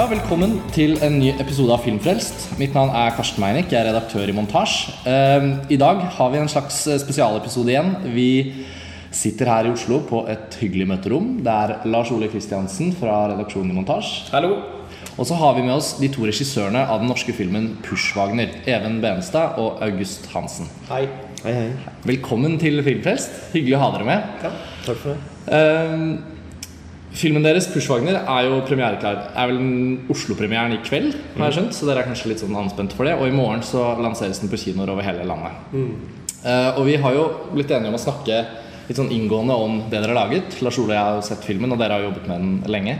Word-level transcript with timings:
Ja, 0.00 0.06
velkommen 0.08 0.54
til 0.72 0.94
en 1.04 1.18
ny 1.20 1.34
episode 1.42 1.74
av 1.74 1.82
Filmfrelst. 1.84 2.54
Mitt 2.56 2.72
navn 2.72 2.88
er 2.96 3.10
Karsten 3.12 3.42
Meinick, 3.42 3.66
jeg 3.68 3.82
er 3.82 3.90
redaktør 3.90 4.30
i 4.30 4.32
Montasj. 4.32 4.94
Eh, 5.04 5.44
I 5.76 5.76
dag 5.76 6.00
har 6.14 6.30
vi 6.32 6.38
en 6.40 6.48
slags 6.48 6.78
eh, 6.88 6.96
spesialepisode 7.02 7.68
igjen. 7.68 7.90
Vi 8.14 8.30
sitter 9.12 9.50
her 9.52 9.68
i 9.68 9.74
Oslo 9.74 9.98
på 10.08 10.22
et 10.32 10.56
hyggelig 10.62 10.86
møterom. 10.88 11.28
Det 11.44 11.52
er 11.52 11.84
Lars 11.92 12.14
Ole 12.16 12.30
Kristiansen 12.32 12.94
fra 12.96 13.26
redaksjonen 13.34 13.74
i 13.74 13.76
Montasj. 13.76 14.32
Hallo. 14.32 14.54
Og 15.18 15.28
så 15.28 15.36
har 15.36 15.58
vi 15.58 15.66
med 15.68 15.76
oss 15.76 15.92
de 16.00 16.08
to 16.16 16.24
regissørene 16.24 16.86
av 16.86 17.04
den 17.04 17.12
norske 17.12 17.36
filmen 17.36 17.74
Pushwagner. 17.84 18.56
Even 18.64 19.02
Benestad 19.04 19.60
og 19.60 19.84
August 19.84 20.32
Hansen. 20.32 20.72
Hei. 20.88 21.04
Hei, 21.44 21.58
hei. 21.58 21.70
Velkommen 22.08 22.56
til 22.62 22.80
Filmfrelst. 22.88 23.52
Hyggelig 23.52 23.76
å 23.76 23.84
ha 23.84 23.94
dere 23.98 24.12
med. 24.14 24.36
Ja. 24.48 24.56
Takk 24.88 25.04
for 25.04 25.12
det. 25.12 25.60
Eh, 25.60 26.39
filmen 27.16 27.44
deres, 27.44 27.68
Pushwagner, 27.72 28.20
er 28.22 28.46
jo 28.46 28.60
premiereklar. 28.68 29.30
Er 29.34 29.50
vel 29.50 29.60
Oslo-premieren 30.12 30.76
i 30.76 30.80
kveld, 30.86 31.14
har 31.36 31.50
jeg 31.50 31.58
skjønt. 31.58 31.76
Så 31.76 31.88
dere 31.88 32.04
er 32.04 32.10
kanskje 32.10 32.32
litt 32.32 32.42
sånn 32.42 32.56
anspent 32.58 32.94
for 32.96 33.08
det. 33.08 33.16
Og 33.18 33.28
i 33.28 33.34
morgen 33.34 33.64
så 33.66 33.92
lanseres 34.00 34.42
den 34.42 34.52
på 34.52 34.60
kinoer 34.60 34.92
over 34.94 35.06
hele 35.06 35.26
landet. 35.28 35.64
Eh, 36.40 36.70
og 36.78 36.84
vi 36.88 36.96
har 37.02 37.16
jo 37.16 37.26
blitt 37.52 37.72
enige 37.74 37.92
om 37.92 37.98
å 37.98 38.02
snakke 38.02 38.44
litt 38.88 38.98
sånn 38.98 39.12
inngående 39.14 39.54
om 39.54 39.82
det 39.90 39.98
dere 39.98 40.14
har 40.14 40.22
laget. 40.24 40.56
Lars 40.64 40.78
Ole 40.82 40.94
og 40.94 40.96
jeg 40.96 41.08
har 41.10 41.26
sett 41.26 41.44
filmen, 41.46 41.74
og 41.74 41.82
dere 41.82 41.98
har 41.98 42.08
jobbet 42.08 42.30
med 42.30 42.40
den 42.42 42.72
lenge. 42.72 42.96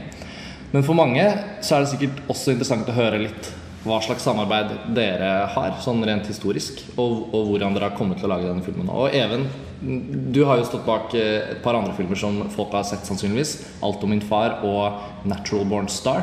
Men 0.70 0.84
for 0.86 0.94
mange 0.94 1.24
så 1.66 1.76
er 1.76 1.82
det 1.82 1.94
sikkert 1.94 2.20
også 2.30 2.54
interessant 2.54 2.90
å 2.90 2.94
høre 2.94 3.24
litt 3.24 3.50
hva 3.80 3.96
slags 4.04 4.26
samarbeid 4.26 4.74
dere 4.94 5.30
har, 5.54 5.72
sånn 5.82 6.04
rent 6.04 6.28
historisk, 6.28 6.82
og, 7.00 7.30
og 7.32 7.48
hvordan 7.48 7.74
dere 7.74 7.88
har 7.88 7.96
kommet 7.96 8.20
til 8.20 8.28
å 8.28 8.34
lage 8.34 8.50
denne 8.50 8.64
filmen. 8.64 8.90
Og 8.92 9.16
Even, 9.16 9.46
du 9.80 10.44
har 10.44 10.60
jo 10.60 10.68
stått 10.68 10.84
bak 10.84 11.14
eh, 11.16 11.54
et 11.54 11.62
par 11.64 11.78
andre 11.78 11.94
filmer 11.96 12.18
som 12.20 12.42
folk 12.52 12.74
har 12.76 12.84
sett 12.84 13.06
sannsynligvis. 13.08 13.56
'Alt 13.80 14.04
om 14.04 14.10
min 14.12 14.20
far' 14.20 14.60
og 14.64 15.00
'Natural 15.24 15.64
Born 15.64 15.88
Star'. 15.88 16.22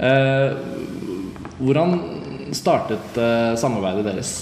Eh, 0.00 0.52
hvordan 1.58 2.00
startet 2.52 3.16
eh, 3.16 3.56
samarbeidet 3.56 4.04
deres? 4.04 4.32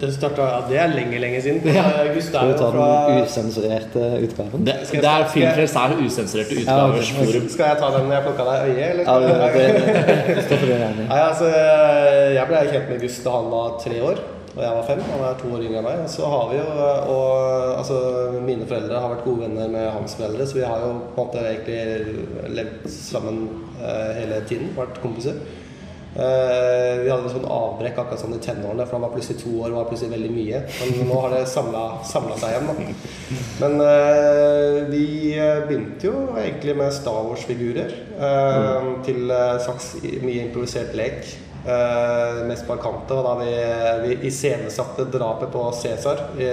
Det 0.00 0.10
starta 0.12 0.42
ja, 0.42 0.60
Det 0.68 0.78
er 0.78 0.90
lenge, 0.90 1.18
lenge 1.22 1.40
siden. 1.42 1.60
Ja. 1.70 1.84
Skal 2.20 2.50
du 2.50 2.58
ta 2.58 2.70
fra 2.74 2.86
den 3.08 3.22
usensurerte 3.24 4.02
utgaven? 4.26 4.64
Det, 4.66 4.74
Skal 4.88 5.04
det 5.04 5.10
er 5.10 5.28
Filmfrelst 5.30 5.76
er 5.78 5.94
usensurerte 6.02 6.54
Ja, 6.54 6.62
utgavers 6.62 7.10
ok. 7.12 7.20
forum. 7.20 7.48
Skal 7.48 7.70
jeg 7.70 7.78
ta 7.78 7.90
den 7.94 8.08
når 8.08 8.16
jeg 8.16 8.24
plukka 8.26 8.46
deg 8.48 8.56
i 8.56 8.74
øyet, 8.74 8.90
eller? 8.90 9.04
Ja, 9.04 9.14
det, 9.20 9.28
det, 9.28 9.52
det 9.54 9.94
det, 9.94 10.48
det, 10.50 10.60
det 10.60 10.78
det, 10.82 11.08
Nei, 11.08 11.20
altså, 11.28 11.50
jeg 12.34 12.46
ble 12.50 12.64
kjent 12.72 12.90
med 12.90 13.04
Gustav, 13.06 13.30
da 13.30 13.36
han 13.38 13.52
var 13.54 13.78
tre 13.84 14.00
år, 14.10 14.24
og 14.54 14.62
jeg 14.62 14.76
var 14.76 14.86
fem. 14.86 15.02
Han 15.10 15.24
er 15.26 15.40
to 15.40 15.50
år 15.56 15.66
yngre 15.66 15.80
enn 15.80 15.88
meg. 15.88 16.04
Så 16.10 16.28
har 16.30 16.46
vi 16.52 16.60
jo, 16.60 16.68
og 17.14 17.34
altså, 17.80 17.98
Mine 18.44 18.68
foreldre 18.70 19.02
har 19.02 19.12
vært 19.16 19.26
gode 19.26 19.48
venner 19.48 19.72
med 19.72 19.90
hans 19.96 20.14
foreldre, 20.18 20.46
så 20.46 20.60
vi 20.60 20.64
har 20.68 20.84
jo 20.84 20.94
på 21.16 21.24
en 21.24 21.28
måte 21.28 21.42
egentlig 21.42 22.54
levd 22.54 22.88
sammen 22.92 23.44
eh, 23.80 24.10
hele 24.20 24.40
tiden. 24.48 24.72
Vært 24.78 25.02
kompiser. 25.02 25.42
Uh, 26.14 27.02
vi 27.02 27.08
hadde 27.10 27.24
en 27.26 27.32
sånn 27.32 27.46
avbrekk 27.50 27.96
akkurat 27.98 28.20
sånn 28.22 28.36
i 28.36 28.38
tenårene, 28.38 28.84
for 28.86 28.94
han 28.94 29.02
var 29.02 29.10
plutselig 29.16 29.40
to 29.40 29.50
år 29.58 29.72
og 29.72 29.80
var 29.80 29.88
plutselig 29.88 30.12
veldig 30.12 30.28
mye. 30.30 30.60
Men 30.78 31.08
nå 31.08 31.16
har 31.24 31.34
det 31.34 31.40
samla 31.50 32.36
seg 32.38 32.52
igjen. 32.52 32.68
Da. 32.70 33.38
Men 33.64 33.74
uh, 33.82 34.76
vi 34.92 35.08
begynte 35.66 36.06
jo 36.06 36.14
egentlig 36.38 36.76
med 36.78 36.94
Star 36.94 37.24
Wars-figurer 37.26 37.90
eh, 38.18 38.86
til 39.06 39.30
eh, 39.30 39.56
slags 39.64 39.94
mye 40.02 40.46
improvisert 40.46 40.94
lek. 40.96 41.26
Eh, 41.66 42.34
det 42.38 42.44
mest 42.44 42.68
markante 42.68 43.14
var 43.14 43.22
da 43.22 43.34
vi, 43.44 43.52
vi 44.08 44.26
iscenesatte 44.28 45.04
drapet 45.04 45.52
på 45.52 45.72
Cæsar 45.72 46.26
i, 46.38 46.48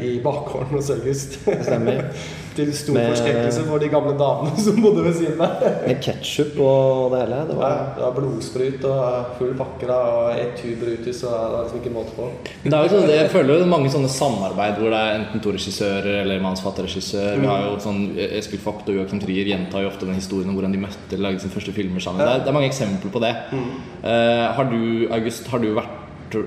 i 0.00 0.20
bakgården 0.24 0.76
hos 0.76 0.90
August. 0.90 1.40
Stemmer. 1.62 2.04
til 2.58 2.72
stor 2.76 2.96
Med- 2.98 3.08
forskrekkelse 3.12 3.64
for 3.68 3.82
de 3.82 3.88
gamle 3.92 4.14
damene 4.18 4.58
som 4.66 4.78
bodde 4.82 5.04
ved 5.06 5.16
siden 5.18 5.40
av. 5.44 5.62
Med 5.86 6.00
ketsjup 6.04 6.58
og 6.64 7.14
det 7.14 7.22
hele. 7.24 7.40
Det 7.48 7.58
Ja, 7.62 7.70
det 7.96 8.04
var 8.04 8.16
blodsprut 8.18 8.84
og 8.90 9.32
full 9.38 9.54
pakke 9.58 9.88
da, 9.90 9.98
og 10.18 10.30
ett 10.38 10.56
tuberutis, 10.60 11.22
og 11.24 11.32
det 11.32 11.52
var 11.54 11.64
liksom 11.66 11.80
ikke 11.82 11.94
måte 11.94 12.16
på. 12.18 12.28
Men 12.64 12.74
det 12.74 12.78
er 12.80 12.86
jo 12.88 12.92
sånn, 12.96 13.08
jeg 13.14 13.30
føler 13.34 13.62
jo 13.62 13.70
mange 13.70 13.92
sånne 13.94 14.10
samarbeid 14.12 14.78
hvor 14.82 14.92
det 14.94 15.00
er 15.04 15.18
enten 15.20 15.42
to 15.44 15.54
regissører 15.56 16.20
eller 16.24 16.42
manusfatterregissør. 16.44 17.38
Vi 17.42 17.46
har 17.50 17.66
jo 17.68 17.76
sånn 17.82 18.02
Eskil 18.28 18.60
Vogt 18.64 18.88
og 18.90 18.98
Joachim 18.98 19.22
Trier 19.22 19.48
gjentar 19.52 19.84
jo 19.84 19.90
ofte 19.92 20.06
den 20.08 20.18
historien 20.18 20.50
om 20.52 20.58
hvordan 20.58 20.74
de 20.74 20.82
møtte 20.82 21.14
eller 21.14 21.30
lagde 21.30 21.44
sine 21.44 21.54
første 21.54 21.74
filmer 21.76 22.02
sammen. 22.04 22.22
Det 22.24 22.28
er, 22.34 22.42
det 22.44 22.52
er 22.52 22.58
mange 22.58 22.70
eksempler 22.72 23.14
på 23.14 23.22
det. 23.24 23.34
Eh, 23.52 24.44
har 24.58 24.68
du, 24.70 24.80
August, 25.14 25.46
har 25.52 25.62
du 25.62 25.70
vært 25.76 25.97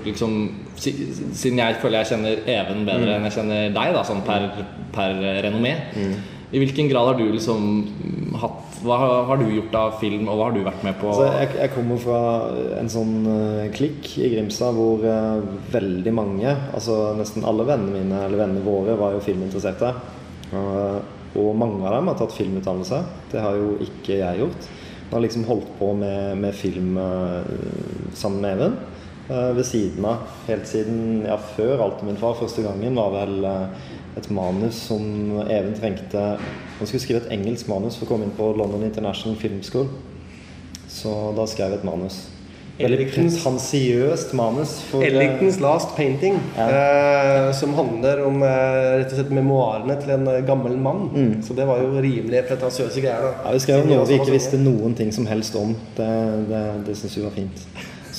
liksom 0.05 0.35
Siden 0.81 1.57
jeg 1.61 1.75
føler 1.81 2.01
jeg 2.01 2.11
kjenner 2.13 2.43
Even 2.49 2.85
bedre 2.87 3.15
enn 3.17 3.25
jeg 3.29 3.35
kjenner 3.39 3.73
deg, 3.75 3.93
da, 3.95 4.03
sånn 4.07 4.21
per, 4.25 4.49
per 4.93 5.17
renommé. 5.45 5.75
I 6.51 6.59
hvilken 6.59 6.89
grad 6.91 7.07
har 7.07 7.15
du 7.19 7.29
liksom 7.31 8.33
hatt 8.41 8.81
Hva 8.83 8.97
har- 9.29 9.37
du 9.37 9.45
gjort 9.45 9.75
av 9.77 9.99
film, 10.01 10.27
og 10.27 10.37
hva 10.37 10.45
har 10.49 10.55
du 10.55 10.63
vært 10.65 10.83
med 10.83 10.95
på? 10.99 11.07
altså, 11.07 11.27
jeg, 11.39 11.49
jeg 11.59 11.71
kommer 11.75 11.97
fra 12.01 12.19
en 12.79 12.89
sånn 12.89 13.13
eh, 13.29 13.69
klikk 13.75 14.09
i 14.17 14.29
Grimstad 14.33 14.73
hvor 14.73 15.03
uh, 15.05 15.37
veldig 15.71 16.13
mange, 16.17 16.55
altså 16.73 17.13
nesten 17.19 17.45
alle 17.45 17.63
vennene 17.69 17.93
mine, 17.99 18.23
eller 18.25 18.41
vennene 18.41 18.63
våre, 18.65 18.97
var 18.97 19.13
jo 19.13 19.21
filminteresserte. 19.21 19.93
Uh, 20.51 20.97
og 21.37 21.53
mange 21.55 21.85
av 21.85 21.93
dem 21.99 22.09
har 22.09 22.17
tatt 22.19 22.33
filmutdannelse. 22.35 23.03
Det 23.31 23.39
har 23.39 23.55
jo 23.55 23.77
ikke 23.85 24.17
jeg 24.17 24.41
gjort. 24.41 24.65
Jeg 25.05 25.13
har 25.13 25.23
liksom 25.27 25.45
holdt 25.45 25.69
på 25.77 25.93
med, 26.01 26.37
med 26.41 26.57
film 26.57 26.97
sammen 28.17 28.41
med 28.41 28.57
Even. 28.57 28.75
Eh, 29.31 29.51
ved 29.57 29.63
siden 29.65 30.05
av. 30.05 30.27
Helt 30.47 30.67
siden 30.69 31.23
ja, 31.25 31.37
før 31.55 31.81
Alt 31.87 32.01
om 32.03 32.11
min 32.11 32.19
far 32.21 32.35
første 32.39 32.61
gangen 32.65 32.95
var 32.99 33.11
vel 33.15 33.43
eh, 33.47 33.89
et 34.19 34.27
manus 34.35 34.75
som 34.89 35.05
Even 35.47 35.71
trengte 35.77 36.19
Han 36.79 36.87
skulle 36.89 36.99
skrive 37.05 37.21
et 37.23 37.31
engelsk 37.37 37.69
manus 37.71 37.95
for 37.97 38.05
å 38.05 38.11
komme 38.13 38.27
inn 38.27 38.35
på 38.35 38.51
London 38.59 38.83
International 38.83 39.37
Film 39.39 39.61
School. 39.63 39.87
Så 40.91 41.13
da 41.37 41.45
skrev 41.47 41.71
jeg 41.71 41.79
et 41.81 41.87
manus. 41.87 42.17
Ellingtons- 42.81 43.35
pretensiøst 43.43 44.31
manus. 44.33 44.71
Eh, 44.95 45.03
Ellingtons 45.05 45.59
Last 45.61 45.91
Painting, 45.95 46.39
Ja. 46.57 46.65
eh, 46.71 47.51
som 47.53 47.75
handler 47.77 48.23
om 48.25 48.41
eh, 48.41 48.97
rett 48.97 49.11
og 49.13 49.19
slett 49.19 49.29
memoarene 49.37 49.97
til 50.01 50.09
en 50.15 50.25
gammel 50.47 50.75
mann. 50.81 51.03
Så 51.45 51.53
det 51.55 51.67
var 51.69 51.77
jo 51.83 51.91
rimelig 52.01 52.41
pretensiøse 52.49 53.03
greier. 53.03 53.21
da. 53.21 53.33
Ja, 53.45 53.51
vi 53.53 53.59
skrev 53.59 53.83
Siden 53.83 53.93
noe 53.93 54.07
vi 54.07 54.13
ikke 54.17 54.25
sånne. 54.25 54.37
visste 54.39 54.57
noen 54.63 54.95
ting 54.97 55.11
som 55.13 55.27
helst 55.29 55.55
om. 55.55 55.75
Det, 55.95 56.09
det, 56.49 56.63
det 56.87 56.97
syns 56.97 57.17
vi 57.19 57.23
var 57.27 57.35
fint. 57.37 57.67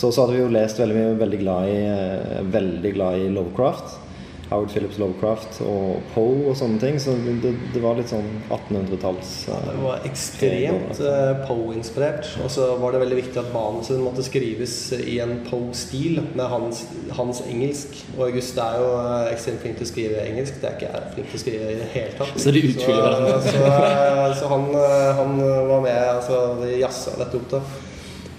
Så, 0.02 0.08
så 0.10 0.24
hadde 0.24 0.34
vi 0.34 0.40
jo 0.40 0.50
lest 0.50 0.80
veldig 0.82 0.94
mye, 0.98 1.10
veldig 1.20 1.38
glad 1.44 1.68
i, 1.70 1.82
eh, 1.86 2.38
veldig 2.50 2.90
glad 2.96 3.20
i 3.22 3.28
Lovecraft. 3.30 4.00
Howard 4.48 4.72
Phillips 4.72 4.98
Lovecraft 4.98 5.60
og 5.64 6.00
Poe 6.12 6.48
og 6.50 6.56
sånne 6.58 6.80
ting. 6.82 6.98
Så 7.00 7.14
det, 7.22 7.52
det 7.72 7.82
var 7.84 7.94
litt 7.96 8.10
sånn 8.10 8.26
1800-talls 8.48 9.30
Det 9.46 9.76
var 9.78 10.08
ekstremt 10.08 10.98
uh, 11.06 11.44
Poe-inspirert. 11.46 12.32
Og 12.42 12.50
så 12.50 12.66
var 12.82 12.96
det 12.96 13.04
veldig 13.04 13.20
viktig 13.20 13.40
at 13.44 13.52
manuset 13.54 14.02
måtte 14.02 14.24
skrives 14.26 14.74
i 14.98 15.20
en 15.22 15.38
Poe-stil 15.46 16.18
med 16.32 16.44
hans, 16.50 16.82
hans 17.14 17.44
engelsk. 17.46 17.94
Og 18.16 18.26
August 18.26 18.58
er 18.58 18.82
jo 18.82 18.90
eh, 18.98 19.30
ekstremt 19.36 19.62
flink 19.62 19.78
til 19.78 19.86
å 19.86 19.92
skrive 19.92 20.26
engelsk. 20.26 20.58
Det 20.58 20.68
er 20.72 20.76
ikke 20.80 20.90
jeg 20.90 21.14
flink 21.14 21.30
til 21.30 21.38
å 21.38 21.44
skrive 21.46 21.70
i 21.70 21.78
det 21.78 21.88
hele 21.94 22.18
tatt. 22.18 22.34
Så 22.42 22.58
de 22.58 22.66
utfyller 22.72 23.06
hverandre. 23.06 23.38
Så, 23.46 23.54
så, 23.54 24.28
så 24.42 24.52
han, 24.56 24.68
eh, 24.82 25.08
han 25.22 25.40
var 25.70 25.86
med. 25.86 26.04
Altså, 26.18 26.44
vi 26.60 26.74
jazza 26.82 27.14
dette 27.22 27.38
opp, 27.38 27.48
da. 27.54 27.64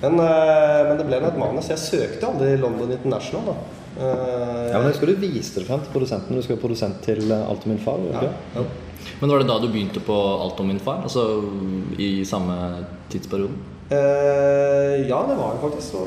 Men, 0.03 0.19
eh, 0.19 0.81
men 0.89 0.97
det 0.99 1.05
ble 1.07 1.19
nå 1.23 1.27
et 1.31 1.37
manus. 1.39 1.69
Jeg 1.71 1.79
søkte 1.79 2.27
aldri 2.27 2.57
London 2.59 2.91
International, 2.91 3.45
da. 3.53 3.55
Eh, 3.93 4.71
Ja, 4.73 4.79
men 4.79 4.87
jeg 4.89 4.95
husker 4.95 5.07
du 5.07 5.15
viste 5.21 5.61
det 5.61 5.67
frem 5.67 5.79
til 5.85 5.93
produsenten. 5.93 6.35
Du 6.35 6.41
skal 6.43 6.55
være 6.57 6.63
produsent 6.65 7.01
til 7.05 7.31
eh, 7.31 7.49
Alt 7.49 7.63
om 7.67 7.71
min 7.75 7.79
far. 7.79 7.99
ja, 8.11 8.29
ja. 8.57 8.63
Men 9.21 9.29
var 9.31 9.39
det 9.39 9.47
da 9.47 9.59
du 9.59 9.67
begynte 9.67 9.99
på 10.03 10.15
Alt 10.43 10.59
om 10.59 10.67
min 10.67 10.79
far? 10.79 11.01
Altså 11.03 11.23
i 11.99 12.23
samme 12.25 12.55
tidsperiode? 13.11 13.51
Eh, 13.91 15.07
ja, 15.07 15.19
det 15.27 15.35
var 15.37 15.53
det 15.55 15.61
faktisk. 15.61 15.91
Så, 15.93 16.03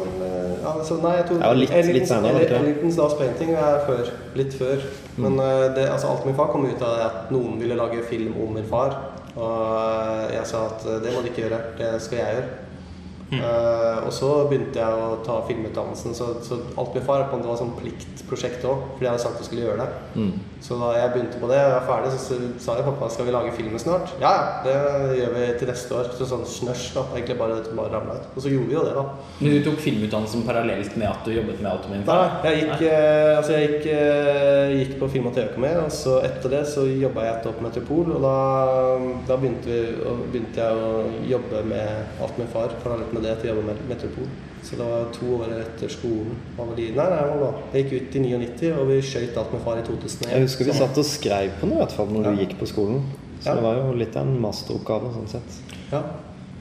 ja, 0.62 0.72
altså, 0.78 0.96
nei, 1.02 1.16
jeg 1.20 1.26
tror 1.28 1.40
Ja, 1.44 1.52
litt- 1.52 1.70
litt 1.70 2.02
ikke 2.02 2.22
det? 2.22 2.50
Ellingtons 2.60 2.96
Last 2.98 3.18
Painting 3.18 3.50
er 3.54 3.80
før. 3.86 4.10
Litt 4.34 4.54
før. 4.54 4.82
Men 5.16 5.38
eh, 5.38 5.68
det, 5.76 5.88
altså, 5.88 6.08
alt 6.12 6.26
min 6.26 6.34
far 6.34 6.48
kom 6.52 6.66
ut 6.66 6.82
av 6.82 6.98
at 7.06 7.30
noen 7.30 7.58
ville 7.60 7.76
lage 7.78 8.02
film 8.10 8.34
om 8.42 8.54
min 8.54 8.64
far. 8.68 8.96
Og 9.36 10.32
jeg 10.32 10.46
sa 10.46 10.66
at 10.66 10.82
det 11.04 11.12
må 11.14 11.22
du 11.22 11.28
ikke 11.30 11.44
gjøre. 11.48 11.60
Det 11.78 12.00
skal 12.02 12.18
jeg 12.18 12.34
gjøre. 12.34 12.48
Eh, 13.34 14.06
og 14.06 14.12
så 14.14 14.28
begynte 14.46 14.78
jeg 14.78 14.98
å 15.02 15.18
ta 15.26 15.40
filmutdannelsen. 15.48 16.14
Så, 16.14 16.28
så 16.46 16.60
alt 16.78 16.94
min 16.94 17.06
far 17.06 17.26
på 17.30 17.40
måte 17.40 17.50
var 17.50 17.58
sånn 17.60 17.74
pliktprosjekt 17.78 18.66
òg, 18.68 18.92
fordi 18.94 19.08
jeg 19.08 19.12
hadde 19.14 19.24
sagt 19.24 19.42
jeg 19.42 19.48
skulle 19.50 19.66
gjøre 19.66 19.82
det. 19.82 20.04
Mm. 20.14 20.34
Så 20.66 20.78
da 20.80 20.92
jeg 20.96 21.12
begynte 21.14 21.40
på 21.42 21.50
det 21.50 21.58
og 21.62 21.72
var 21.74 21.88
ferdig, 21.88 22.12
så 22.14 22.38
sa 22.62 22.76
jeg 22.78 22.86
pappa 22.86 23.08
skal 23.12 23.28
vi 23.28 23.34
lage 23.34 23.54
filmen 23.56 23.82
snart. 23.82 24.14
Ja, 24.22 24.32
ja, 24.32 24.46
det 24.64 25.18
gjør 25.20 25.34
vi 25.34 25.48
til 25.60 25.70
neste 25.72 25.98
år. 25.98 26.10
Så 26.16 26.28
sånn 26.30 26.46
snørs, 26.48 26.86
da. 26.94 27.04
Egentlig 27.14 27.38
bare, 27.40 27.58
det 27.62 27.74
bare 27.76 27.92
ramla 27.92 28.18
ut. 28.20 28.28
Og 28.34 28.44
så 28.44 28.52
gjorde 28.52 28.70
vi 28.70 28.78
jo 28.78 28.84
det, 28.86 28.94
da. 28.96 29.04
Men 29.40 29.56
du 29.56 29.58
tok 29.66 29.82
filmutdannelsen 29.84 30.46
parallelt 30.46 30.96
med 30.98 31.10
at 31.10 31.26
du 31.26 31.34
jobbet 31.34 31.60
med 31.60 31.70
Automin? 31.72 32.06
Nei, 32.06 32.48
jeg 32.48 32.62
gikk, 32.62 32.86
uh, 32.86 33.32
altså 33.36 33.56
jeg 33.56 33.72
gikk, 33.72 33.88
uh, 33.90 34.76
gikk 34.76 34.96
på 35.02 35.10
Film- 35.16 35.30
og 35.30 35.36
TV 35.36 35.60
med, 35.66 35.78
og 35.82 35.92
så 35.94 36.18
etter 36.26 36.56
det 36.56 36.62
så 36.70 36.86
jobba 36.86 37.26
jeg 37.26 37.36
et 37.36 37.50
år 37.50 37.58
på 37.58 37.66
Metropol. 37.66 38.14
Og 38.16 38.24
da, 38.26 38.36
da 39.28 39.38
begynte, 39.42 39.66
vi, 39.66 40.16
begynte 40.32 40.62
jeg 40.62 40.86
å 40.86 41.04
jobbe 41.34 41.62
med 41.68 42.22
alt 42.22 42.40
min 42.40 42.50
far, 42.52 42.74
parallelt 42.82 43.15
til 43.22 43.50
å 43.50 43.54
jobbe 43.54 43.64
med 43.66 43.76
Metropol. 43.88 44.28
Så 44.62 44.76
det 44.76 44.86
var 44.86 45.04
to 45.14 45.26
år 45.38 45.52
etter 45.60 45.88
skolen. 45.88 46.36
De? 46.76 46.88
Nei, 46.96 47.08
nei? 47.10 47.52
Jeg 47.72 47.84
gikk 47.84 47.92
ut 48.02 48.16
i 48.16 48.18
99, 48.18 48.72
og 48.80 48.88
vi 48.88 49.00
skøyt 49.02 49.36
alt 49.38 49.52
med 49.52 49.62
far 49.62 49.78
i 49.78 49.82
2001. 49.86 50.30
Jeg 50.32 50.42
husker 50.42 50.64
vi 50.64 50.72
satt 50.72 50.98
og 50.98 51.04
skrev 51.04 51.50
på 51.60 51.66
noe 51.70 51.78
i 51.78 51.82
hvert 51.84 51.92
fall 51.92 52.06
når 52.10 52.24
Ja. 52.24 52.30
du 52.30 52.36
gikk 52.44 52.58
på 52.58 52.66
skolen. 52.66 53.02
Så 53.40 53.46
Ja. 53.48 53.54
det 53.54 53.62
var 53.62 53.74
jo 53.76 53.92
litt 53.92 54.16
en 54.16 54.40
masteroppgave 54.40 55.12
sånn 55.14 55.28
sett. 55.28 55.60
Ja. 55.92 56.02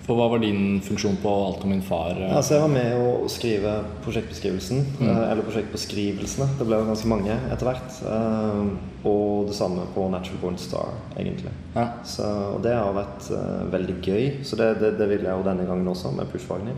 For 0.06 0.14
hva 0.20 0.28
var 0.30 0.38
din 0.44 0.80
funksjon 0.86 1.16
på 1.18 1.32
Alt 1.48 1.64
om 1.66 1.72
min 1.74 1.82
far? 1.82 2.12
eh? 2.22 2.36
Altså, 2.38 2.54
jeg 2.54 2.62
var 2.62 2.70
med 2.76 2.92
å 3.02 3.30
skrive 3.32 3.72
prosjektbeskrivelsen, 4.06 4.84
Mm. 5.00 5.10
eller 5.32 5.42
prosjektbeskrivelsene. 5.48 6.46
Det 6.60 6.68
ble 6.68 6.78
jo 6.78 6.86
ganske 6.92 7.10
mange 7.10 7.34
etter 7.52 7.66
hvert. 7.66 7.98
Eh, 8.06 9.10
og 9.10 9.48
det 9.48 9.56
samme 9.58 9.88
på 9.96 10.06
Natural 10.14 10.38
Born 10.44 10.58
Star, 10.62 10.94
egentlig. 11.18 11.50
Ja. 11.76 11.88
Så, 12.06 12.22
og 12.56 12.62
det 12.62 12.76
har 12.78 12.94
vært 12.94 13.32
eh, 13.34 13.66
veldig 13.74 13.98
gøy. 14.06 14.44
Så 14.46 14.56
det, 14.62 14.80
det, 14.80 14.94
det 15.00 15.10
vil 15.10 15.26
jeg 15.26 15.34
jo 15.40 15.44
denne 15.50 15.66
gangen 15.66 15.88
også, 15.88 16.14
med 16.16 16.30
Pushwagner. 16.32 16.78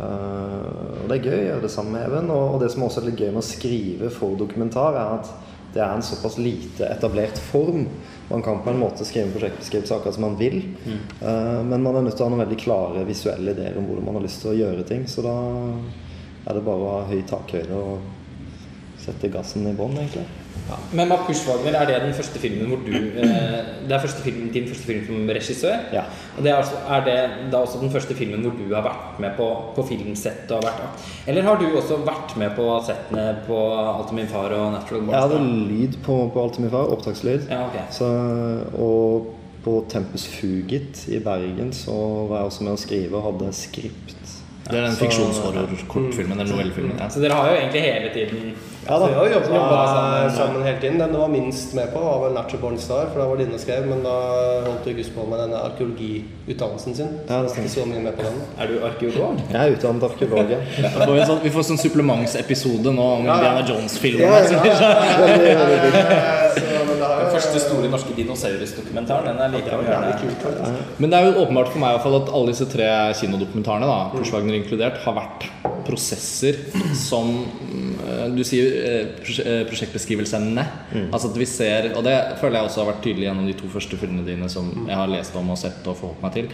Eh, 0.00 1.02
og 1.02 1.08
det 1.08 1.20
er 1.20 1.24
gøy, 1.30 1.38
å 1.38 1.46
gjøre 1.50 1.62
det 1.68 1.70
samme 1.72 1.92
med 1.94 2.08
Even. 2.10 2.30
Og, 2.34 2.54
og 2.56 2.60
det 2.64 2.72
som 2.74 2.82
også 2.86 3.00
er 3.04 3.10
litt 3.12 3.20
gøy 3.22 3.30
med 3.30 3.42
å 3.44 3.46
skrive 3.46 4.10
for 4.10 4.34
dokumentar, 4.42 4.98
er 4.98 5.20
at 5.20 5.30
det 5.76 5.82
er 5.84 5.94
en 5.94 6.02
såpass 6.04 6.38
lite 6.40 6.88
etablert 6.90 7.38
form. 7.52 7.86
Man 8.28 8.42
kan 8.42 8.62
på 8.62 8.70
en 8.70 8.78
måte 8.78 9.04
skrive 9.04 9.30
prosjektbeskrivelser 9.30 9.38
prosjektbeskrivelse 9.38 9.94
akkurat 9.94 10.14
som 10.14 10.24
man 10.26 10.36
vil, 10.36 10.56
eh, 11.20 11.62
men 11.64 11.82
man 11.82 11.96
er 11.96 12.02
nødt 12.02 12.16
til 12.16 12.24
å 12.24 12.28
ha 12.28 12.34
noen 12.34 12.42
veldig 12.42 12.58
klare 12.58 13.04
visuelle 13.06 13.54
ideer 13.54 13.78
om 13.78 13.86
hvordan 13.86 14.04
man 14.08 14.18
har 14.18 14.26
lyst 14.26 14.42
til 14.42 14.50
å 14.50 14.58
gjøre 14.58 14.86
ting. 14.88 15.06
Så 15.06 15.22
da 15.22 15.36
er 16.46 16.54
det 16.58 16.64
bare 16.66 16.82
å 16.82 16.90
ha 16.96 17.04
høy 17.06 17.22
takhøyde 17.22 17.78
og 17.78 18.00
sette 18.98 19.30
gassen 19.30 19.68
i 19.70 19.76
bånn, 19.78 19.94
egentlig. 20.00 20.26
Ja. 20.66 20.76
Men 20.98 21.08
Markus 21.08 21.44
Wagner, 21.46 21.76
er 21.78 21.86
det 21.86 21.98
den 22.02 22.14
første 22.16 22.40
filmen 22.42 22.66
hvor 22.70 22.80
du 22.82 22.94
eh, 22.96 23.60
Det 23.86 23.94
er 23.94 24.02
første 24.02 24.22
filmen, 24.24 24.48
din 24.54 24.66
første 24.66 24.88
film 24.88 25.04
som 25.06 25.30
regissør? 25.38 25.84
Ja. 25.94 26.02
Og 26.36 26.42
det 26.42 26.50
er, 26.50 26.56
altså, 26.56 26.80
er 26.90 27.04
det 27.06 27.52
da 27.52 27.60
også 27.62 27.78
den 27.82 27.92
første 27.94 28.16
filmen 28.18 28.42
hvor 28.42 28.56
du 28.58 28.74
har 28.74 28.82
vært 28.86 29.20
med 29.22 29.36
på, 29.38 29.46
på 29.76 29.86
filmsett? 29.86 30.50
Og 30.50 30.58
har 30.58 30.72
vært, 30.72 31.06
eller 31.30 31.46
har 31.46 31.62
du 31.62 31.66
også 31.70 32.00
vært 32.06 32.36
med 32.40 32.56
på 32.58 32.66
settene 32.88 33.28
på 33.46 33.62
Alt 33.76 34.10
om 34.10 34.18
min 34.18 34.28
far 34.30 34.52
og 34.56 34.72
Natural 34.74 35.06
Born 35.06 35.14
Jeg 35.14 35.26
hadde 35.28 35.40
lyd 35.70 35.98
på, 36.02 36.18
på 36.34 36.42
alt 36.42 36.58
min 36.62 36.70
far, 36.72 36.90
opptakslyd. 36.96 37.48
Ja, 37.50 37.64
ok. 37.68 37.80
Så, 37.94 38.10
og 38.74 39.32
på 39.66 39.80
Tempus 39.90 40.26
Fugit 40.30 41.08
i 41.10 41.18
Bergen 41.22 41.72
så 41.74 41.94
var 42.30 42.42
jeg 42.42 42.50
også 42.52 42.66
med 42.66 42.76
å 42.76 42.80
skrive 42.80 43.18
og 43.18 43.24
hadde 43.30 43.52
skript. 43.56 44.14
Det 44.66 44.74
er 44.74 44.88
den 44.88 44.96
fiksjonshorror-kortfilmen 44.98 46.40
eller 46.40 46.50
novellefilmen. 46.52 46.98
Ja. 46.98 47.08
Så 47.10 47.22
dere 47.22 47.38
har 47.38 47.52
jo 47.52 47.58
egentlig 47.60 47.82
hele 47.82 48.10
tiden 48.14 48.56
Ja 48.88 48.98
Så 48.98 49.00
da. 49.00 49.06
vi 49.06 49.14
har 49.14 49.26
jo 49.26 49.32
jobba 49.34 49.86
sammen, 49.86 50.30
sammen, 50.36 50.62
hele 50.62 50.80
tiden. 50.80 50.98
Den 50.98 51.12
du 51.12 51.18
var 51.18 51.28
minst 51.28 51.74
med 51.74 51.92
på, 51.92 52.00
var 52.00 52.18
vel 52.24 52.32
'Natural 52.34 52.60
Born 52.60 52.78
Star', 52.78 53.06
for 53.12 53.20
da 53.20 53.26
var 53.26 53.36
det 53.36 53.48
og 53.54 53.60
skrev. 53.60 53.86
Men 53.86 54.02
da 54.02 54.16
holdt 54.66 54.86
August 54.86 55.14
på 55.14 55.26
med 55.30 55.38
denne 55.42 55.58
arkeologiutdannelsen 55.68 56.94
sin. 56.94 57.08
Så 57.26 57.34
Ja, 57.34 57.42
det 57.42 57.50
ikke 57.56 57.68
så 57.68 57.86
mye 57.86 58.00
med 58.00 58.12
på 58.12 58.22
den. 58.22 58.36
Er 58.60 58.66
du 58.66 58.74
arkeolog? 58.86 59.40
Jeg 59.52 59.60
er 59.68 59.76
utdannet 59.76 60.02
arkeolog. 60.02 60.50
ja. 60.50 60.58
ja. 60.82 60.88
får 61.06 61.12
vi, 61.12 61.20
en 61.20 61.26
sånn, 61.26 61.42
vi 61.42 61.50
får 61.50 61.62
sånn 61.62 61.82
supplementsepisode 61.86 62.92
nå 62.94 63.06
om 63.16 63.24
Ja, 63.26 63.32
ja. 63.32 63.36
Indiana 63.36 63.62
Jones-filmen. 63.68 64.22
Ja, 64.22 64.38
ja. 64.38 64.46
så, 64.46 64.54
det 64.62 65.54
har 65.58 67.20
Den 67.20 67.32
første 67.32 67.60
store 67.60 67.90
norske 67.90 68.14
dinosaurusdokumentaren. 68.16 69.26
Den 69.26 69.40
er 69.44 69.48
like 69.48 69.70
Det 69.70 69.76
var 69.76 70.18
kult, 70.20 70.42
faktisk. 70.42 70.98
Men 70.98 71.10
det 71.10 71.18
er 71.18 71.26
jo 71.26 71.42
åpenbart 71.42 71.72
for 71.72 71.82
meg 71.82 71.88
i 71.90 71.96
hvert 71.96 72.06
fall 72.06 72.18
at 72.22 72.32
alle 72.32 72.54
disse 72.54 72.66
tre 72.70 72.88
kinodokumentarene, 73.20 73.86
da, 73.90 73.98
Pushwagner 74.14 74.54
inkludert, 74.60 75.02
har 75.04 75.16
vært 75.16 75.48
prosesser 75.86 76.58
som 76.98 77.44
Du 78.36 78.42
sier 78.46 78.74
eh, 78.86 79.12
eh, 79.42 79.62
prosjektbeskrivelsene. 79.68 80.64
Altså 81.10 81.30
at 81.30 81.38
vi 81.40 81.46
ser 81.48 81.90
Og 81.96 82.04
det 82.06 82.16
føler 82.40 82.60
jeg 82.60 82.70
også 82.70 82.82
har 82.82 82.90
vært 82.92 83.04
tydelig 83.06 83.28
gjennom 83.28 83.48
de 83.48 83.56
to 83.58 83.70
første 83.72 83.98
filmene 84.00 84.26
dine 84.26 84.50
som 84.52 84.68
jeg 84.86 84.98
har 84.98 85.10
lest 85.10 85.36
om 85.38 85.50
og 85.54 85.60
sett 85.60 85.86
og 85.86 85.98
forholdt 85.98 86.22
meg 86.24 86.36
til. 86.36 86.50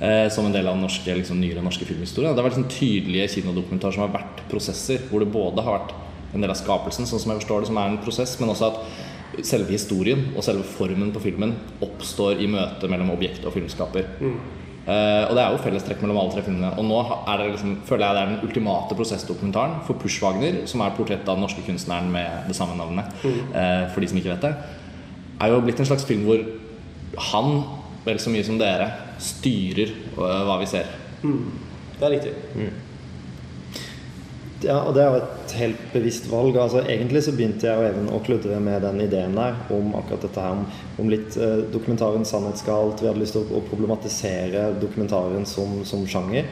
Eh, 0.00 0.26
som 0.32 0.46
en 0.48 0.54
del 0.54 0.68
av 0.70 0.78
norske, 0.80 1.14
liksom, 1.20 1.40
nyere 1.40 1.62
norske 1.64 1.86
filmhistorie. 1.88 2.32
Det 2.32 2.42
har 2.42 2.48
vært 2.48 2.56
liksom 2.58 2.72
tydelige 2.72 3.30
kinodokumentarer 3.36 3.96
som 3.96 4.06
har 4.06 4.14
vært 4.16 4.44
prosesser. 4.50 5.04
Hvor 5.10 5.22
det 5.22 5.32
både 5.34 5.64
har 5.66 5.78
vært 5.78 5.94
en 6.34 6.42
del 6.42 6.50
av 6.50 6.58
skapelsen, 6.58 7.06
sånn 7.06 7.22
som 7.22 7.30
jeg 7.30 7.44
forstår 7.44 7.62
det, 7.62 7.70
som 7.70 7.78
er 7.78 7.92
en 7.92 8.00
prosess, 8.02 8.34
men 8.40 8.50
også 8.50 8.72
at 8.72 9.44
selve 9.46 9.74
historien 9.74 10.28
og 10.34 10.44
selve 10.46 10.66
formen 10.66 11.10
på 11.14 11.22
filmen 11.22 11.54
oppstår 11.82 12.42
i 12.42 12.48
møte 12.50 12.90
mellom 12.90 13.12
objekt 13.14 13.46
og 13.46 13.54
filmskaper. 13.54 14.08
Eh, 14.84 15.22
og 15.24 15.32
det 15.32 15.40
er 15.40 15.54
jo 15.54 15.60
fellestrekk 15.64 16.02
mellom 16.04 16.18
alle 16.20 16.34
tre 16.34 16.42
filmene. 16.44 16.72
Og 16.76 16.84
nå 16.84 16.98
er 17.04 17.40
det 17.40 17.50
liksom, 17.54 17.76
føler 17.88 18.04
jeg 18.04 18.16
det 18.16 18.22
er 18.22 18.32
den 18.32 18.48
ultimate 18.48 18.98
prosessdokumentaren 18.98 19.78
for 19.86 20.00
Push 20.00 20.20
Wagner, 20.24 20.60
som 20.70 20.84
er 20.84 20.96
portrett 20.96 21.24
av 21.24 21.38
den 21.38 21.46
norske 21.46 21.64
kunstneren 21.64 22.10
med 22.12 22.50
det 22.50 22.58
samme 22.58 22.76
navnet, 22.78 23.12
Uh, 23.54 23.86
for 23.92 24.02
de 24.02 24.08
som 24.10 24.18
ikke 24.18 24.32
vet 24.34 24.44
det, 24.44 24.52
er 25.40 25.52
jo 25.52 25.60
blitt 25.64 25.80
en 25.80 25.88
slags 25.88 26.04
film 26.06 26.24
hvor 26.26 26.42
han, 27.30 27.62
vel 28.04 28.18
så 28.20 28.32
mye 28.32 28.44
som 28.46 28.58
dere, 28.60 28.90
styrer 29.22 29.94
uh, 30.18 30.42
hva 30.48 30.58
vi 30.60 30.68
ser. 30.68 30.90
Det 31.22 32.04
er 32.04 32.12
riktig. 32.16 32.34
Ja, 34.64 34.78
og 34.82 34.94
det 34.96 35.02
er 35.04 35.10
jo 35.12 35.22
et 35.22 35.56
helt 35.60 35.82
bevisst 35.92 36.28
valg. 36.30 36.56
Altså, 36.56 36.82
egentlig 36.88 37.24
så 37.26 37.34
begynte 37.36 37.68
jeg 37.68 37.80
og 37.80 37.88
Even 37.88 38.12
å 38.12 38.20
kludre 38.24 38.60
med 38.64 38.84
den 38.86 39.02
ideen 39.04 39.36
der 39.36 39.58
om 39.74 39.92
akkurat 39.98 40.24
dette 40.24 40.44
her, 40.44 40.56
om, 40.56 40.64
om 41.02 41.10
litt 41.12 41.36
eh, 41.36 41.66
dokumentarens 41.74 42.32
sannhetsgalt. 42.32 43.02
Vi 43.02 43.10
hadde 43.10 43.22
lyst 43.22 43.36
til 43.36 43.44
å, 43.44 43.60
å 43.60 43.66
problematisere 43.68 44.70
dokumentaren 44.80 45.44
som, 45.48 45.82
som 45.88 46.06
sjanger. 46.08 46.48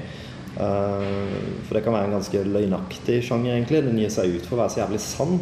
Uh, 0.53 1.63
for 1.65 1.79
det 1.79 1.81
kan 1.81 1.95
være 1.95 2.11
en 2.11 2.19
ganske 2.19 2.41
løgnaktig 2.45 3.23
sjanger, 3.25 3.55
egentlig. 3.55 3.81
Den 3.87 4.01
gir 4.03 4.11
seg 4.13 4.35
ut 4.35 4.45
for 4.45 4.59
å 4.59 4.63
være 4.63 4.75
så 4.75 4.83
jævlig 4.83 5.01
sann. 5.01 5.39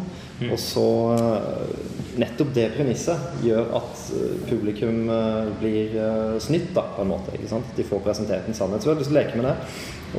Og 0.47 0.59
så 0.61 0.87
uh, 1.19 1.73
Nettopp 2.21 2.49
det 2.55 2.65
premisset 2.73 3.43
gjør 3.45 3.69
at 3.77 4.01
eh, 4.17 4.33
publikum 4.49 5.05
uh, 5.07 5.47
blir 5.61 5.93
snytt, 6.43 6.73
da, 6.75 6.83
på 6.97 7.05
en 7.05 7.11
måte. 7.13 7.31
ikke 7.37 7.47
sant? 7.47 7.69
De 7.77 7.85
får 7.87 8.03
presentert 8.03 8.49
en 8.51 8.57
sannhet. 8.57 8.83
Så 8.83 8.89
vi 8.89 8.91
hadde 8.91 9.03
lyst 9.05 9.13
til 9.13 9.15
å 9.15 9.21
leke 9.21 9.39
med 9.39 9.47
det. 9.47 9.55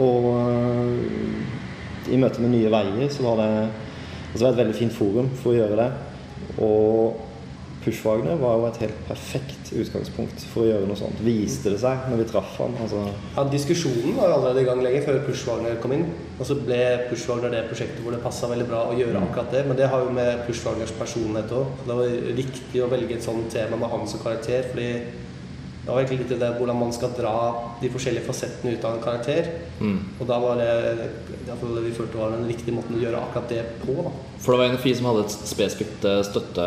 Og 0.00 1.61
i 2.10 2.18
møte 2.20 2.42
med 2.42 2.54
Nye 2.54 2.70
Veier 2.72 3.12
så 3.12 3.26
var 3.26 3.42
det 3.42 3.50
altså 4.32 4.46
var 4.46 4.54
et 4.54 4.62
veldig 4.62 4.78
fint 4.78 4.96
forum 4.96 5.28
for 5.42 5.52
å 5.52 5.58
gjøre 5.60 5.78
det. 5.78 5.90
Og 6.64 7.28
Pushwagner 7.82 8.38
var 8.38 8.60
jo 8.60 8.66
et 8.68 8.76
helt 8.84 8.98
perfekt 9.08 9.72
utgangspunkt 9.74 10.44
for 10.52 10.62
å 10.62 10.68
gjøre 10.68 10.86
noe 10.86 10.98
sånt. 10.98 11.18
Viste 11.26 11.72
det 11.72 11.80
seg 11.82 12.04
når 12.10 12.20
vi 12.20 12.26
traff 12.30 12.52
han. 12.60 12.76
Altså, 12.84 13.00
Ja, 13.34 13.44
Diskusjonen 13.50 14.14
var 14.18 14.30
jo 14.30 14.36
allerede 14.36 14.62
i 14.62 14.68
gang 14.68 14.82
lenge 14.84 15.00
før 15.02 15.18
Pushwagner 15.26 15.80
kom 15.82 15.96
inn. 15.96 16.06
Og 16.38 16.46
så 16.46 16.56
ble 16.60 16.78
Pushwagner 17.10 17.50
det 17.50 17.64
prosjektet 17.70 18.04
hvor 18.04 18.14
det 18.14 18.22
passa 18.22 18.50
veldig 18.50 18.68
bra 18.70 18.84
å 18.86 18.94
gjøre 18.98 19.24
akkurat 19.26 19.50
det. 19.56 19.64
Men 19.66 19.80
det 19.80 19.90
har 19.90 20.04
jo 20.04 20.14
med 20.14 20.44
Pushwagners 20.46 20.94
personlighet 20.98 21.56
òg. 21.58 21.74
Det 21.88 21.98
var 21.98 22.16
riktig 22.38 22.84
å 22.84 22.90
velge 22.92 23.18
et 23.18 23.26
sånt 23.26 23.50
tema 23.50 23.80
med 23.80 23.90
han 23.90 24.06
som 24.06 24.22
karakter. 24.22 24.70
fordi 24.70 24.90
det 25.82 25.90
var 25.90 25.98
egentlig 25.98 26.20
litt 26.22 26.32
det 26.34 26.38
der 26.38 26.58
hvordan 26.58 26.78
man 26.78 26.92
skal 26.94 27.10
dra 27.16 27.36
de 27.80 27.88
forskjellige 27.90 28.26
fasettene 28.28 28.76
ut 28.76 28.84
av 28.86 28.96
en 28.96 29.02
karakter. 29.02 29.48
Og 29.82 30.28
da 30.28 30.38
var 30.38 30.60
det 30.60 30.68
iallfall 31.42 31.74
det 31.74 31.86
vi 31.88 31.96
følte 31.96 32.20
var 32.20 32.36
den 32.36 32.46
riktige 32.46 32.74
måten 32.76 32.94
å 32.96 33.02
gjøre 33.02 33.18
akkurat 33.18 33.50
det 33.50 33.64
på. 33.82 33.96
da. 34.06 34.12
For 34.42 34.54
det 34.54 34.58
var 34.58 34.72
NFI 34.74 34.92
som 34.98 35.06
hadde 35.06 35.22
et 35.22 35.34
spesifikt 35.46 36.06
eh, 36.08 36.20
støtte, 36.26 36.64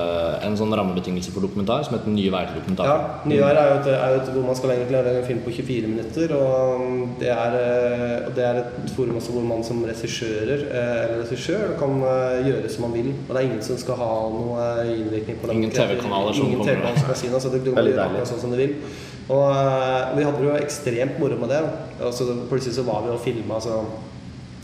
en 0.48 0.54
sånn 0.60 0.76
rammebetingelse 0.80 1.34
for 1.36 1.44
dokumentar 1.44 1.84
som 1.84 1.98
het 1.98 2.06
Nye 2.08 2.32
veier 2.32 2.52
til 2.52 2.62
dokumentar. 2.62 2.88
Ja, 2.88 3.24
Nyvær 3.28 3.60
er 3.60 3.72
jo 3.72 3.78
et, 3.82 3.90
er 3.96 4.14
jo 4.14 4.20
et 4.22 4.30
hvor 4.36 4.46
man 4.48 4.60
skal 4.60 4.74
egentlig 4.76 4.96
lage 4.96 5.16
en 5.20 5.28
film 5.28 5.42
på 5.44 5.56
24 5.58 5.92
minutter. 5.92 6.36
Og 6.38 6.84
um, 6.84 7.02
det 7.20 7.32
er, 7.34 7.58
eh, 7.60 8.14
og 8.30 8.38
det 8.38 8.46
er 8.48 8.62
et 8.62 8.94
forum 8.96 9.20
også 9.20 9.36
hvor 9.36 9.48
man 9.48 9.66
som 9.68 9.82
regissører 9.88 10.68
eh, 10.70 11.02
eller 11.06 11.24
regissør 11.26 11.76
kan 11.82 12.00
gjøre 12.48 12.72
som 12.72 12.88
man 12.88 12.96
vil. 12.96 13.12
Og 13.16 13.34
det 13.34 13.42
er 13.42 13.50
ingen 13.50 13.66
som 13.68 13.82
skal 13.82 14.00
ha 14.00 14.14
noe 14.36 14.70
innvirkning 14.94 15.42
på 15.42 15.52
det. 15.52 15.60
Ingen 15.60 15.76
TV-kanaler 15.76 16.36
som 16.36 16.48
Ingen 16.48 16.64
kommer. 16.64 16.96
Som 17.00 17.12
kan 17.12 17.22
si 17.24 17.34
noe, 17.34 17.44
så 17.44 17.52
det 17.52 17.64
gjøre 17.64 17.76
deilig. 17.80 18.00
akkurat 18.08 18.32
sånn 18.32 18.44
som 18.46 18.56
du 18.56 18.60
vil. 18.60 18.80
Og 19.26 19.42
uh, 19.50 20.14
vi 20.18 20.24
hadde 20.26 20.38
det 20.38 20.46
jo 20.46 20.56
ekstremt 20.60 21.20
moro 21.20 21.38
med 21.42 21.50
det. 21.50 21.62
Og 22.06 22.14
så 22.14 22.28
plutselig 22.50 22.76
så 22.78 22.84
var 22.86 23.02
vi 23.06 23.14
og 23.16 23.22
filma 23.24 23.58
så 23.64 23.80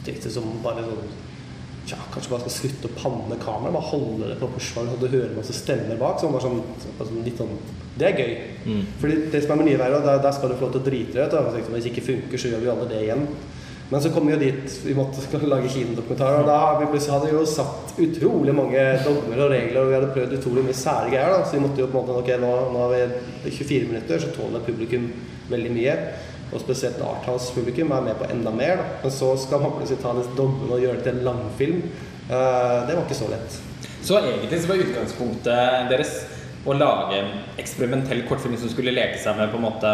tenkte 0.06 0.32
som 0.34 0.48
bare 0.64 0.86
sånn 0.86 1.18
Tja, 1.82 1.98
kanskje 2.14 2.30
bare 2.30 2.44
skal 2.46 2.54
slutte 2.54 2.88
å 2.88 2.92
panne 2.94 3.36
kameraet, 3.42 3.74
bare 3.74 3.88
holde 3.90 4.28
det 4.30 4.36
på 4.38 4.48
forsvar 4.54 4.86
så 4.86 5.00
du 5.02 5.08
hører 5.10 5.32
masse 5.34 5.56
stemmer 5.58 5.98
bak. 5.98 6.20
Så 6.22 6.30
bare 6.30 6.44
sånn, 6.46 6.60
så- 6.80 7.08
sånn 7.10 7.24
litt 7.26 7.40
sånn 7.42 7.56
Det 7.98 8.06
er 8.08 8.20
gøy. 8.22 8.36
Fordi 9.02 9.16
det 9.34 9.42
som 9.44 9.60
er 9.60 9.64
nye 9.66 9.78
veier, 9.82 9.98
der, 10.06 10.22
der 10.22 10.32
skal 10.32 10.50
du 10.50 10.56
få 10.56 10.68
lov 10.70 10.72
til 10.76 10.82
å 10.82 10.86
drite 10.86 11.14
deg 11.18 11.34
ut. 11.34 11.72
Hvis 11.74 11.84
det 11.84 11.92
ikke 11.92 12.06
funker, 12.06 12.38
så 12.38 12.52
gjør 12.54 12.62
vi 12.62 12.70
alle 12.72 12.86
det 12.88 13.02
igjen. 13.02 13.26
Men 13.92 14.02
så 14.02 14.10
kom 14.14 14.28
vi 14.28 14.34
jo 14.34 14.40
dit 14.40 14.76
vi 14.86 14.96
måtte 14.96 15.40
lage 15.52 15.70
kinodokumentarer, 15.74 16.42
og 16.42 16.48
da 16.48 16.58
hadde 16.64 17.28
vi 17.28 17.36
jo 17.36 17.44
satt 17.50 17.98
utrolig 18.00 18.56
mange 18.56 18.84
dogmer 19.04 19.46
og 19.46 19.52
regler, 19.52 19.82
og 19.82 19.90
vi 19.90 19.98
hadde 19.98 20.12
prøvd 20.16 20.36
utrolig 20.38 20.64
mye 20.70 20.78
sære 20.80 21.12
greier. 21.12 21.34
da, 21.36 21.46
Så 21.46 21.58
vi 21.58 21.64
måtte 21.66 21.84
jo 21.84 21.90
på 21.92 22.00
en 22.00 22.08
måte 22.08 22.20
Ok, 22.22 22.32
nå, 22.40 22.52
nå 22.72 22.86
har 22.86 22.94
vi 22.96 23.52
24 23.58 23.90
minutter, 23.92 24.24
så 24.24 24.32
tåler 24.36 24.64
publikum 24.64 25.10
veldig 25.52 25.74
mye. 25.76 25.98
Og 26.52 26.64
spesielt 26.64 27.04
Arthouse-publikum 27.04 27.92
er 27.96 28.08
med 28.08 28.16
på 28.20 28.30
enda 28.32 28.52
mer. 28.56 28.80
da. 28.80 28.88
Men 29.04 29.12
så 29.12 29.34
skal 29.40 29.60
man 29.64 29.76
plutselig 29.76 30.02
ta 30.04 30.16
disse 30.16 30.36
dogmene 30.40 30.76
og 30.76 30.84
gjøre 30.84 31.00
det 31.00 31.06
til 31.08 31.18
en 31.18 31.26
langfilm. 31.28 31.84
Uh, 32.32 32.88
det 32.88 32.96
var 32.96 33.04
ikke 33.04 33.20
så 33.20 33.30
lett. 33.32 33.60
Så 34.04 34.20
egentlig 34.20 34.62
så 34.62 34.72
var 34.72 34.84
utgangspunktet 34.86 35.92
deres 35.92 36.16
å 36.66 36.76
lage 36.78 37.20
en 37.20 37.32
eksperimentell 37.62 38.24
kortfilm 38.30 38.56
som 38.60 38.72
skulle 38.72 38.94
leke 38.96 39.20
seg 39.20 39.38
med 39.38 39.52
på 39.52 39.60
en 39.60 39.66
måte 39.68 39.92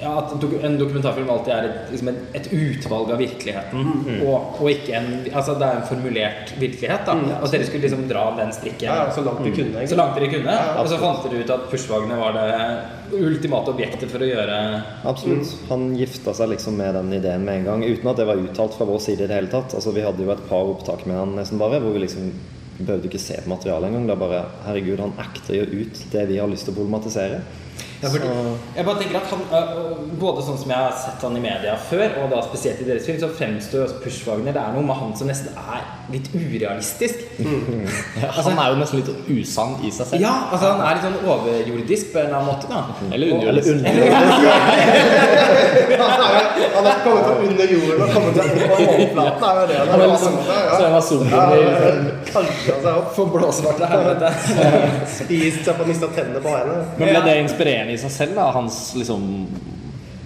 ja, 0.00 0.12
At 0.18 0.32
en 0.64 0.78
dokumentarfilm 0.78 1.30
alltid 1.30 1.52
er 1.54 1.68
et, 1.68 1.78
liksom 1.92 2.10
et, 2.10 2.20
et 2.40 2.48
utvalg 2.52 3.12
av 3.14 3.20
virkeligheten, 3.22 3.92
og, 4.24 4.58
og 4.60 4.70
ikke 4.70 4.96
en 4.98 5.08
Altså 5.30 5.54
det 5.60 5.68
er 5.68 5.80
en 5.80 5.86
formulert 5.88 6.52
virkelighet, 6.60 7.04
da. 7.06 7.14
Mm. 7.18 7.30
Og 7.40 7.46
dere 7.52 7.68
skulle 7.68 7.86
liksom 7.86 8.04
dra 8.10 8.24
den 8.38 8.52
strikken 8.56 8.88
Ja, 8.88 9.08
så 9.14 9.24
langt 9.26 9.42
dere 9.44 9.56
kunne. 9.56 9.86
så 9.90 9.98
langt 9.98 10.18
dere 10.18 10.30
kunne. 10.32 10.56
Ja, 10.58 10.74
og 10.82 10.90
så 10.90 10.98
fant 11.02 11.24
dere 11.26 11.44
ut 11.44 11.54
at 11.54 11.68
Pushwagner 11.70 12.20
var 12.20 12.36
det 12.38 13.18
ultimate 13.20 13.70
objektet 13.74 14.10
for 14.10 14.24
å 14.24 14.28
gjøre 14.28 14.58
absolutt. 15.06 15.54
Han 15.70 15.90
gifta 15.98 16.34
seg 16.36 16.50
liksom 16.54 16.78
med 16.80 16.96
den 16.98 17.12
ideen 17.20 17.44
med 17.46 17.62
en 17.62 17.68
gang, 17.70 17.84
uten 17.84 18.10
at 18.10 18.20
det 18.20 18.28
var 18.28 18.40
uttalt 18.40 18.76
fra 18.78 18.88
vår 18.88 19.02
side 19.06 19.26
i 19.26 19.30
det 19.30 19.38
hele 19.38 19.52
tatt. 19.52 19.76
Altså, 19.76 19.94
vi 19.94 20.04
hadde 20.06 20.24
jo 20.24 20.32
et 20.34 20.44
par 20.48 20.72
opptak 20.74 21.06
med 21.08 21.20
han 21.20 21.36
nesten 21.38 21.60
bare, 21.60 21.80
hvor 21.82 21.94
vi 21.94 22.04
liksom 22.06 22.32
behøvde 22.78 23.10
ikke 23.10 23.22
se 23.22 23.36
på 23.42 23.52
materialet 23.52 23.90
engang. 23.90 24.08
Det 24.08 24.14
er 24.16 24.22
bare 24.24 24.40
Herregud, 24.66 25.02
han 25.04 25.14
acter 25.22 25.60
jo 25.60 25.84
ut 25.84 26.00
det 26.12 26.24
vi 26.30 26.40
har 26.40 26.50
lyst 26.50 26.66
til 26.68 26.74
å 26.74 26.80
problematisere. 26.80 27.42
Ja, 28.02 28.08
fordi, 28.10 28.28
jeg 28.76 28.84
bare 28.84 28.98
tenker 29.00 29.16
at 29.16 29.28
han, 29.30 29.40
Både 30.20 30.42
sånn 30.44 30.58
som 30.60 30.68
jeg 30.70 30.78
har 30.78 30.92
sett 30.98 31.22
han 31.24 31.36
i 31.38 31.40
media 31.40 31.74
før, 31.88 32.08
og 32.22 32.30
da 32.34 32.40
spesielt 32.44 32.80
i 32.82 32.86
deres 32.88 33.06
film, 33.06 33.18
så 33.22 33.28
fremstår 33.38 33.78
jo 33.80 33.84
også 33.86 34.00
Pushwagner 34.04 34.52
Det 34.56 34.60
er 34.60 34.72
noe 34.76 34.84
med 34.84 34.96
han 34.98 35.14
som 35.16 35.26
nesten 35.30 35.48
er 35.56 35.80
litt 36.12 36.28
urealistisk. 36.34 37.16
Ja, 38.24 38.28
han 38.44 38.58
er 38.58 38.66
jo 38.72 38.76
nesten 38.80 39.00
litt 39.00 39.10
usann 39.28 39.72
i 39.84 39.90
seg 39.94 40.06
selv. 40.10 40.20
Ja, 40.22 40.34
altså 40.52 40.66
Han 40.74 40.80
er 40.84 40.94
litt 40.98 41.04
sånn 41.06 41.20
overjordisk 41.34 42.12
på 42.12 42.18
en 42.20 42.26
eller 42.26 42.38
annen 42.38 42.50
måte. 42.52 42.66
da 42.70 42.78
Eller 43.14 43.26
underjordisk. 43.34 43.70
Han 46.74 46.84
har 46.88 46.98
kommet 47.04 47.26
opp 47.30 47.42
under 47.48 47.66
jorden 47.72 48.02
og 48.04 48.08
kommet 48.14 48.34
seg 48.38 48.44
opp 48.44 48.52
på 48.64 48.76
overflaten. 48.84 49.44
er 49.44 49.54
jo 49.60 49.66
det 49.70 49.76
han 49.78 49.88
har 49.88 49.98
er 50.00 50.10
liksom, 50.12 50.34
så 50.44 50.82
han 50.84 50.92
var 50.94 51.04
zombie 51.08 51.34
i- 51.34 51.34
han 51.34 52.08
kalka 52.32 52.74
seg 52.82 52.92
opp. 52.94 53.08
For 53.16 53.24
blåsvarte 53.34 53.84
helvete. 53.90 54.28
Spist 55.14 55.60
seg 55.68 55.74
på 55.78 55.86
mista 55.88 56.06
tennene 56.16 56.40
på 56.44 56.50
henne. 56.54 56.76
Men 56.98 57.06
ble 57.12 57.20
det 57.28 57.34
inspirerende 57.84 57.94
i 57.94 58.00
seg 58.00 58.12
selv, 58.12 58.38
da? 58.38 58.52
Hans 58.54 58.94
liksom 58.96 59.46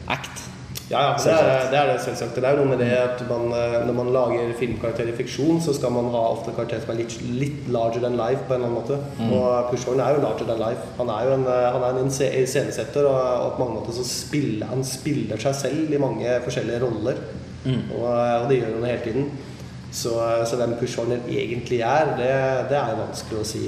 act? 0.08 0.44
Ja, 0.88 1.02
ja, 1.02 1.16
det 1.20 1.32
er, 1.36 1.66
det 1.68 1.76
er 1.76 1.90
det 1.90 2.00
selvsagt. 2.00 2.36
Det 2.38 2.48
er 2.48 2.56
noe 2.56 2.64
med 2.64 2.78
det 2.80 2.94
at 2.96 3.20
man, 3.28 3.50
eh, 3.52 3.74
når 3.84 3.92
man 3.92 4.12
lager 4.14 4.54
filmkarakter 4.56 5.10
i 5.10 5.16
fiksjon, 5.18 5.58
så 5.60 5.74
skal 5.76 5.92
man 5.92 6.08
ha 6.14 6.22
ofte 6.30 6.54
karakterer 6.56 6.80
som 6.80 6.94
er 6.94 7.02
litt, 7.02 7.16
litt 7.28 7.66
larger 7.68 8.00
than 8.00 8.16
life 8.16 8.46
på 8.48 8.56
en 8.56 8.62
eller 8.62 8.70
annen 8.70 8.78
måte. 8.78 8.96
Og 9.28 9.68
Pushhorn 9.68 10.00
er 10.00 10.16
jo 10.16 10.22
larger 10.22 10.48
than 10.48 10.62
life. 10.62 10.86
Han 10.96 11.12
er 11.12 11.26
jo 11.26 11.34
en, 11.34 11.44
eh, 11.44 11.66
han 11.74 11.84
er 11.84 12.00
en 12.00 12.08
iscenesetter, 12.08 13.04
og, 13.04 13.18
og 13.18 13.52
på 13.58 13.66
mange 13.66 13.82
måter 13.82 13.98
så 13.98 14.06
spiller 14.08 14.72
han 14.72 14.86
spiller 14.86 15.44
seg 15.44 15.60
selv 15.60 15.92
i 15.92 16.00
mange 16.00 16.38
forskjellige 16.46 16.80
roller. 16.86 17.20
Og, 17.68 18.08
eh, 18.08 18.34
og 18.40 18.48
det 18.48 18.62
gjør 18.62 18.74
han 18.78 18.88
hele 18.88 19.04
tiden. 19.04 19.28
Så, 19.92 20.16
så 20.48 20.56
hvem 20.56 20.74
Pushwagner 20.80 21.28
egentlig 21.28 21.82
er, 21.84 22.16
det, 22.16 22.32
det 22.72 22.80
er 22.80 22.96
vanskelig 22.96 23.42
å 23.42 23.46
si. 23.52 23.66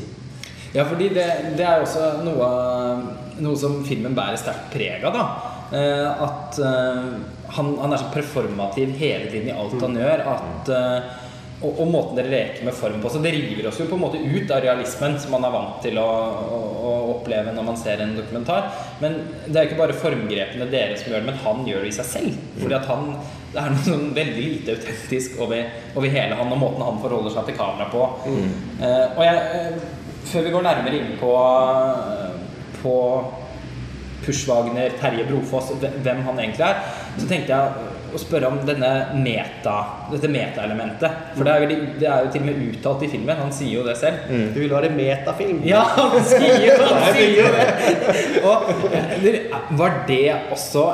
Ja, 0.74 0.84
fordi 0.86 1.08
det, 1.14 1.26
det 1.58 1.66
er 1.66 1.82
også 1.82 2.12
noe, 2.22 2.50
noe 3.42 3.58
som 3.58 3.80
filmen 3.86 4.14
bærer 4.14 4.38
sterkt 4.38 4.70
preg 4.74 5.06
av. 5.08 5.16
da 5.16 5.56
Eh, 5.70 6.22
At 6.22 6.58
eh, 6.58 7.02
han, 7.46 7.78
han 7.78 7.92
er 7.92 7.98
så 8.02 8.10
performativ 8.14 8.94
hele 8.98 9.30
tiden 9.30 9.50
i 9.52 9.56
alt 9.56 9.82
han 9.82 9.98
gjør. 9.98 10.24
At, 10.34 10.70
eh, 10.74 11.18
og, 11.60 11.74
og 11.84 11.90
måten 11.92 12.16
dere 12.16 12.32
leker 12.32 12.64
med 12.64 12.74
form 12.76 13.02
på. 13.02 13.10
Så 13.12 13.20
det 13.20 13.34
river 13.34 13.68
oss 13.68 13.80
jo 13.82 13.86
på 13.90 13.98
en 13.98 14.04
måte 14.06 14.20
ut 14.20 14.50
av 14.50 14.62
realismen 14.64 15.18
som 15.20 15.34
man 15.36 15.44
er 15.44 15.52
vant 15.52 15.82
til 15.84 15.98
å, 16.00 16.06
å, 16.08 16.60
å 16.88 16.92
oppleve 17.18 17.52
når 17.52 17.66
man 17.66 17.76
ser 17.78 18.00
en 18.00 18.16
dokumentar. 18.16 18.70
Men 19.02 19.18
det 19.44 19.52
er 19.52 19.66
jo 19.66 19.70
ikke 19.70 19.82
bare 19.82 19.98
formgrepene 20.00 20.70
dere 20.72 20.96
som 20.96 21.12
gjør 21.12 21.20
det, 21.20 21.28
men 21.28 21.42
han 21.44 21.68
gjør 21.68 21.84
det 21.84 21.92
i 21.92 21.98
seg 22.00 22.08
selv. 22.14 22.40
Fordi 22.62 22.78
at 22.80 22.88
han 22.90 23.12
det 23.50 23.58
er 23.58 23.72
noe 23.74 23.82
sånn 23.82 24.10
veldig 24.14 24.42
lite 24.46 24.74
autentisk 24.76 25.40
over, 25.42 25.64
over 25.98 26.12
hele 26.14 26.36
han 26.38 26.52
og 26.54 26.60
måten 26.60 26.84
han 26.86 27.00
forholder 27.02 27.32
seg 27.34 27.48
til 27.48 27.56
kamera 27.58 27.88
på. 27.90 28.04
Eh, 28.30 29.06
og 29.16 29.22
jeg, 29.26 29.72
før 30.30 30.46
vi 30.46 30.52
går 30.54 30.62
nærmere 30.66 30.98
inn 31.00 31.12
på, 31.20 31.30
på 32.82 32.94
Pushwagner, 34.24 34.92
Terje 35.00 35.24
Brofoss, 35.28 35.70
hvem- 35.80 36.24
han 36.26 36.38
egentlig 36.38 36.66
er, 36.66 36.82
så 37.18 37.26
tenkte 37.28 37.54
jeg 37.56 37.88
å 38.10 38.18
spørre 38.20 38.48
om 38.50 38.58
denne 38.66 38.90
meta, 39.22 39.76
dette 40.10 40.28
metaelementet. 40.28 41.20
For 41.36 41.46
det 41.46 41.52
er, 41.54 41.62
jo, 41.62 41.78
det 42.00 42.08
er 42.10 42.24
jo 42.26 42.32
til 42.34 42.42
og 42.42 42.48
med 42.50 42.64
uttalt 42.66 43.04
i 43.06 43.10
filmen. 43.12 43.38
Han 43.38 43.52
sier 43.54 43.76
jo 43.78 43.84
det 43.86 43.94
selv. 44.00 44.26
Du 44.54 44.58
vil 44.60 44.72
være 44.72 44.90
metafilm. 44.92 45.60
Ja, 45.64 45.84
han 45.94 46.18
sier 46.26 46.58
jo 46.66 46.74
han 46.90 47.06
sier 47.14 47.38
jo 47.38 47.46
det! 47.54 47.68
Og 48.50 49.78
var 49.78 50.02
det 50.10 50.24
også 50.52 50.84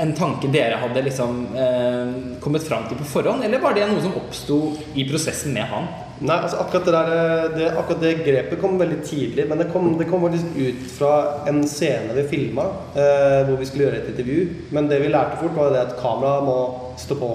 en 0.00 0.12
tanke 0.16 0.48
dere 0.52 0.78
hadde 0.80 1.02
liksom 1.06 1.40
eh, 1.54 2.12
kommet 2.42 2.64
fram 2.66 2.86
til 2.88 2.98
på 3.00 3.06
forhånd, 3.14 3.44
eller 3.46 3.60
var 3.62 3.74
det 3.76 3.86
noe 3.90 4.00
som 4.02 4.14
oppsto 4.20 4.60
i 4.98 5.04
prosessen 5.08 5.54
med 5.56 5.66
han? 5.70 5.88
Nei, 6.20 6.36
altså 6.36 6.58
akkurat 6.60 6.84
det, 6.84 6.92
der, 6.92 7.52
det, 7.54 7.68
akkurat 7.80 8.02
det 8.02 8.10
grepet 8.26 8.60
kom 8.60 8.74
veldig 8.80 8.98
tidlig. 9.08 9.46
Men 9.48 9.62
det 9.62 9.70
kom, 9.72 9.86
det 9.98 10.08
kom 10.10 10.26
faktisk 10.26 10.58
ut 10.58 10.82
fra 10.92 11.14
en 11.48 11.62
scene 11.68 12.12
vi 12.18 12.26
filma 12.28 12.66
eh, 12.92 13.40
hvor 13.48 13.56
vi 13.56 13.68
skulle 13.68 13.86
gjøre 13.86 14.02
et 14.02 14.10
intervju. 14.12 14.42
Men 14.76 14.90
det 14.90 15.00
vi 15.00 15.08
lærte 15.08 15.40
fort, 15.40 15.56
var 15.56 15.72
det 15.72 15.80
at 15.86 15.96
kameraet 16.02 16.44
må 16.44 16.58
stå 17.00 17.16
på 17.22 17.30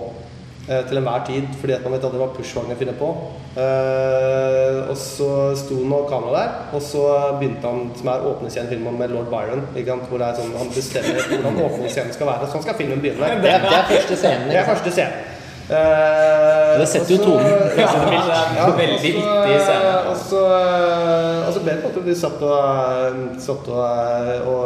eh, 0.70 0.86
til 0.86 1.02
enhver 1.02 1.26
tid. 1.26 1.50
Fordi 1.58 1.80
at 1.80 1.88
man 1.88 1.98
vet 1.98 2.06
aldri 2.06 2.22
hva 2.22 2.30
pushvagner 2.38 2.78
finner 2.78 3.00
på. 3.02 3.10
Eh, 3.58 4.82
og 4.86 4.96
så 5.02 5.32
sto 5.58 5.82
nå 5.82 6.06
kameraet 6.12 6.38
der, 6.38 6.56
og 6.78 6.86
så 6.86 7.06
begynte 7.40 7.66
han, 7.66 7.88
som 7.98 8.14
er 8.14 8.32
åpningsscenen 8.36 8.70
i 8.70 8.76
filmen 8.76 9.02
med 9.02 9.16
lord 9.18 9.32
Byron, 9.34 9.66
hvor 9.72 10.22
det 10.22 10.30
er 10.30 10.44
sånn, 10.44 10.54
han 10.62 10.76
bestemmer 10.76 11.26
hvordan 11.32 11.64
åpningsscenen 11.72 12.14
skal 12.14 12.36
være. 12.36 12.54
Sånn 12.54 12.68
skal 12.68 12.78
filmen 12.78 13.02
begynne. 13.02 13.34
Det 13.42 13.50
det 13.50 13.80
er 13.80 13.90
første 13.96 14.20
scenen. 14.20 14.52
Det 14.54 14.62
er 14.62 14.70
første 14.76 14.94
scene. 14.94 15.32
Eh, 15.66 16.80
Det 16.80 16.88
setter 16.88 17.16
jo 17.16 17.24
tonen. 17.24 17.46
Ja, 17.82 17.90
det 18.06 18.18
er 18.20 18.58
ja, 18.58 18.66
veldig 18.78 19.02
viktig 19.02 19.60
scene. 19.66 19.94
Og 20.12 20.18
så, 20.22 20.42
og 20.46 21.62
ble 21.64 21.74
det 21.74 21.82
på 21.82 21.90
en 21.90 21.96
måte 21.96 22.06
vi 22.06 22.16
satt 22.20 22.44
og, 22.46 23.22
satt 23.42 23.70
og, 23.74 24.48
og, 24.52 24.66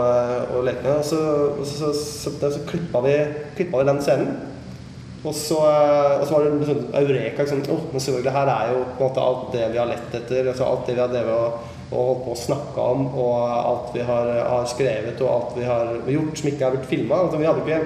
og 0.58 0.65
lekte 0.68 0.84
med, 0.84 0.98
og 1.00 1.06
så, 1.08 1.22
og 1.56 1.65
så, 1.68 1.91
så, 1.96 2.34
så, 2.34 2.51
så 2.51 2.63
klippa, 2.68 3.01
vi, 3.06 3.15
klippa 3.56 3.79
vi 3.79 3.88
den 3.91 4.01
scenen. 4.03 4.34
Og 5.24 5.34
så, 5.36 5.58
og 5.60 6.25
så 6.27 6.36
var 6.36 6.46
det 6.48 6.68
sånn 6.68 6.86
eureka. 6.96 7.48
Sånn, 7.48 7.63
oh, 7.72 7.88
men 7.91 8.03
selvfølgelig, 8.03 8.36
her 8.36 8.51
er 8.53 8.74
jo 8.74 8.84
på 8.96 9.03
en 9.03 9.10
måte 9.10 9.24
alt 9.24 9.50
det 9.56 9.65
vi 9.74 9.79
har 9.82 9.89
lett 9.89 10.15
etter. 10.20 10.48
Altså 10.48 10.68
alt 10.68 10.88
det 10.88 10.96
vi 10.96 11.03
har 11.03 11.12
drevet 11.12 11.36
og, 11.36 11.72
og 11.89 11.98
holdt 12.10 12.22
på 12.27 12.36
å 12.36 12.44
snakke 12.44 12.89
om, 12.91 13.08
og 13.20 13.34
alt 13.48 13.96
vi 13.96 14.03
har, 14.08 14.29
har 14.48 14.68
skrevet, 14.70 15.24
og 15.24 15.32
alt 15.34 15.58
vi 15.58 15.65
har 15.68 15.96
gjort 16.15 16.39
som 16.39 16.51
ikke 16.51 16.68
har 16.68 16.75
blitt 16.75 16.91
filma. 16.91 17.24
Altså, 17.25 17.39
vi 17.41 17.50
hadde 17.50 17.65
ikke 17.65 17.82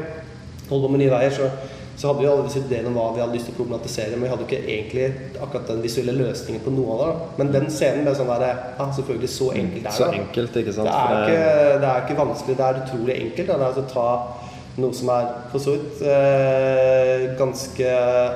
holdt 0.69 0.85
på 0.85 0.91
med 0.93 1.01
Nye 1.01 1.13
Veier, 1.13 1.33
så, 1.33 1.49
så 1.97 2.07
hadde 2.09 2.19
vi 2.23 2.27
alle 2.27 2.43
disse 2.47 2.59
ideene 2.63 2.87
om 2.89 2.95
hva 2.97 3.09
vi 3.15 3.21
hadde 3.21 3.35
lyst 3.37 3.45
til 3.49 3.53
å 3.53 3.57
problematisere, 3.61 4.15
men 4.17 4.23
vi 4.25 4.29
hadde 4.33 4.43
jo 4.43 4.49
ikke 4.49 4.63
egentlig 4.75 5.37
akkurat 5.45 5.67
den 5.69 5.81
visuelle 5.85 6.15
løsningen 6.17 6.63
på 6.65 6.73
noe 6.73 6.93
av 6.95 7.01
det. 7.03 7.09
da. 7.13 7.27
Men 7.41 7.51
den 7.53 7.67
scenen 7.69 8.03
ble 8.07 8.15
sånn 8.17 8.31
der 8.33 8.47
Ja, 8.79 8.87
selvfølgelig, 8.97 9.29
så 9.29 9.51
enkelt 9.53 9.85
er 9.85 9.91
Så 9.91 10.07
det. 10.07 10.15
Så 10.15 10.21
enkelt, 10.23 10.55
ikke 10.63 10.73
sant? 10.73 10.89
Det 10.89 10.95
er 11.01 11.27
ikke, 11.27 11.79
det 11.83 11.91
er 11.91 12.07
ikke 12.07 12.17
vanskelig, 12.23 12.57
det 12.57 12.65
er 12.69 12.81
utrolig 12.85 13.19
enkelt. 13.27 13.47
Da. 13.47 13.53
Det 13.53 13.61
er 13.61 13.69
altså 13.71 13.85
å 13.85 13.93
ta 13.93 14.07
noe 14.73 14.89
som 14.97 15.09
er 15.13 15.25
for 15.51 15.61
så 15.61 15.75
vidt 15.77 15.99
eh, 16.09 17.35
ganske 17.37 17.89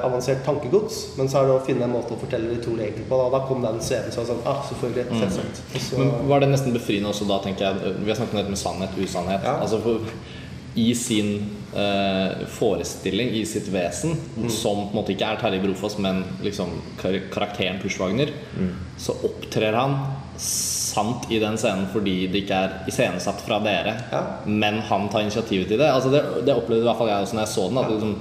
avansert 0.06 0.44
tankegods, 0.46 1.00
men 1.18 1.30
så 1.32 1.40
er 1.42 1.48
det 1.50 1.56
å 1.56 1.64
finne 1.66 1.88
en 1.88 1.96
måte 1.96 2.14
å 2.14 2.20
fortelle 2.22 2.52
det 2.52 2.60
utrolig 2.62 2.92
enkelt 2.92 3.08
på. 3.10 3.18
Da, 3.24 3.30
da 3.34 3.40
kom 3.50 3.64
den 3.66 3.80
scenen 3.82 4.14
så 4.14 4.26
sånn 4.28 4.44
ah, 4.46 4.60
selvfølgelig, 4.70 5.08
selvsagt. 5.24 5.64
Så- 5.88 5.98
Men 5.98 6.12
var 6.30 6.40
det 6.46 6.52
nesten 6.54 6.74
befriende 6.78 7.10
også 7.10 7.26
da, 7.30 7.40
tenker 7.42 7.66
jeg 7.66 7.96
Vi 8.04 8.12
har 8.12 8.20
snakket 8.20 8.34
om 8.38 8.42
dette 8.44 8.54
med 8.54 8.62
sannhet, 8.62 8.90
usannhet. 9.02 9.42
Ja. 9.44 9.58
Altså 9.66 9.80
for, 9.82 10.00
I 10.78 10.92
sin 10.96 11.30
eh, 11.74 12.46
forestilling, 12.54 13.32
i 13.34 13.42
sitt 13.50 13.68
vesen, 13.74 14.14
som 14.54 14.84
på 14.84 14.92
en 14.94 15.00
måte 15.00 15.14
ikke 15.16 15.32
er 15.34 15.40
Terje 15.42 15.62
Brofoss, 15.64 15.98
men 16.04 16.22
liksom 16.46 16.70
kar 17.02 17.18
karakteren 17.34 17.80
Pushwagner, 17.82 18.30
så 19.02 19.16
opptrer 19.26 19.74
han 19.74 19.98
sant 20.38 21.26
i 21.34 21.40
den 21.42 21.58
scenen 21.58 21.88
fordi 21.90 22.28
det 22.30 22.44
ikke 22.44 22.60
er 22.68 22.76
iscenesatt 22.92 23.42
fra 23.46 23.58
dere, 23.66 23.96
Ja. 24.14 24.22
men 24.46 24.78
han 24.86 25.10
tar 25.10 25.26
initiativet 25.26 25.68
til 25.72 25.82
det. 25.82 25.90
Altså 25.90 26.14
det, 26.14 26.22
det 26.46 26.54
opplevde 26.54 26.86
i 26.86 26.90
hvert 26.92 27.00
fall 27.02 27.10
jeg 27.10 27.26
også 27.26 27.40
når 27.40 27.46
jeg 27.48 27.56
så 27.56 27.68
den. 27.72 27.78
At 27.82 27.88
det 27.90 27.96
liksom, 27.98 28.16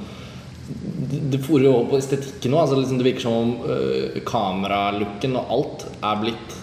det, 1.13 1.21
det 1.37 1.41
forer 1.45 1.65
jo 1.69 1.75
over 1.77 1.91
på 1.93 1.99
estetikken 2.01 2.51
nå. 2.57 2.63
Altså 2.63 2.81
liksom 2.81 2.99
det 3.03 3.07
virker 3.11 3.27
som 3.27 3.37
om 3.43 3.53
uh, 3.69 4.17
kameralooken 4.27 5.37
og 5.43 5.53
alt 5.59 5.85
er 6.01 6.23
blitt 6.25 6.57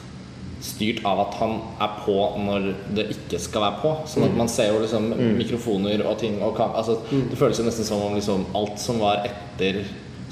styrt 0.64 1.02
av 1.06 1.20
at 1.26 1.34
han 1.42 1.58
er 1.84 1.98
på 2.06 2.16
når 2.40 2.70
det 2.96 3.10
ikke 3.18 3.40
skal 3.42 3.66
være 3.66 3.82
på. 3.82 3.92
Sånn 4.10 4.28
at 4.30 4.38
man 4.40 4.52
ser 4.52 4.72
jo 4.72 4.80
liksom 4.84 5.10
mikrofoner 5.38 6.06
og 6.08 6.16
ting 6.22 6.40
og 6.44 6.62
altså, 6.64 7.00
Det 7.10 7.40
føles 7.40 7.60
jo 7.60 7.68
nesten 7.68 7.88
som 7.88 8.06
om 8.06 8.16
liksom 8.16 8.48
alt 8.56 8.80
som 8.82 9.02
var 9.04 9.28
etter 9.28 9.84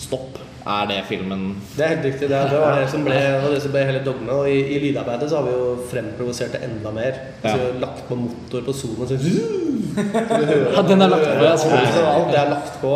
stopp, 0.01 0.39
er 0.61 0.85
det 0.89 0.99
filmen 1.09 1.55
Det 1.75 1.83
er 1.83 1.95
helt 1.95 2.05
riktig. 2.05 2.29
Det, 2.29 2.37
det, 2.51 2.59
var 2.61 2.79
det, 2.79 2.89
som 2.89 3.05
ble, 3.05 3.17
det 3.53 3.61
som 3.63 3.73
ble 3.73 3.83
hele 3.87 4.01
dogmet. 4.05 4.29
Og 4.35 4.49
i, 4.49 4.59
i 4.75 4.79
lydarbeidet 4.83 5.29
så 5.31 5.39
har 5.39 5.47
vi 5.47 5.55
jo 5.55 5.71
fremprovosert 5.89 6.55
det 6.55 6.61
enda 6.67 6.93
mer. 6.93 7.17
Ja. 7.41 7.55
Så 7.55 7.71
lagt 7.81 8.03
på 8.07 8.17
motor 8.19 8.65
på 8.67 8.75
zoomen. 8.77 9.09
Så, 9.09 9.17
Ja, 10.75 10.83
den 10.87 11.01
er 11.01 11.11
lagt 11.11 11.25
på, 11.27 11.43
ja, 11.43 11.55
så, 11.57 11.69
Så 11.95 12.05
alt 12.05 12.29
det 12.31 12.41
er 12.43 12.53
lagt 12.53 12.77
på. 12.81 12.95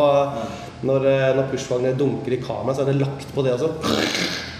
Når, 0.86 1.08
eh, 1.10 1.30
når 1.34 1.48
pushvagner 1.50 1.96
dunker 1.98 2.36
i 2.36 2.42
kamera, 2.44 2.76
så 2.76 2.86
er 2.86 2.94
det 2.94 3.00
lagt 3.02 3.32
på 3.34 3.46
det 3.46 3.56
også. 3.58 3.72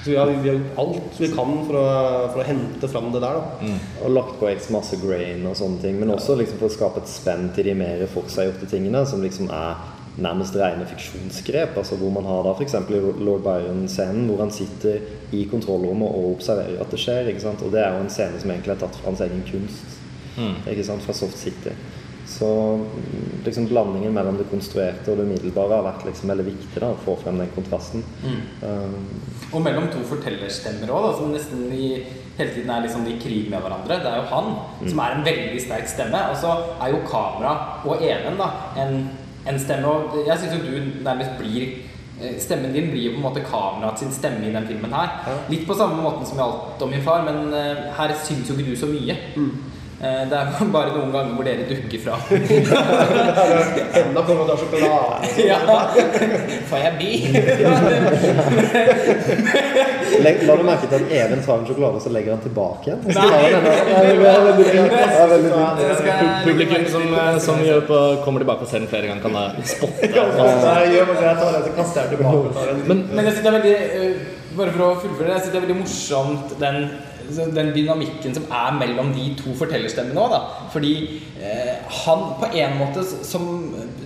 Så 0.06 0.12
vi 0.12 0.18
har, 0.20 0.30
vi 0.30 0.50
har 0.52 0.60
gjort 0.60 0.80
alt 0.84 1.16
vi 1.18 1.28
kan 1.34 1.54
for 1.66 1.80
å, 1.80 1.86
for 2.30 2.44
å 2.44 2.46
hente 2.46 2.88
fram 2.92 3.08
det 3.10 3.24
der. 3.24 3.40
Da. 3.42 3.70
Og 4.06 4.12
lagt 4.14 4.36
på 4.38 4.46
X 4.52 4.68
masse 4.70 5.00
grain 5.02 5.42
og 5.50 5.56
sånne 5.58 5.82
ting. 5.82 5.98
Men 5.98 6.14
også 6.14 6.36
liksom 6.38 6.60
for 6.62 6.70
å 6.70 6.76
skape 6.76 7.02
et 7.02 7.10
spenn 7.10 7.48
til 7.56 7.72
de 7.72 7.74
mer 7.80 8.04
forseggjorte 8.14 8.70
tingene, 8.70 9.02
som 9.10 9.24
liksom 9.26 9.50
er 9.50 9.80
nærmest 10.22 10.54
rene 10.62 10.86
fiksjonsgrep. 10.92 11.74
Altså 11.82 11.98
hvor 11.98 12.14
man 12.14 12.30
har 12.30 12.46
da 12.46 12.54
f.eks. 12.54 12.78
i 12.78 13.02
Lord 13.26 13.42
Byron-scenen, 13.48 14.30
hvor 14.30 14.46
han 14.46 14.54
sitter 14.54 15.02
i 15.34 15.42
kontrollrommet 15.50 16.06
og 16.08 16.36
observerer 16.38 16.78
at 16.86 16.94
det 16.94 17.02
skjer. 17.02 17.34
ikke 17.34 17.48
sant? 17.48 17.66
Og 17.66 17.74
det 17.74 17.82
er 17.82 17.98
jo 17.98 18.06
en 18.06 18.14
scene 18.14 18.40
som 18.46 18.54
egentlig 18.54 18.76
er 18.78 18.82
tatt 18.86 19.02
fra 19.02 19.10
hans 19.10 19.26
egen 19.26 19.42
kunst. 19.50 19.98
ikke 20.70 20.86
sant? 20.86 21.02
Fra 21.02 21.18
Soft 21.18 21.42
City. 21.42 21.74
Så 22.26 22.48
mm, 22.82 23.46
liksom 23.46 23.68
blandingen 23.70 24.14
mellom 24.14 24.38
det 24.40 24.48
konstruerte 24.50 25.12
og 25.12 25.20
det 25.20 25.28
umiddelbare 25.28 25.78
har 25.78 25.86
vært 25.86 26.06
liksom 26.08 26.32
veldig 26.34 26.46
viktig 26.48 26.82
da, 26.82 26.90
å 26.96 27.02
få 27.06 27.14
frem 27.22 27.38
den 27.38 27.52
kontrasten. 27.54 28.02
Um, 28.66 28.96
Og 29.54 29.62
mellom 29.62 29.86
to 29.94 30.02
fortellerstemmer 30.10 30.90
òg, 30.90 31.12
som 31.20 31.34
nesten 31.36 31.68
i, 31.70 31.92
hele 32.40 32.56
tiden 32.56 32.72
er 32.74 32.82
liksom 32.88 33.06
i 33.08 33.18
krig 33.22 33.52
med 33.54 33.62
hverandre. 33.62 34.00
Det 34.02 34.10
er 34.10 34.24
jo 34.24 34.32
han 34.32 34.50
som 34.90 35.04
er 35.06 35.20
en 35.20 35.28
veldig 35.28 35.62
sterk 35.62 35.88
stemme, 35.92 36.24
og 36.32 36.40
så 36.42 36.56
er 36.82 36.96
jo 36.96 37.04
kamera 37.10 37.54
og 37.86 38.02
Even 38.04 38.42
da, 38.42 38.50
en, 38.82 38.98
en 39.46 39.62
stemme. 39.62 39.94
Og 39.94 40.18
jeg 40.26 40.42
syns 40.42 40.58
jo 40.58 40.64
du 40.66 41.06
nærmest 41.06 41.38
blir 41.40 41.68
eh, 41.70 42.36
Stemmen 42.42 42.74
din 42.74 42.90
blir 42.90 43.12
jo 43.12 43.14
på 43.14 43.22
en 43.22 43.28
måte 43.30 43.46
kameraet 43.46 44.02
sin 44.02 44.12
stemme 44.16 44.50
i 44.50 44.54
den 44.56 44.66
filmen 44.68 44.98
her. 44.98 45.30
Litt 45.54 45.70
på 45.70 45.78
samme 45.78 46.02
måten 46.02 46.26
som 46.26 46.42
i 46.42 46.46
Alt 46.50 46.82
om 46.82 46.90
min 46.90 47.06
far, 47.06 47.22
men 47.30 47.54
eh, 47.54 47.86
her 48.02 48.18
syns 48.26 48.50
jo 48.50 48.58
ikke 48.58 48.74
du 48.74 48.82
så 48.82 48.90
mye. 48.90 49.16
Eh, 49.38 49.56
Det 49.96 50.36
er 50.38 50.72
bare 50.74 50.92
noen 50.92 51.12
ganger 51.14 51.34
hvor 51.38 51.46
dere 51.48 51.64
dukker 51.70 52.00
fra. 52.04 52.16
Enda 54.02 54.22
kommer 54.28 54.46
det 54.50 54.58
sjokolade. 54.60 55.16
ja. 55.40 55.60
Får 56.70 56.78
jeg? 56.84 56.94
Legg, 60.26 60.44
la 60.48 60.56
du 60.60 60.64
merke 60.68 60.88
til 60.92 60.98
at 61.00 61.14
Even 61.16 61.42
tar 61.46 61.58
en 61.62 61.66
sjokolade, 61.70 61.96
og 62.00 62.04
så 62.04 62.10
legger 62.14 62.36
han 62.36 62.44
tilbake 62.44 62.84
igjen? 62.92 63.02
Nei. 63.16 63.16
Publikum 66.46 66.86
som, 66.92 67.06
eh, 67.16 67.38
som 67.48 67.56
gjør 67.66 67.82
på, 67.90 67.98
kommer 68.26 68.40
tilbake 68.44 68.62
og 68.68 68.70
ser 68.72 68.80
den 68.84 68.92
flere 68.92 69.08
ganger, 69.10 69.24
kan 69.24 69.34
da 69.34 69.44
spotte. 69.64 70.08
Men 72.90 72.98
Men 73.16 73.24
jeg 73.26 73.34
synes 73.34 73.44
det 73.46 73.52
er 73.52 73.58
veldig 73.60 73.76
eh, 73.76 74.16
Bare 74.56 74.72
for 74.72 74.82
å 74.86 74.96
fullføre 75.02 75.28
det, 75.28 75.34
jeg 75.36 75.42
synes 75.44 75.52
det 75.54 75.60
er 75.60 75.66
veldig 75.66 75.80
morsomt 75.82 76.54
den, 76.62 76.76
den 77.56 77.72
dynamikken 77.76 78.36
som 78.36 78.46
er 78.52 78.76
mellom 78.80 79.12
de 79.16 79.32
to 79.40 79.54
fortellerstemmene 79.58 80.22
òg, 80.22 80.34
da. 80.36 80.68
Fordi 80.74 80.94
eh, 81.40 81.74
han 82.04 82.26
på 82.40 82.52
en 82.54 82.78
måte 82.80 83.06
som 83.06 83.50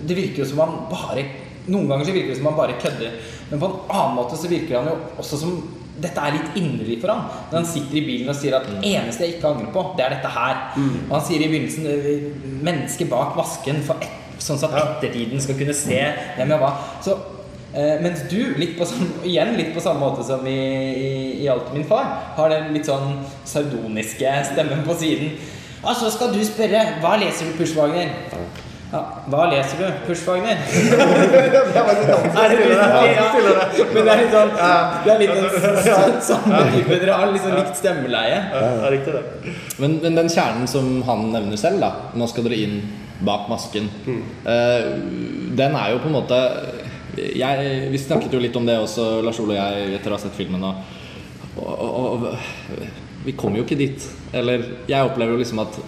Det 0.06 0.16
virker 0.16 0.42
jo 0.42 0.50
som 0.52 0.62
han 0.64 0.76
bare 0.90 1.26
Noen 1.70 1.90
ganger 1.90 2.08
så 2.08 2.14
virker 2.14 2.32
det 2.32 2.38
som 2.38 2.48
han 2.48 2.56
bare 2.56 2.78
kødder, 2.80 3.18
men 3.50 3.60
på 3.60 3.68
en 3.68 3.92
annen 3.92 4.16
måte 4.16 4.38
så 4.40 4.48
virker 4.50 4.78
han 4.78 4.88
jo 4.90 4.96
også 5.20 5.38
som 5.42 5.58
dette 6.00 6.22
er 6.24 6.32
litt 6.32 6.54
inderlig 6.56 6.96
for 7.02 7.12
han 7.12 7.26
Når 7.50 7.58
han 7.58 7.68
sitter 7.68 7.98
i 8.00 8.04
bilen 8.06 8.32
og 8.32 8.38
sier 8.38 8.56
at 8.56 8.68
'eneste 8.70 9.26
jeg 9.26 9.34
ikke 9.36 9.50
angrer 9.50 9.72
på, 9.74 9.82
det 9.98 10.04
er 10.04 10.14
dette 10.16 10.30
her'. 10.32 10.62
Og 11.10 11.12
han 11.18 11.26
sier 11.26 11.44
i 11.44 11.50
begynnelsen 11.52 11.86
eh, 11.86 12.30
'mennesket 12.64 13.10
bak 13.10 13.36
masken', 13.36 13.82
for 13.84 14.00
et, 14.00 14.16
sånn 14.40 14.64
at 14.64 14.78
ettertiden 14.80 15.40
skal 15.40 15.58
kunne 15.58 15.74
se 15.76 16.00
hvem 16.36 16.54
jeg 16.54 16.60
var. 16.60 16.80
Så 17.04 17.18
Eh, 17.70 18.00
mens 18.02 18.24
du, 18.30 18.40
litt 18.58 18.72
på 18.78 18.86
samme, 18.88 19.20
igjen 19.22 19.52
litt 19.54 19.70
på 19.76 19.82
samme 19.84 20.02
måte 20.02 20.24
som 20.26 20.42
i, 20.50 20.56
i, 20.90 21.10
i 21.44 21.48
Alt 21.52 21.68
min 21.74 21.84
far, 21.86 22.08
har 22.36 22.50
den 22.50 22.72
litt 22.74 22.88
sånn 22.90 23.20
sardoniske 23.46 24.32
stemmen 24.50 24.82
på 24.86 24.96
siden. 24.98 25.36
Og 25.84 25.94
så 25.96 26.10
skal 26.12 26.34
du 26.34 26.40
spørre 26.44 26.82
hva 27.00 27.14
leser 27.22 27.46
du, 27.46 27.54
Pushwagner? 27.60 28.10
Ja, 28.90 29.00
hva 29.30 29.44
leser 29.52 29.78
du, 29.78 29.86
Pushwagner? 30.08 30.58
Er 32.40 32.54
men 33.94 34.04
det 34.04 34.12
er 34.12 34.20
litt 34.20 34.32
sånn 34.34 34.50
Det 35.04 35.12
er 35.12 35.20
litt 35.20 35.34
sånn 35.36 35.78
sånn- 35.86 36.18
samme 36.26 36.62
type 36.74 36.98
Dere 37.00 37.18
har 37.20 37.30
liksom 37.32 37.54
likt 37.54 37.78
stemmeleie. 37.78 38.40
Ja, 38.50 38.70
det 38.82 38.90
riktig, 38.96 39.14
det. 39.14 39.54
Men, 39.82 39.96
men 40.02 40.18
den 40.18 40.30
kjernen 40.32 40.66
som 40.70 40.90
han 41.06 41.28
nevner 41.34 41.60
selv, 41.60 41.80
da 41.84 41.90
Nå 42.18 42.26
skal 42.30 42.46
dere 42.48 42.58
inn 42.66 42.80
bak 43.20 43.48
masken. 43.52 43.88
eh, 44.48 44.86
den 45.60 45.74
er 45.76 45.90
jo 45.92 45.98
på 46.00 46.08
en 46.08 46.14
måte 46.16 46.38
jeg, 47.38 47.90
Vi 47.92 47.98
snakket 47.98 48.32
jo 48.34 48.40
litt 48.42 48.56
om 48.56 48.66
det 48.68 48.78
også, 48.80 49.20
Lars 49.24 49.40
Ole 49.42 49.56
og 49.56 49.60
jeg, 49.60 49.94
etter 49.98 50.12
å 50.12 50.18
ha 50.18 50.22
sett 50.22 50.36
filmen. 50.38 50.64
Og, 50.64 50.74
og, 51.60 52.26
og, 52.26 52.28
vi 53.24 53.34
kommer 53.36 53.60
jo 53.60 53.66
ikke 53.66 53.78
dit. 53.80 54.04
Eller 54.32 54.62
jeg 54.88 55.04
opplever 55.08 55.36
jo 55.36 55.42
liksom 55.42 55.60
at 55.64 55.80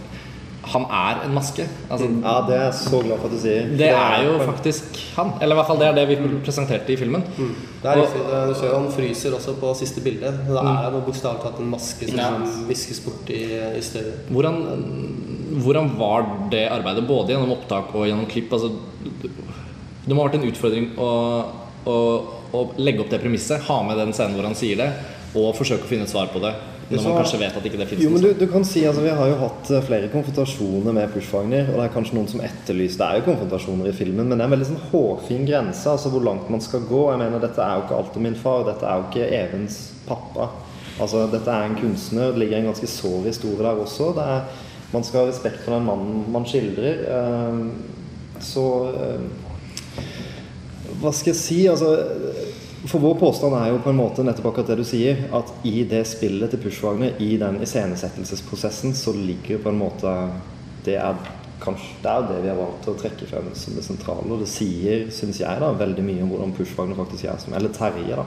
han 0.73 0.85
er 0.95 1.25
en 1.25 1.33
maske. 1.35 1.65
Altså, 1.91 2.07
Ja, 2.23 2.35
det 2.47 2.55
er 2.55 2.65
jeg 2.69 2.75
så 2.79 3.01
glad 3.03 3.19
for 3.19 3.27
at 3.27 3.35
du 3.35 3.41
sier. 3.43 3.71
Det 3.79 3.89
er 3.89 4.27
jo 4.29 4.37
faktisk 4.47 5.01
han. 5.17 5.33
Eller 5.43 5.57
i 5.57 5.59
hvert 5.59 5.71
fall 5.73 5.81
det 5.81 5.89
er 5.89 5.97
det 5.97 6.05
vi 6.12 6.17
presenterte 6.45 6.95
i 6.95 6.99
filmen. 7.01 7.25
Det 7.83 7.91
er 7.91 7.99
riktig. 7.99 8.23
Du 8.23 8.55
ser 8.55 8.69
jo 8.69 8.77
han 8.77 8.93
fryser 8.95 9.35
også 9.39 9.57
på 9.59 9.73
siste 9.81 10.05
bilde. 10.05 10.31
Da 10.47 10.62
er 10.62 10.95
det 10.95 11.03
bokstavelig 11.09 11.43
talt 11.43 11.59
en 11.65 11.73
maske 11.73 12.09
som 12.11 12.21
Ja. 12.23 12.31
viskes 12.69 13.03
bort 13.03 13.31
i, 13.35 13.43
i 13.59 13.83
støvet. 13.83 14.31
Hvordan, 14.31 14.61
hvordan 15.65 15.91
var 15.99 16.29
det 16.53 16.69
arbeidet, 16.71 17.09
både 17.09 17.35
gjennom 17.35 17.57
opptak 17.57 17.91
og 17.95 18.07
gjennom 18.07 18.31
klipp? 18.31 18.53
Altså, 18.53 18.71
det 20.06 20.14
må 20.14 20.23
ha 20.23 20.28
vært 20.28 20.40
en 20.40 20.49
utfordring 20.50 20.90
å, 20.99 21.09
å, 21.87 21.97
å 22.52 22.62
legge 22.82 23.04
opp 23.04 23.11
det 23.12 23.23
premisset, 23.23 23.62
ha 23.68 23.80
med 23.87 23.99
den 24.00 24.12
scenen 24.16 24.35
hvor 24.38 24.49
han 24.49 24.59
sier 24.59 24.80
det, 24.80 24.90
og 25.38 25.54
forsøke 25.56 25.87
å 25.87 25.90
finne 25.90 26.04
et 26.09 26.12
svar 26.12 26.30
på 26.32 26.43
det. 26.43 26.52
Når 26.93 27.04
man 27.06 27.15
kanskje 27.23 27.38
vet 27.41 27.54
at 27.56 27.65
ikke 27.65 27.78
det 27.80 27.86
finnes 27.88 28.04
Jo, 28.04 28.10
men 28.12 28.21
du, 28.21 28.32
du 28.36 28.45
kan 28.52 28.65
si, 28.69 28.82
altså 28.84 29.00
Vi 29.00 29.12
har 29.17 29.28
jo 29.30 29.36
hatt 29.41 29.71
eh, 29.73 29.84
flere 29.86 30.10
konfrontasjoner 30.12 30.93
med 30.93 31.12
Pushfagner. 31.15 31.71
Og 31.71 31.78
det 31.78 31.86
er 31.86 31.93
kanskje 31.95 32.17
noen 32.19 32.26
som 32.28 32.43
etterlyser 32.45 33.00
Det 33.00 33.06
er 33.06 33.21
jo 33.21 33.25
konfrontasjoner 33.30 33.88
i 33.88 33.95
filmen, 33.97 34.26
men 34.28 34.34
det 34.36 34.43
er 34.45 34.50
en 34.50 34.52
veldig 34.52 34.69
sånn 34.69 34.82
hårfin 34.91 35.47
grense. 35.49 35.86
Altså 35.88 36.12
hvor 36.12 36.26
langt 36.26 36.50
man 36.52 36.60
skal 36.60 36.84
gå. 36.91 37.00
Jeg 37.15 37.23
mener 37.23 37.41
Dette 37.41 37.65
er 37.65 37.78
jo 37.78 37.86
ikke 37.86 37.97
alt 38.02 38.19
om 38.21 38.26
min 38.28 38.36
far. 38.36 38.67
Dette 38.69 38.84
er 38.91 39.00
jo 39.00 39.06
ikke 39.08 39.30
Evens 39.38 39.78
pappa. 40.04 40.50
Altså 41.00 41.25
Dette 41.32 41.54
er 41.54 41.71
en 41.71 41.78
kunstner. 41.80 42.34
Det 42.34 42.43
ligger 42.45 42.60
en 42.60 42.69
ganske 42.75 42.91
sår 42.99 43.30
historie 43.30 43.65
der 43.65 43.80
også. 43.86 44.10
Det 44.19 44.28
er, 44.34 44.69
man 44.93 45.08
skal 45.08 45.23
ha 45.25 45.30
respekt 45.32 45.62
for 45.65 45.78
den 45.78 45.88
mannen 45.88 46.26
man 46.34 46.45
skildrer. 46.50 47.06
Eh, 47.08 47.65
Så 48.43 48.67
eh, 48.99 49.42
Hva 51.02 51.11
skal 51.15 51.33
jeg 51.33 51.41
si? 51.41 51.61
Altså 51.71 51.97
for 52.87 52.99
vår 52.99 53.15
påstand 53.21 53.55
er 53.55 53.69
jo 53.71 53.83
på 53.83 53.93
en 53.93 53.99
måte 54.00 54.25
nettopp 54.26 54.49
akkurat 54.50 54.73
det 54.73 54.81
du 54.81 54.87
sier, 54.87 55.21
at 55.35 55.50
i 55.69 55.85
det 55.89 56.02
spillet 56.11 56.50
til 56.50 56.61
Pushwagner, 56.65 57.15
i 57.23 57.37
den 57.39 57.61
iscenesettelsesprosessen, 57.63 58.95
så 58.99 59.15
ligger 59.15 59.63
på 59.63 59.71
en 59.71 59.78
måte 59.85 60.15
Det 60.83 60.97
er 60.99 61.15
kanskje 61.63 62.01
det 62.03 62.13
er 62.13 62.27
det 62.29 62.39
vi 62.45 62.51
har 62.51 62.59
valgt 62.59 62.89
å 62.91 62.95
trekke 62.99 63.29
frem 63.31 63.51
som 63.59 63.77
det 63.79 63.85
sentrale. 63.87 64.27
Og 64.29 64.43
det 64.43 64.49
sier, 64.51 65.07
syns 65.15 65.41
jeg, 65.43 65.63
da 65.63 65.71
veldig 65.79 66.05
mye 66.07 66.25
om 66.25 66.33
hvordan 66.33 66.55
Pushwagner 66.57 66.99
faktisk 66.99 67.29
er 67.31 67.39
som 67.43 67.57
Eller 67.59 67.73
Terje, 67.75 68.19
da. 68.19 68.27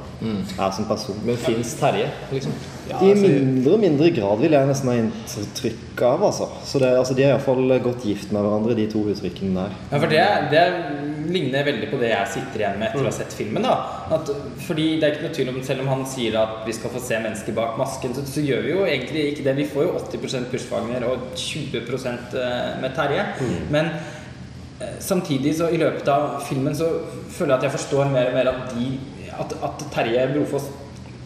Er 0.56 0.76
som 0.76 0.88
person. 0.89 1.19
Men 1.28 1.39
fins 1.41 1.76
Terje, 1.80 2.10
liksom? 2.32 2.56
Ja, 2.89 3.00
I 3.02 3.12
altså, 3.13 3.32
mindre 3.34 3.74
og 3.76 3.82
mindre 3.82 4.12
grad 4.13 4.43
vil 4.43 4.56
jeg 4.56 4.69
nesten 4.69 4.91
ha 4.91 4.98
inntrykk 5.02 6.06
av, 6.06 6.28
altså. 6.30 6.50
Så 6.67 6.82
det, 6.84 6.93
altså 7.00 7.17
de 7.17 7.26
er 7.26 7.34
iallfall 7.34 7.78
godt 7.84 8.06
gift 8.08 8.32
med 8.36 8.45
hverandre, 8.45 8.78
de 8.78 8.88
to 8.91 9.04
uttrykkene 9.12 9.58
der. 9.58 9.76
Ja, 9.89 10.00
for 10.00 10.12
det, 10.12 10.26
det 10.54 10.65
ligner 11.36 11.65
veldig 11.65 11.89
på 11.91 12.00
det 12.02 12.12
jeg 12.12 12.34
sitter 12.36 12.62
igjen 12.62 12.80
med 12.80 12.89
etter 12.91 13.04
å 13.04 13.10
ha 13.10 13.15
sett 13.15 13.34
filmen. 13.36 13.65
da 13.65 13.76
at, 14.11 14.29
Fordi 14.67 14.85
det 14.99 15.03
er 15.03 15.15
ikke 15.15 15.25
noe 15.25 15.35
tvil 15.35 15.49
om 15.51 15.61
Selv 15.65 15.81
om 15.85 15.87
han 15.93 16.03
sier 16.09 16.37
at 16.39 16.61
vi 16.67 16.75
skal 16.77 16.93
få 16.93 17.01
se 17.03 17.17
mennesker 17.21 17.55
bak 17.57 17.79
masken, 17.79 18.13
så, 18.15 18.25
så 18.29 18.43
gjør 18.45 18.61
vi 18.65 18.73
jo 18.73 18.85
egentlig 18.85 19.25
ikke 19.31 19.47
det. 19.47 19.55
Vi 19.57 19.67
får 19.71 19.87
jo 19.87 19.97
80% 20.03 20.49
Pushwagner 20.51 21.07
og 21.09 21.31
20% 21.39 22.37
med 22.81 22.95
Terje. 22.97 23.25
Men 23.73 23.91
eh, 24.81 24.95
samtidig 24.99 25.55
så 25.57 25.69
i 25.73 25.81
løpet 25.81 26.09
av 26.11 26.39
filmen 26.45 26.77
så 26.77 26.91
føler 27.33 27.55
jeg 27.55 27.57
at 27.57 27.67
jeg 27.69 27.77
forstår 27.79 28.11
mer 28.13 28.31
og 28.31 28.39
mer 28.39 28.51
at, 28.53 28.73
de, 28.75 28.89
at, 29.35 29.55
at 29.69 29.87
Terje 29.93 30.27
Brofoss 30.33 30.69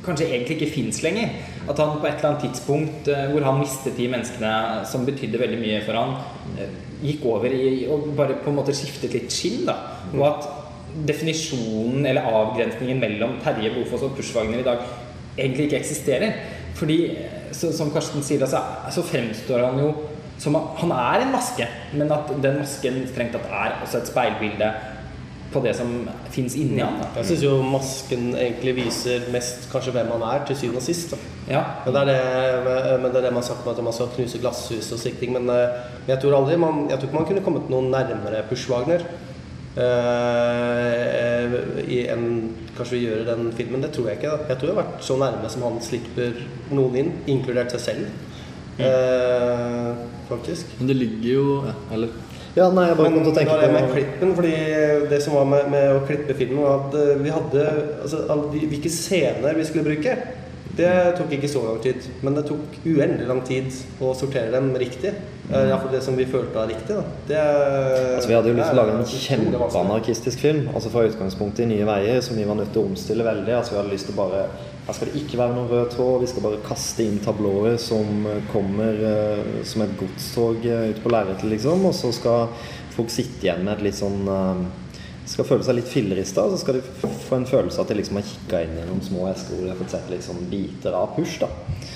kanskje 0.06 0.30
egentlig 0.30 0.58
ikke 0.58 0.74
fins 0.74 1.02
lenger. 1.04 1.34
At 1.70 1.80
han 1.80 2.00
på 2.00 2.08
et 2.08 2.18
eller 2.18 2.32
annet 2.32 2.46
tidspunkt 2.48 3.10
eh, 3.12 3.28
hvor 3.34 3.46
han 3.46 3.60
mistet 3.62 3.98
de 3.98 4.08
menneskene 4.12 4.54
som 4.90 5.06
betydde 5.08 5.42
veldig 5.42 5.60
mye 5.62 5.82
for 5.86 6.00
han, 6.00 6.16
eh, 6.58 6.78
gikk 7.04 7.26
over 7.32 7.52
i 7.56 7.88
og 7.88 8.10
bare 8.18 8.40
på 8.44 8.52
en 8.52 8.58
måte 8.60 8.76
skiftet 8.76 9.14
litt 9.16 9.34
skinn. 9.34 9.66
da 9.68 9.78
Og 10.14 10.26
at 10.28 10.50
definisjonen 11.08 12.06
eller 12.10 12.28
avgrensningen 12.30 13.00
mellom 13.02 13.38
Terje 13.44 13.72
Bofoss 13.76 14.06
og 14.08 14.16
Pushwagner 14.18 14.62
i 14.62 14.68
dag 14.68 14.84
egentlig 15.38 15.70
ikke 15.70 15.82
eksisterer. 15.82 16.40
Fordi, 16.80 17.00
eh, 17.12 17.52
så, 17.52 17.72
som 17.76 17.92
Karsten 17.92 18.24
sier, 18.24 18.42
altså, 18.42 18.62
så, 18.92 19.04
fremstår 19.04 19.66
han 19.66 19.80
jo 19.82 19.92
som 20.40 20.56
han 20.56 20.92
er 20.96 21.26
en 21.26 21.34
maske, 21.34 21.66
men 22.00 22.12
at 22.16 22.30
den 22.40 22.62
masken 22.62 23.02
strengt 23.10 23.34
tatt 23.36 23.50
er 23.52 23.82
også 23.84 24.00
et 24.00 24.08
speilbilde 24.08 24.70
på 25.52 25.60
det 25.66 25.74
som 25.76 25.90
fins 26.32 26.56
inni 26.56 26.80
han. 26.80 27.00
Da. 27.02 27.10
jeg 27.18 27.32
syns 27.32 27.44
jo 27.44 27.56
masken 27.66 28.30
egentlig 28.38 28.76
viser 28.84 29.26
mest 29.34 29.66
kanskje 29.72 29.92
hvem 29.98 30.12
han 30.14 30.26
er, 30.30 30.46
til 30.48 30.60
syvende 30.62 30.80
og 30.80 30.86
sist. 30.86 31.16
Ja. 31.50 31.64
Men 31.86 31.96
det, 31.96 32.04
er 32.04 32.62
det, 32.68 33.00
men 33.02 33.10
det 33.10 33.18
er 33.20 33.26
det 33.28 33.34
man 33.34 33.42
har 33.42 33.50
sagt 33.50 33.66
om 33.66 33.74
at 33.74 33.82
man 33.84 33.98
skal 33.98 34.12
knuse 34.14 34.40
glasshus 34.40 34.92
og 34.94 35.02
slike 35.02 35.20
ting. 35.20 35.34
Men, 35.36 35.50
eh, 35.50 35.82
men 36.06 36.14
jeg 36.14 36.22
tror 36.24 36.38
aldri 36.38 36.60
man, 36.62 36.86
jeg 36.92 37.00
tror 37.00 37.10
ikke 37.10 37.20
man 37.20 37.28
kunne 37.32 37.46
kommet 37.50 37.74
noe 37.74 37.90
nærmere 37.90 38.46
Pushwagner 38.48 39.04
eh, 39.04 39.29
i 41.90 42.00
en 42.12 42.26
kanskje 42.80 42.96
vi 42.96 43.04
gjør 43.06 43.28
den 43.28 43.52
filmen. 43.56 43.84
Det 43.84 43.92
tror 43.96 44.10
jeg 44.10 44.20
ikke. 44.20 44.32
Da. 44.32 44.50
Jeg 44.52 44.60
tror 44.60 44.70
jeg 44.70 44.76
har 44.76 44.84
vært 44.84 45.06
så 45.06 45.20
nærme 45.20 45.52
som 45.52 45.66
han 45.68 45.80
slipper 45.84 46.42
noen 46.76 46.98
inn, 47.02 47.14
inkludert 47.32 47.76
seg 47.76 47.86
selv. 47.86 48.10
Eh, 48.80 49.94
faktisk. 50.30 50.76
Men 50.80 50.88
det 50.88 50.96
ligger 50.96 51.30
jo 51.34 51.46
ja, 51.68 51.74
Eller 51.92 52.14
Ja, 52.56 52.70
nei, 52.72 52.86
jeg 52.88 52.96
bare 52.98 53.10
kom 53.12 53.26
til 53.26 53.32
å 53.34 53.36
tenke 53.36 53.56
er 53.58 53.66
det 53.66 53.74
med 53.76 53.90
klippen, 53.92 54.32
fordi 54.38 54.54
det 55.12 55.20
som 55.22 55.36
var 55.36 55.50
med, 55.52 55.68
med 55.74 55.98
å 55.98 56.06
klippe 56.08 56.36
filmen, 56.40 56.62
var 56.64 56.86
at 56.86 56.96
eh, 56.98 57.20
vi 57.20 57.34
hadde 57.34 57.66
altså, 58.06 58.22
Hvilke 58.54 58.92
scener 58.94 59.60
vi 59.60 59.68
skulle 59.68 59.86
bruke, 59.86 60.16
det 60.80 60.94
tok 61.18 61.36
ikke 61.36 61.52
så 61.52 61.66
lang 61.66 61.82
tid. 61.84 62.08
Men 62.24 62.40
det 62.40 62.46
tok 62.48 62.80
uendelig 62.86 63.28
lang 63.28 63.44
tid 63.48 63.68
å 64.00 64.14
sortere 64.16 64.54
dem 64.56 64.72
riktig. 64.80 65.12
Eh, 65.50 65.66
Iallfall 65.66 65.92
det 65.92 66.02
som 66.06 66.18
vi 66.18 66.28
følte 66.30 66.54
var 66.54 66.68
riktig. 66.70 66.96
Da. 66.96 67.04
Det, 67.28 67.38
Altså, 68.16 68.28
vi 68.30 68.36
hadde 68.38 68.52
jo 68.52 68.58
lyst 68.58 68.70
til 68.70 68.78
å 68.78 68.82
lage 68.84 68.98
en 68.98 69.14
kjempeanarkistisk 69.26 70.44
film. 70.46 70.68
Altså 70.74 70.92
Fra 70.94 71.06
utgangspunktet 71.10 71.64
i 71.66 71.70
Nye 71.72 71.88
Veier, 71.90 72.20
som 72.22 72.38
vi 72.38 72.46
var 72.46 72.60
nødt 72.60 72.70
til 72.74 72.84
å 72.84 72.90
omstille 72.92 73.26
veldig. 73.26 73.56
Altså 73.58 73.74
Vi 73.74 73.80
hadde 73.82 73.94
lyst 73.96 74.10
til 74.10 74.18
å 74.18 74.22
bare 74.22 74.44
Her 74.90 74.98
skal 74.98 75.10
det 75.10 75.22
ikke 75.22 75.38
være 75.38 75.54
noen 75.54 75.70
rød 75.70 75.90
tråd. 75.94 76.20
Vi 76.22 76.28
skal 76.32 76.46
bare 76.46 76.62
kaste 76.66 77.06
inn 77.06 77.20
tablåer 77.22 77.78
som 77.82 78.26
eh, 78.26 78.40
kommer 78.50 79.02
uh, 79.06 79.60
som 79.64 79.84
et 79.86 79.92
godstog 80.00 80.66
uh, 80.66 80.88
ut 80.90 81.02
på 81.04 81.12
lerretet, 81.14 81.46
liksom. 81.52 81.86
Og 81.86 81.94
så 81.94 82.10
skal 82.16 82.48
folk 82.96 83.14
sitte 83.14 83.46
igjen 83.46 83.62
med 83.66 83.78
et 83.78 83.86
litt 83.86 84.00
sånn 84.00 84.26
eh, 84.26 84.64
skal 85.40 85.48
føle 85.50 85.64
seg 85.66 85.76
litt 85.80 85.88
fillerista, 85.90 86.44
så 86.52 86.58
skal 86.60 86.80
de 86.80 86.82
få 86.92 87.36
en 87.40 87.46
følelse 87.48 87.80
av 87.80 87.86
at 87.88 87.92
de 87.94 87.98
liksom 88.02 88.20
har 88.20 88.26
kikka 88.28 88.62
inn 88.66 88.76
i 88.78 88.86
noen 88.90 89.02
små 89.06 89.28
esker 89.32 89.56
hvor 89.56 89.64
de 89.66 89.72
har 89.72 89.80
fått 89.80 89.94
sett 89.96 90.10
liksom 90.12 90.42
biter 90.52 90.96
av 91.00 91.16
push. 91.16 91.40
da 91.40 91.48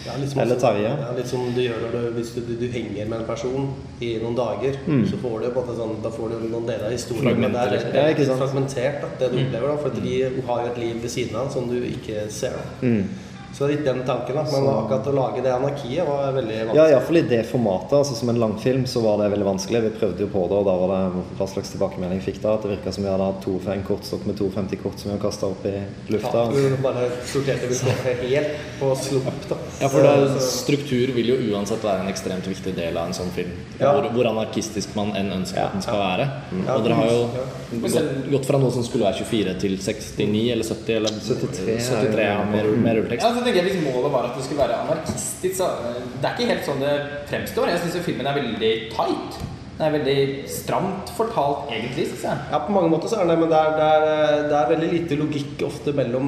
Ja, 0.06 0.16
litt 0.20 0.32
som 0.32 0.40
Eller 0.42 0.56
også- 0.56 0.68
Terje. 0.68 0.94
Ja, 1.00 1.12
litt 1.18 1.28
som 1.28 1.44
du 1.56 1.62
gjør 1.62 1.80
når 1.84 1.92
du, 1.92 2.12
hvis 2.18 2.32
du, 2.36 2.42
du, 2.48 2.54
du 2.60 2.68
henger 2.72 3.06
med 3.08 3.20
en 3.22 3.26
person 3.28 3.70
i 4.02 4.18
noen 4.24 4.36
dager. 4.36 4.80
Mm. 4.88 5.04
Så 5.12 5.18
får 5.22 5.40
du 5.44 5.50
på 5.56 5.64
en 5.68 5.78
sånn, 5.78 5.94
da 6.04 6.10
får 6.12 6.30
du 6.34 6.48
noen 6.50 6.66
deler 6.68 6.86
av 6.86 6.92
historien. 6.92 7.40
Men 7.40 7.52
det 7.54 7.62
er 7.62 7.70
det 7.78 7.96
er, 8.04 8.10
ikke 8.16 8.26
sant? 8.28 8.40
fragmentert, 8.44 9.02
da, 9.02 9.08
det 9.20 9.32
du 9.32 9.38
opplever. 9.46 9.68
da 9.68 9.78
For 9.78 9.90
vi 10.02 10.16
har 10.48 10.66
jo 10.66 10.72
et 10.72 10.78
liv 10.78 11.02
ved 11.02 11.10
siden 11.12 11.36
av 11.40 11.52
som 11.54 11.68
du 11.70 11.80
ikke 11.84 12.30
ser. 12.30 12.52
da 12.58 12.88
Mm. 12.88 13.08
Så 13.54 13.68
det 13.68 13.68
er 13.68 13.78
litt 13.78 13.86
den 13.86 14.02
tanken, 14.08 14.34
da. 14.34 14.44
Men 14.50 14.68
akkurat 14.72 15.08
å 15.12 15.14
lage 15.14 15.42
det 15.46 15.52
anarkiet 15.54 16.08
var 16.08 16.32
veldig 16.34 16.56
vanskelig. 16.58 16.78
Ja, 16.80 16.86
iallfall 16.90 17.20
i 17.20 17.26
det 17.30 17.42
formatet. 17.46 17.94
altså 18.00 18.16
Som 18.18 18.32
en 18.34 18.40
langfilm 18.42 18.86
så 18.90 19.04
var 19.04 19.20
det 19.22 19.28
veldig 19.30 19.46
vanskelig. 19.46 19.82
Vi 19.84 19.92
prøvde 20.00 20.26
jo 20.26 20.30
på 20.34 20.48
det, 20.50 20.58
og 20.58 20.66
da 20.66 20.74
var 20.82 20.94
det 20.94 21.26
hva 21.38 21.48
slags 21.52 21.74
tilbakemelding 21.76 22.24
fikk 22.26 22.40
da? 22.42 22.56
At 22.58 22.66
det 22.66 22.72
virka 22.74 22.94
som 22.96 23.06
vi 23.06 23.12
hadde 23.14 23.28
hatt 23.30 23.44
to, 23.46 23.60
en 23.74 23.86
kortstokk 23.86 24.26
med 24.26 24.42
52 24.42 24.80
kort 24.82 24.98
som 24.98 25.12
vi 25.12 25.14
hadde 25.14 25.22
kasta 25.22 25.52
opp 25.54 25.68
i 25.70 25.76
lufta. 26.16 26.48
Ja, 26.50 26.64
vi 26.74 26.82
bare 26.82 27.04
sorterte 27.30 27.70
vi 27.70 28.34
helt 28.34 28.58
på 28.80 28.90
slump, 29.04 29.46
da. 29.52 29.60
Ja, 29.84 29.92
for 29.94 30.08
det, 30.08 30.42
struktur 30.48 31.14
vil 31.14 31.30
jo 31.36 31.38
uansett 31.54 31.86
være 31.86 32.08
en 32.08 32.10
ekstremt 32.10 32.50
viktig 32.50 32.74
del 32.74 32.98
av 32.98 33.12
en 33.12 33.18
sånn 33.20 33.30
film. 33.38 33.54
Ja. 33.78 33.94
Hvor, 33.94 34.10
hvor 34.18 34.32
anarkistisk 34.32 34.98
man 34.98 35.14
enn 35.20 35.30
ønsker 35.38 35.68
at 35.68 35.78
den 35.78 35.86
skal 35.86 36.02
være. 36.02 36.28
Ja, 36.64 36.80
Og 36.80 36.88
dere 36.88 36.98
har 36.98 37.14
jo 37.14 37.22
ja. 37.38 37.46
gått, 37.86 38.12
gått 38.34 38.50
fra 38.50 38.62
noe 38.66 38.74
som 38.74 38.86
skulle 38.88 39.06
være 39.12 39.22
24 39.30 39.56
til 39.62 39.78
69 39.78 40.44
eller 40.58 40.74
70 40.74 40.98
eller 40.98 41.22
73, 41.22 41.80
73 41.94 42.28
ja, 42.32 42.42
med, 42.50 42.74
med 42.82 43.00
rulletekst. 43.00 43.43
Tenker 43.44 43.60
jeg 43.62 43.72
Hvis 43.72 43.82
målet 43.86 44.14
var 44.14 44.30
at 44.30 44.38
det 44.38 44.46
skulle 44.46 44.64
være 44.64 44.84
anarkistisk, 44.86 45.58
så 45.58 45.72
eh, 45.90 46.04
det 46.20 46.30
er 46.30 46.38
ikke 46.38 46.52
helt 46.54 46.68
sånn 46.68 46.84
det 46.84 46.94
fremstår. 47.32 47.74
Jeg 47.74 47.84
syns 47.84 48.06
filmen 48.06 48.30
er 48.30 48.40
veldig 48.40 48.72
tight. 48.94 49.42
Den 49.74 49.88
er 49.88 49.96
veldig 49.96 50.18
stramt 50.54 51.10
fortalt, 51.18 51.72
egentlig. 51.74 52.06
Synes 52.12 52.28
jeg. 52.30 52.42
Ja, 52.54 52.62
på 52.62 52.76
mange 52.76 52.92
måter 52.94 53.10
så 53.10 53.20
er 53.24 53.32
det 53.32 53.40
men 53.42 53.50
det 53.52 53.58
er, 53.60 53.76
det 53.80 53.88
er, 53.90 54.44
det 54.52 54.58
er 54.60 54.72
veldig 54.72 54.90
lite 54.92 55.18
logikk 55.18 55.64
ofte 55.66 55.96
mellom 55.98 56.28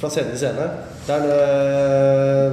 fra 0.00 0.10
scene 0.12 0.34
til 0.34 0.42
scene. 0.42 0.66
Det 1.06 1.14
er, 1.14 1.22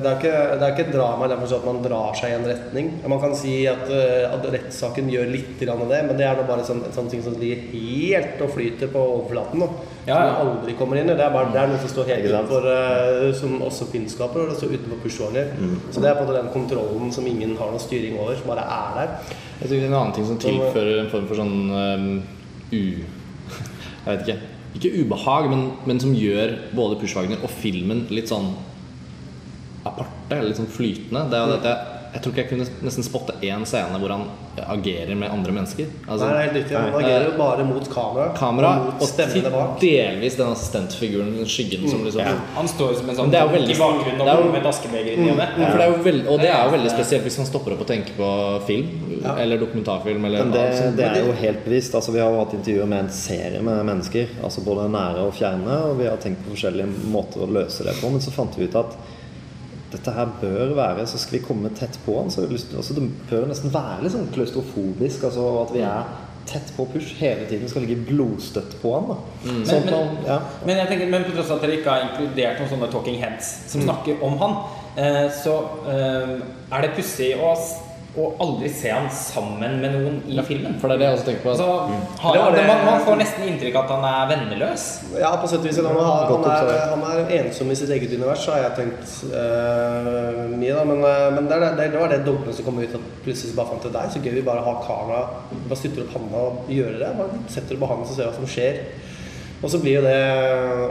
det 0.03 0.05
er, 0.05 0.17
ikke, 0.19 0.33
det 0.59 0.65
er 0.65 0.73
ikke 0.75 0.83
et 0.85 0.93
drama 0.93 1.25
derfor 1.31 1.47
så 1.49 1.57
at 1.57 1.63
man 1.65 1.79
drar 1.81 2.13
seg 2.17 2.29
i 2.29 2.35
en 2.37 2.45
retning. 2.45 2.91
Man 3.09 3.21
kan 3.23 3.33
si 3.37 3.53
at, 3.69 3.87
eh, 3.89 4.27
at 4.29 4.45
rettssaken 4.45 5.09
gjør 5.09 5.31
litt 5.33 5.63
av 5.73 5.81
det, 5.89 6.01
men 6.05 6.19
det 6.19 6.27
er 6.27 6.41
bare 6.45 6.65
sånn, 6.67 6.83
en 6.85 6.93
sånn 6.93 7.09
ting 7.09 7.23
som 7.25 7.33
ligger 7.41 7.63
helt 7.71 8.43
og 8.45 8.53
flyter 8.53 8.91
på 8.93 9.01
overflaten. 9.15 9.63
Da. 9.63 9.89
Ja, 10.05 10.19
ja. 10.19 10.29
Som 10.37 10.53
aldri 10.53 10.77
kommer 10.77 11.01
inn 11.01 11.09
i. 11.09 11.17
Det 11.17 11.25
er, 11.25 11.33
bare, 11.33 11.49
det 11.55 11.63
er 11.63 11.73
noe 11.73 11.81
som 11.81 11.93
står 11.95 12.13
helt 12.13 12.29
utenfor, 12.29 12.69
eh, 12.75 13.27
som 13.41 13.57
også 13.71 13.89
filmskaper, 13.95 14.45
og 14.45 14.53
det 14.53 14.61
står 14.61 14.77
utenfor 14.77 15.03
pushwagner. 15.07 15.51
Mm. 15.57 15.75
Så 15.89 16.05
det 16.05 16.13
er 16.13 16.21
på 16.21 16.29
den 16.29 16.53
kontrollen 16.53 17.17
som 17.17 17.33
ingen 17.33 17.57
har 17.57 17.73
noe 17.73 17.81
styring 17.81 18.21
over, 18.21 18.37
som 18.37 18.53
bare 18.53 18.69
er 18.69 18.97
der. 19.01 19.37
Jeg 19.63 19.71
tror 19.71 19.87
En 19.89 19.99
annen 20.03 20.13
ting 20.13 20.29
som 20.29 20.41
tilfører 20.45 20.97
en 21.01 21.13
form 21.13 21.29
for 21.29 21.41
sånn 21.41 21.57
um, 21.73 22.09
u... 22.69 22.83
Jeg 24.03 24.11
vet 24.11 24.27
ikke. 24.27 24.52
Ikke 24.73 24.93
ubehag, 25.03 25.49
men, 25.51 25.65
men 25.85 25.99
som 26.01 26.15
gjør 26.17 26.55
både 26.73 26.99
Pushwagner 27.01 27.43
og 27.45 27.51
filmen 27.53 28.07
litt 28.13 28.31
sånn 28.31 28.51
aparte, 29.85 30.39
litt 30.41 30.57
sånn 30.57 30.71
flytende. 30.71 31.27
Det 31.29 31.37
er 31.37 31.43
jo 31.43 31.57
dette 31.57 31.73
Jeg 32.13 32.21
tror 32.21 32.33
ikke 32.33 32.43
jeg 32.43 32.49
kunne 32.51 32.65
nesten 32.85 33.05
spotte 33.05 33.33
én 33.41 33.63
scene 33.65 33.97
hvor 33.97 34.11
han 34.13 34.27
agerer 34.69 35.15
med 35.17 35.31
andre 35.33 35.51
mennesker. 35.55 35.87
Altså, 36.05 36.27
Nei, 36.27 36.33
det 36.33 36.37
er 36.37 36.43
helt 36.45 36.57
riktig. 36.59 36.75
Han 36.77 36.97
agerer 36.99 37.25
jo 37.25 37.31
bare 37.39 37.63
mot 37.65 37.87
kamera. 37.89 38.27
kamera 38.37 38.73
og 38.77 38.99
mot 38.99 39.09
stemmene 39.09 39.51
bak. 39.53 39.79
delvis 39.81 40.37
den 40.37 40.51
assistentfiguren, 40.53 41.31
den 41.39 41.49
skyggen, 41.49 41.87
som 41.89 42.03
liksom 42.05 42.21
Han 42.55 42.67
står 42.69 42.93
som 42.99 43.09
en 43.09 43.15
sånn 43.15 43.31
det 43.31 43.39
er 43.39 43.47
jo 43.47 43.55
veldig- 43.55 43.75
i 43.75 43.79
bakgrunnen 43.79 44.19
det 44.19 44.27
er 44.27 44.37
jo- 44.37 44.45
og 44.45 44.51
med 44.53 44.61
et 44.61 44.67
askebeger 44.67 45.13
inni 45.17 45.31
og 45.31 45.37
Ja, 45.37 45.45
er 45.73 45.87
jo 45.89 46.33
og 46.33 46.39
det 46.39 46.49
er 46.49 46.63
jo 46.65 46.71
veldig 46.77 46.91
spesielt 46.91 47.23
hvis 47.23 47.37
man 47.37 47.47
stopper 47.47 47.73
opp 47.73 47.81
og 47.81 47.87
tenker 47.87 48.13
på 48.17 48.61
film. 48.67 48.87
Ja. 49.23 49.35
Eller 49.37 49.57
dokumentarfilm. 49.57 50.25
Eller 50.25 50.43
Men 50.43 50.51
det, 50.51 50.59
altså, 50.59 50.95
det 50.95 51.05
er 51.05 51.25
jo 51.25 51.31
helt 51.33 51.65
bevisst. 51.65 51.95
altså 51.95 52.11
Vi 52.11 52.19
har 52.19 52.29
jo 52.29 52.39
hatt 52.43 52.53
intervjuer 52.53 52.87
med 52.87 52.99
en 53.05 53.09
serie 53.09 53.61
med 53.61 53.85
mennesker. 53.85 54.27
altså 54.43 54.63
Både 54.63 54.89
nære 54.89 55.17
og 55.25 55.33
fjerne. 55.33 55.89
Og 55.89 55.97
vi 55.97 56.05
har 56.05 56.17
tenkt 56.17 56.43
på 56.45 56.55
forskjellige 56.55 56.87
måter 57.11 57.41
å 57.41 57.49
løse 57.49 57.83
det 57.83 57.95
på. 57.95 58.11
Men 58.11 58.19
så 58.19 58.31
fant 58.31 58.55
vi 58.57 58.65
ut 58.65 58.75
at 58.75 58.95
dette 59.93 60.11
her 60.15 60.29
bør 60.41 60.73
være 60.77 61.05
Så 61.07 61.19
skal 61.21 61.37
vi 61.39 61.45
komme 61.45 61.69
tett 61.77 61.97
på 62.05 62.17
han. 62.19 62.31
Så 62.33 62.45
altså 62.49 62.93
Det 62.97 63.07
bør 63.29 63.47
nesten 63.49 63.73
være 63.73 64.03
litt 64.03 64.15
sånn 64.15 64.29
klaustrofobisk. 64.35 65.23
altså 65.29 65.47
At 65.63 65.73
vi 65.75 65.83
er 65.85 66.03
tett 66.49 66.73
på 66.75 66.85
push 66.91 67.13
hele 67.21 67.45
tiden. 67.47 67.69
Skal 67.71 67.85
ligge 67.85 68.03
blodstøtt 68.09 68.75
på 68.81 68.93
han. 68.97 69.13
Mm. 69.45 69.63
Sånn 69.69 69.85
men, 69.85 69.93
Men- 69.93 70.25
ja. 70.27 70.39
Men 70.65 70.77
jeg 70.81 70.87
tenker, 70.91 71.09
men 71.13 71.23
på 71.23 71.35
tross 71.37 71.51
av 71.53 71.61
at 71.61 71.67
dere 71.67 71.77
ikke 71.79 71.93
har 71.93 72.07
inkludert 72.09 72.59
noen 72.59 72.69
sånne 72.73 72.91
talking 72.91 73.19
heads 73.21 73.53
som 73.71 73.81
snakker 73.85 74.21
om 74.23 74.37
han, 74.41 74.57
eh, 74.97 75.29
så 75.31 75.55
eh, 75.87 76.33
er 76.71 76.81
det 76.81 76.95
pussig 76.97 77.33
å, 77.39 77.53
å 78.13 78.27
aldri 78.43 78.69
se 78.69 78.91
han 78.93 79.07
sammen 79.09 79.79
med 79.81 79.95
noen 79.95 80.17
i 80.29 80.37
filmen. 80.45 80.75
for 80.79 80.87
det 80.91 80.95
er 80.95 80.99
det 81.01 81.07
jeg 81.07 81.17
også 81.17 81.25
tenker 81.25 81.45
på. 81.47 81.53
Så, 81.57 81.67
Det 82.33 82.41
det- 82.55 82.67
man, 82.67 82.85
man 82.85 83.05
får 83.07 83.15
nesten 83.17 83.47
inntrykk 83.49 83.75
av 83.75 83.83
at 83.85 83.93
han 83.95 84.05
er 84.05 84.35
venneløs. 84.35 84.83
Ja, 85.17 85.31
på 85.41 85.47
sett 85.49 85.59
og 85.59 85.65
vis. 85.65 85.77
Han, 85.77 85.85
har, 85.97 86.29
han, 86.29 86.45
er, 86.45 86.83
han 86.93 87.03
er 87.09 87.31
ensom 87.39 87.71
i 87.71 87.75
sitt 87.75 87.89
eget 87.89 88.13
univers, 88.13 88.45
har 88.45 88.61
jeg 88.61 88.75
tenkt 88.77 89.15
uh, 89.33 90.45
mye. 90.53 90.75
da 90.77 90.83
Men, 90.85 91.01
eh, 91.09 91.29
men 91.33 91.47
det, 91.49 91.59
det, 91.77 91.91
det 91.95 91.99
var 91.99 92.13
det 92.13 92.21
dobbelen 92.25 92.53
som 92.53 92.65
kom 92.65 92.77
ut. 92.79 92.93
At 92.93 93.23
plutselig 93.25 93.49
så 93.51 93.57
bare 93.57 93.73
fant 93.73 93.81
til 93.87 93.95
deg. 93.97 94.11
Så 94.13 94.21
gøy 94.21 94.37
vi 94.37 94.45
bare 94.45 94.61
har 94.61 94.83
kamera, 94.85 95.23
bare 95.65 95.79
stutter 95.81 96.05
opp 96.05 96.13
handa 96.19 96.45
og 96.51 96.69
gjøre 96.69 97.01
det. 97.01 97.09
Bare 97.17 97.41
setter 97.49 97.73
det 97.73 97.81
på 97.81 97.89
handa 97.89 98.05
så 98.05 98.19
ser 98.19 98.29
hva 98.29 98.37
som 98.37 98.45
skjer. 98.45 98.83
Og 99.63 99.71
så 99.71 99.79
blir 99.79 99.95
jo 99.95 100.03
det 100.03 100.17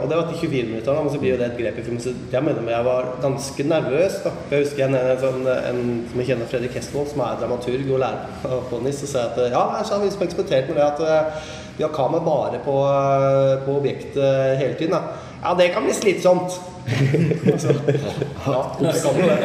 Og 0.01 0.09
det 0.09 0.17
var 0.17 0.27
til 0.29 0.39
24 0.49 0.69
minutter, 0.69 0.91
og 0.91 1.11
så 1.13 1.19
blir 1.21 1.31
jo 1.35 1.39
det 1.39 1.47
et 1.51 1.59
grep 1.59 1.77
i 1.77 1.83
filmen. 1.85 2.01
Så 2.01 2.13
jeg 2.31 2.43
mener 2.43 2.71
jeg 2.71 2.85
var 2.85 3.09
ganske 3.21 3.63
nervøs. 3.69 4.13
da 4.23 4.31
Jeg 4.51 4.63
husker 4.65 4.85
en, 4.85 4.95
en, 4.97 5.19
sånn, 5.21 5.43
en 5.47 5.83
som 6.09 6.21
jeg 6.21 6.29
kjenner, 6.31 6.49
Fredrik 6.49 6.77
Hestvold, 6.77 7.11
som 7.11 7.21
er 7.25 7.37
dramaturg 7.41 7.91
og 7.91 8.01
lærer 8.03 8.57
på 8.69 8.81
NIS, 8.83 9.03
og 9.05 9.13
sier 9.13 9.29
at 9.29 9.37
ja, 9.53 9.63
så 9.83 9.93
har 9.93 10.01
vi 10.01 10.09
liksom 10.09 10.25
eksperimentert 10.27 10.71
med 10.71 10.81
det 10.81 10.87
at 10.89 10.99
eh, 11.05 11.51
vi 11.77 11.85
har 11.85 11.93
kamera 11.93 12.25
bare 12.25 12.59
på, 12.65 12.75
eh, 12.89 13.53
på 13.65 13.77
objektet 13.77 14.57
hele 14.61 14.75
tiden. 14.79 14.97
da 14.97 15.01
Ja, 15.43 15.53
det 15.59 15.71
kan 15.75 15.83
bli 15.85 15.93
slitsomt. 15.93 16.59
ja, 16.87 18.61
det 18.79 18.97
kan 19.03 19.15
jo 19.15 19.29
det. 19.29 19.37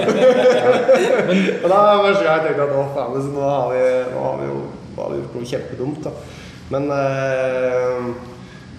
og 1.63 1.69
da 1.71 1.79
var 1.79 2.09
det 2.09 2.27
jeg 2.27 2.45
tenkte 2.49 2.67
at 2.67 2.75
å 2.75 2.89
faen, 2.97 3.33
nå 3.35 3.43
har 3.47 3.73
vi, 3.75 3.87
nå 4.15 4.25
har 4.25 4.37
vi 4.41 4.51
jo 4.51 4.59
har 4.99 5.13
vi 5.13 5.21
gjort 5.21 5.37
noe 5.37 5.51
kjempedumt. 5.53 6.07
da 6.07 6.11
Men 6.75 6.91
eh, 6.95 8.11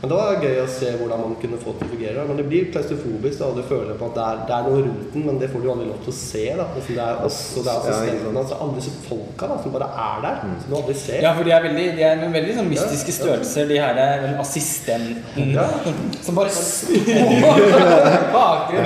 men 0.01 0.09
det 0.11 0.15
var 0.17 0.39
gøy 0.43 0.57
å 0.63 0.67
se 0.71 0.89
hvordan 0.99 1.19
man 1.25 1.33
kunne 1.41 1.57
få 1.59 1.69
det 1.73 1.79
til 1.81 1.87
å 1.87 1.89
fungere. 1.93 2.19
Men 2.29 2.35
det 2.39 2.45
blir 2.47 2.63
klaustrofobisk, 2.73 3.37
du 3.57 3.63
føler 3.67 3.93
på 3.99 4.05
at 4.09 4.15
det 4.15 4.23
er, 4.25 4.35
det 4.47 4.53
er 4.55 4.61
noe 4.69 4.79
rundt 4.85 5.09
den, 5.13 5.21
men 5.27 5.35
det 5.41 5.47
får 5.51 5.59
du 5.63 5.67
aldri 5.73 5.87
lov 5.89 5.99
til 6.05 6.13
å 6.13 6.15
se. 6.19 6.45
da 6.59 6.65
liksom 6.75 6.93
Det 6.95 7.03
er 7.05 7.15
oss 7.27 7.39
og 7.59 7.63
det 7.67 7.71
er 7.73 7.75
Ja, 7.75 7.79
assistentene. 7.93 8.37
Altså 8.43 8.55
alle 8.63 8.73
disse 8.79 8.93
folka 9.09 9.43
da, 9.51 9.55
som 9.63 9.69
bare 9.75 9.89
er 10.05 10.17
der, 10.25 10.35
som 10.63 10.67
du 10.71 10.75
aldri 10.79 10.95
ser. 11.01 11.19
Ja, 11.25 11.31
for 11.35 11.43
de 11.43 11.49
er 11.57 11.63
veldig, 11.67 11.85
de 11.99 12.03
er 12.07 12.13
noen 12.21 12.33
veldig 12.37 12.53
sånn 12.59 12.69
mystiske 12.71 13.11
størrelser, 13.19 13.63
de 13.73 13.77
her 13.83 13.95
eh, 14.05 14.23
assistenten 14.39 15.47
Ja. 15.57 15.65
som 16.25 16.33
bare 16.39 16.49
vil 16.49 16.55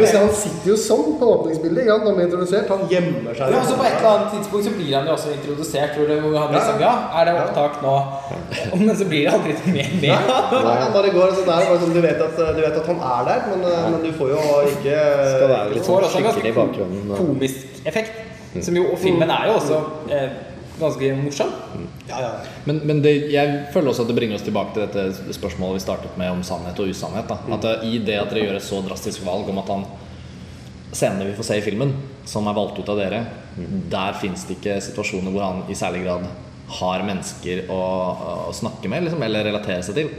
si, 0.07 0.17
Han 0.17 0.29
sitter 0.37 0.69
jo 0.71 0.75
sånn 0.79 1.15
på 1.19 1.25
åpningsbildet. 1.37 1.85
ja. 1.87 1.95
Når 2.01 2.07
han 2.09 2.15
blir 2.17 2.25
introdusert. 2.29 2.67
Han 2.73 2.83
gjemmer 2.91 3.33
seg. 3.37 3.45
Ja, 3.53 3.57
og 3.61 3.65
så 3.69 3.73
På 3.79 3.85
et 3.87 3.95
eller 3.99 4.11
annet 4.13 4.31
tidspunkt 4.37 4.65
så 4.67 4.71
blir 4.75 4.91
han 4.97 5.05
jo 5.09 5.13
også 5.15 5.29
introdusert. 5.35 5.91
Hvor 5.97 6.07
han 6.39 6.49
liksom, 6.57 6.77
ja, 6.83 6.93
er 7.19 7.23
det 7.29 7.33
opptak 7.43 7.73
nå? 7.85 7.95
Men 8.81 8.93
så 8.99 9.05
blir 9.09 9.23
det 9.27 9.33
aldri 9.37 9.53
mer 9.73 9.89
Nei, 9.93 10.01
med. 10.01 10.09
nei, 10.63 10.75
bare 11.03 11.11
går 11.17 11.33
sånn 11.37 11.49
der, 11.49 11.65
bare 11.69 11.79
sånn, 11.81 11.93
du, 11.95 12.01
vet 12.03 12.21
at, 12.25 12.39
du 12.55 12.61
vet 12.63 12.77
at 12.79 12.87
han 12.91 13.03
er 13.09 13.27
der, 13.29 13.43
men, 13.51 13.65
eh, 13.69 13.83
men 13.91 13.99
du 14.05 14.09
får 14.17 14.31
jo 14.33 14.39
ikke 14.71 14.95
Skal 14.95 15.51
være 15.51 15.75
litt 15.75 15.85
sånn 15.89 16.07
skikkelig 16.15 16.51
i 16.53 16.55
bakgrunnen. 16.57 17.11
og- 17.11 17.21
Komisk 17.21 17.85
effekt. 17.85 18.19
Som 18.63 18.75
jo, 18.77 18.83
og 18.93 18.99
filmen 19.01 19.31
er 19.33 19.47
jo 19.49 19.55
også 19.59 19.77
eh, 20.13 20.29
ganske 20.79 21.09
morsom. 21.23 21.49
Ja, 22.09 22.19
ja. 22.21 22.29
Men, 22.65 22.81
men 22.85 23.01
det, 23.01 23.13
jeg 23.31 23.65
føler 23.73 23.89
også 23.91 24.05
at 24.05 24.11
det 24.11 24.15
bringer 24.17 24.35
oss 24.39 24.45
tilbake 24.45 24.73
til 24.75 24.85
dette 24.87 25.33
spørsmålet 25.35 25.79
vi 25.79 25.83
startet 25.85 26.17
med 26.21 26.31
om 26.31 26.43
sannhet 26.45 26.79
og 26.79 26.89
usannhet. 26.93 27.27
Da. 27.29 27.37
At 27.57 27.65
eh, 27.65 27.85
I 27.89 27.99
det 28.05 28.17
at 28.21 28.29
dere 28.33 28.45
gjør 28.47 28.59
et 28.59 28.65
så 28.67 28.81
drastisk 28.85 29.25
valg 29.25 29.49
om 29.49 29.59
at 29.63 29.69
han 29.73 29.85
scenene 30.93 31.25
vi 31.31 31.33
får 31.37 31.47
se 31.47 31.57
i 31.57 31.65
filmen, 31.65 31.93
som 32.29 32.45
er 32.47 32.53
valgt 32.53 32.77
ut 32.79 32.89
av 32.93 32.99
dere, 33.01 33.23
der 33.89 34.13
fins 34.21 34.43
det 34.45 34.59
ikke 34.59 34.75
situasjoner 34.85 35.33
hvor 35.33 35.41
han 35.47 35.63
i 35.69 35.75
særlig 35.77 36.03
grad 36.05 36.27
har 36.77 37.01
mennesker 37.05 37.65
å, 37.73 37.79
å 38.49 38.53
snakke 38.55 38.89
med 38.89 39.07
liksom, 39.07 39.23
eller 39.25 39.43
relatere 39.49 39.81
seg 39.85 39.97
til. 39.97 40.11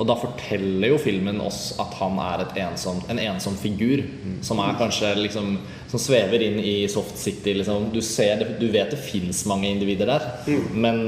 Og 0.00 0.06
da 0.08 0.16
forteller 0.16 0.94
jo 0.94 1.00
filmen 1.00 1.40
oss 1.44 1.74
at 1.82 1.92
han 1.98 2.16
er 2.22 2.46
ensom, 2.64 3.02
en 3.12 3.20
ensom 3.20 3.58
figur. 3.60 4.00
Som 4.44 4.62
er 4.64 4.78
kanskje 4.80 5.12
liksom 5.20 5.58
Som 5.92 6.00
svever 6.00 6.40
inn 6.40 6.56
i 6.56 6.88
Soft 6.88 7.18
City. 7.20 7.52
Liksom. 7.58 7.90
Du, 7.92 8.00
ser 8.00 8.40
du 8.58 8.66
vet 8.72 8.94
det 8.94 9.00
fins 9.00 9.44
mange 9.50 9.68
individer 9.68 10.08
der, 10.08 10.30
men 10.72 11.02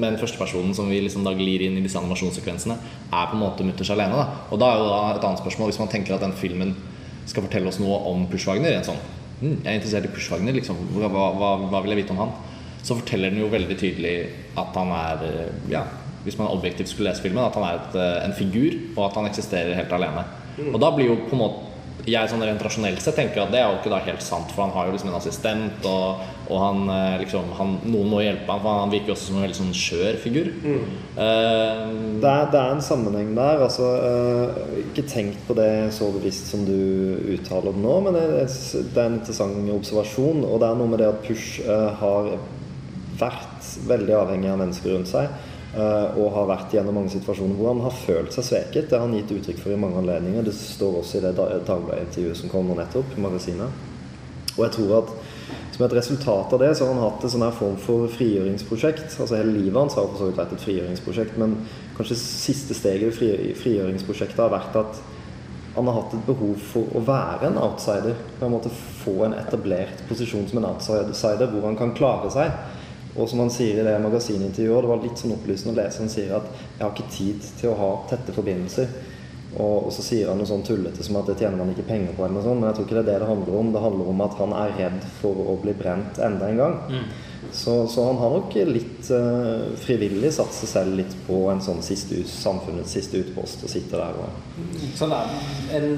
men 0.00 0.16
førstepersonen 0.16 0.74
som 0.76 0.88
vi 0.88 1.00
liksom 1.04 1.24
da 1.26 1.34
glir 1.36 1.64
inn 1.66 1.78
i 1.78 1.84
disse 1.84 1.98
animasjonssekvensene, 2.00 2.76
er 3.10 3.30
på 3.30 3.36
en 3.36 3.42
måte 3.42 3.66
mutters 3.66 3.90
alene. 3.92 4.16
Da. 4.16 4.44
Og 4.50 4.60
da 4.62 4.70
er 4.70 4.80
jo 4.80 4.88
da 4.88 5.00
et 5.14 5.26
annet 5.28 5.42
spørsmål 5.42 5.70
hvis 5.70 5.80
man 5.82 5.90
tenker 5.92 6.16
at 6.16 6.24
den 6.24 6.36
filmen 6.38 6.74
skal 7.28 7.44
fortelle 7.44 7.70
oss 7.70 7.80
noe 7.82 7.98
om 8.10 8.26
Pushwagner. 8.30 8.78
En 8.78 8.86
sånn, 8.86 9.00
mm, 9.40 9.56
jeg 9.58 9.66
er 9.66 9.76
interessert 9.76 10.08
i 10.08 10.12
Pushwagner, 10.14 10.56
liksom. 10.56 10.80
hva, 10.96 11.10
hva, 11.10 11.50
hva 11.66 11.82
vil 11.84 11.94
jeg 11.94 12.02
vite 12.04 12.16
om 12.16 12.22
han? 12.24 12.34
Så 12.80 12.96
forteller 12.96 13.32
den 13.32 13.42
jo 13.42 13.50
veldig 13.52 13.76
tydelig 13.76 14.14
at 14.58 14.78
han 14.80 14.94
er 14.96 15.26
ja, 15.72 15.84
Hvis 16.24 16.38
man 16.38 16.50
objektivt 16.52 16.92
skulle 16.92 17.10
lese 17.10 17.24
filmen, 17.24 17.44
at 17.44 17.56
han 17.56 17.64
er 17.64 17.80
et, 17.80 17.94
eh, 17.96 18.24
en 18.26 18.36
figur, 18.36 18.76
og 18.96 19.06
at 19.08 19.18
han 19.20 19.26
eksisterer 19.30 19.74
helt 19.78 19.92
alene. 19.96 20.24
Og 20.72 20.80
da 20.80 20.90
blir 20.92 21.06
jo 21.08 21.20
på 21.28 21.36
en 21.36 21.44
måte 21.46 21.70
jeg 22.08 22.30
sånn 22.30 22.42
rent 22.44 22.62
rasjonelt 22.64 23.02
sett 23.02 23.16
tenker 23.18 23.42
at 23.42 23.52
det 23.52 23.60
er 23.60 23.68
jo 23.68 23.78
ikke 23.80 23.92
da 23.92 24.00
helt 24.04 24.22
sant, 24.24 24.52
for 24.54 24.64
han 24.64 24.72
har 24.74 24.88
jo 24.88 24.94
liksom 24.94 25.10
en 25.10 25.18
assistent, 25.18 25.86
og, 25.88 26.22
og 26.48 26.62
han 26.62 26.92
eh, 26.94 27.16
liksom 27.24 27.50
han, 27.58 27.74
Noen 27.84 28.10
må 28.12 28.22
hjelpe 28.24 28.48
ham, 28.50 28.62
for 28.64 28.80
han 28.82 28.92
virker 28.92 29.14
også 29.14 29.28
som 29.30 29.38
en 29.38 29.44
veldig 29.46 29.58
sånn 29.58 29.74
skjør 29.76 30.20
figur. 30.22 30.50
Eh, 30.64 31.82
Det 32.20 32.30
er, 32.30 32.48
det 32.52 32.60
er 32.60 32.74
en 32.74 32.82
sammenheng 32.84 33.34
der. 33.36 33.62
Altså, 33.64 33.86
uh, 33.96 34.80
ikke 34.82 35.06
tenkt 35.08 35.40
på 35.46 35.54
det 35.56 35.88
så 35.96 36.10
bevisst 36.12 36.50
som 36.52 36.66
du 36.68 36.76
uttaler 37.32 37.72
det 37.72 37.80
nå, 37.80 37.94
men 38.04 38.16
det, 38.16 38.24
det 38.36 39.00
er 39.00 39.06
en 39.06 39.16
interessant 39.16 39.70
observasjon. 39.72 40.42
Og 40.44 40.60
det 40.60 40.68
er 40.68 40.80
noe 40.80 40.90
med 40.90 41.00
det 41.00 41.08
at 41.08 41.22
Push 41.24 41.62
uh, 41.64 41.88
har 42.00 42.34
vært 43.20 43.70
veldig 43.88 44.16
avhengig 44.18 44.50
av 44.52 44.60
mennesker 44.60 44.92
rundt 44.94 45.08
seg. 45.08 45.32
Eh, 45.74 46.18
og 46.18 46.32
har 46.36 46.48
vært 46.50 46.74
gjennom 46.76 46.96
mange 47.00 47.12
situasjoner 47.14 47.58
hvor 47.58 47.72
han 47.72 47.84
har 47.84 47.96
følt 47.96 48.34
seg 48.36 48.46
sveket. 48.46 48.88
Det 48.90 48.98
har 48.98 49.06
han 49.06 49.16
gitt 49.18 49.34
uttrykk 49.36 49.62
for 49.62 49.74
i 49.74 49.80
mange 49.80 50.00
anledninger. 50.02 50.46
Det 50.46 50.56
står 50.56 51.00
også 51.02 51.18
i 51.18 51.24
det 51.26 51.36
Da- 51.38 51.60
Dagbladet-intervjuet 51.68 52.42
som 52.42 52.52
kom 52.52 52.68
nå 52.70 52.78
nettopp, 52.78 53.16
magasinet. 53.18 53.86
Og 54.56 54.64
jeg 54.66 54.72
tror 54.76 54.96
at 55.02 55.14
som 55.80 55.86
et 55.86 55.96
resultat 55.96 56.52
av 56.52 56.60
det 56.60 56.74
så 56.76 56.84
har 56.84 56.92
han 56.92 57.04
hatt 57.06 57.22
en 57.24 57.32
sånn 57.32 57.46
form 57.56 57.76
for 57.80 58.10
frigjøringsprosjekt. 58.12 59.14
Altså 59.16 59.38
Hele 59.38 59.54
livet 59.54 59.78
hans 59.80 59.94
har 59.96 60.10
for 60.10 60.20
så 60.20 60.26
vidt 60.28 60.36
vært 60.36 60.52
et 60.52 60.64
frigjøringsprosjekt, 60.66 61.38
men 61.40 61.54
kanskje 61.96 62.18
siste 62.20 62.76
steget 62.76 63.22
i 63.24 63.54
frigjøringsprosjektet 63.56 64.42
har 64.42 64.52
vært 64.52 64.76
at 64.76 65.00
han 65.76 65.86
har 65.86 66.00
hatt 66.00 66.14
et 66.18 66.26
behov 66.26 66.58
for 66.72 66.98
å 66.98 67.00
være 67.06 67.48
en 67.48 67.60
outsider. 67.62 68.18
På 68.38 68.48
en 68.48 68.54
måte 68.56 68.72
få 69.00 69.14
en 69.24 69.36
etablert 69.38 70.02
posisjon 70.08 70.48
som 70.50 70.60
en 70.60 70.68
outsider 70.74 71.48
hvor 71.48 71.64
han 71.68 71.78
kan 71.78 71.94
klare 71.96 72.30
seg. 72.34 72.52
Og 73.20 73.28
som 73.28 73.42
han 73.44 73.52
sier 73.52 73.78
i 73.80 73.86
det 73.86 73.94
magasinintervjuet, 74.00 74.82
det 74.84 74.90
var 74.90 75.02
litt 75.04 75.20
sånn 75.20 75.36
opplysende 75.36 75.74
å 75.74 75.80
lese, 75.82 76.00
han 76.00 76.12
sier 76.12 76.36
at 76.36 76.46
'jeg 76.50 76.84
har 76.84 76.92
ikke 76.94 77.16
tid 77.16 77.48
til 77.60 77.70
å 77.70 77.78
ha 77.80 77.90
tette 78.08 78.32
forbindelser'. 78.32 78.88
Og, 79.58 79.86
og 79.86 79.92
så 79.92 80.02
sier 80.06 80.28
han 80.30 80.38
noe 80.38 80.46
sånn 80.46 80.62
tullete 80.62 81.02
som 81.02 81.16
at 81.18 81.26
det 81.26 81.40
tjener 81.40 81.58
man 81.58 81.72
ikke 81.72 81.88
penger 81.88 82.14
på, 82.14 82.22
eller 82.22 82.36
noe 82.38 82.44
sånt, 82.44 82.60
men 82.60 82.68
jeg 82.70 82.76
tror 82.76 82.86
ikke 82.86 82.96
det 83.00 83.02
er 83.02 83.08
det 83.08 83.18
det 83.24 83.30
handler 83.32 83.56
om. 83.60 83.72
Det 83.74 83.82
handler 83.82 84.10
om 84.12 84.20
at 84.26 84.36
han 84.38 84.52
er 84.60 84.76
redd 84.78 85.00
for 85.18 85.34
å 85.34 85.56
bli 85.64 85.74
brent 85.80 86.20
enda 86.22 86.50
en 86.50 86.60
gang. 86.60 86.76
Så, 87.52 87.74
så 87.90 88.04
han 88.06 88.20
har 88.20 88.34
nok 88.36 88.54
litt 88.68 89.10
uh, 89.10 89.72
frivillig 89.80 90.30
satt 90.36 90.52
seg 90.54 90.70
selv 90.70 90.98
litt 91.00 91.16
på 91.26 91.40
en 91.50 91.62
sånn 91.64 91.80
siste 91.82 92.20
ut, 92.20 92.30
samfunnets 92.30 92.94
siste 92.94 93.24
utpost 93.24 93.64
og 93.64 93.72
sitter 93.72 94.04
der 94.04 94.20
og 94.20 94.92
Sånn 94.98 95.14
er 95.16 95.32
en, 95.78 95.88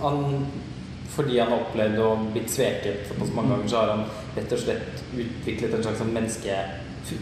han, 0.00 0.24
Fordi 1.16 1.38
han 1.40 1.52
har 1.52 1.62
opplevd 1.64 2.00
og 2.04 2.26
blitt 2.34 2.50
sveket 2.52 3.06
såpass 3.08 3.30
mange 3.36 3.54
ganger, 3.54 3.70
så 3.72 3.78
har 3.82 3.94
han 3.94 4.02
rett 4.36 4.52
og 4.52 4.60
slett 4.60 5.06
utviklet 5.16 5.78
en 5.78 5.86
slags 5.86 6.02
sånn 6.02 6.12
menneske... 6.16 6.58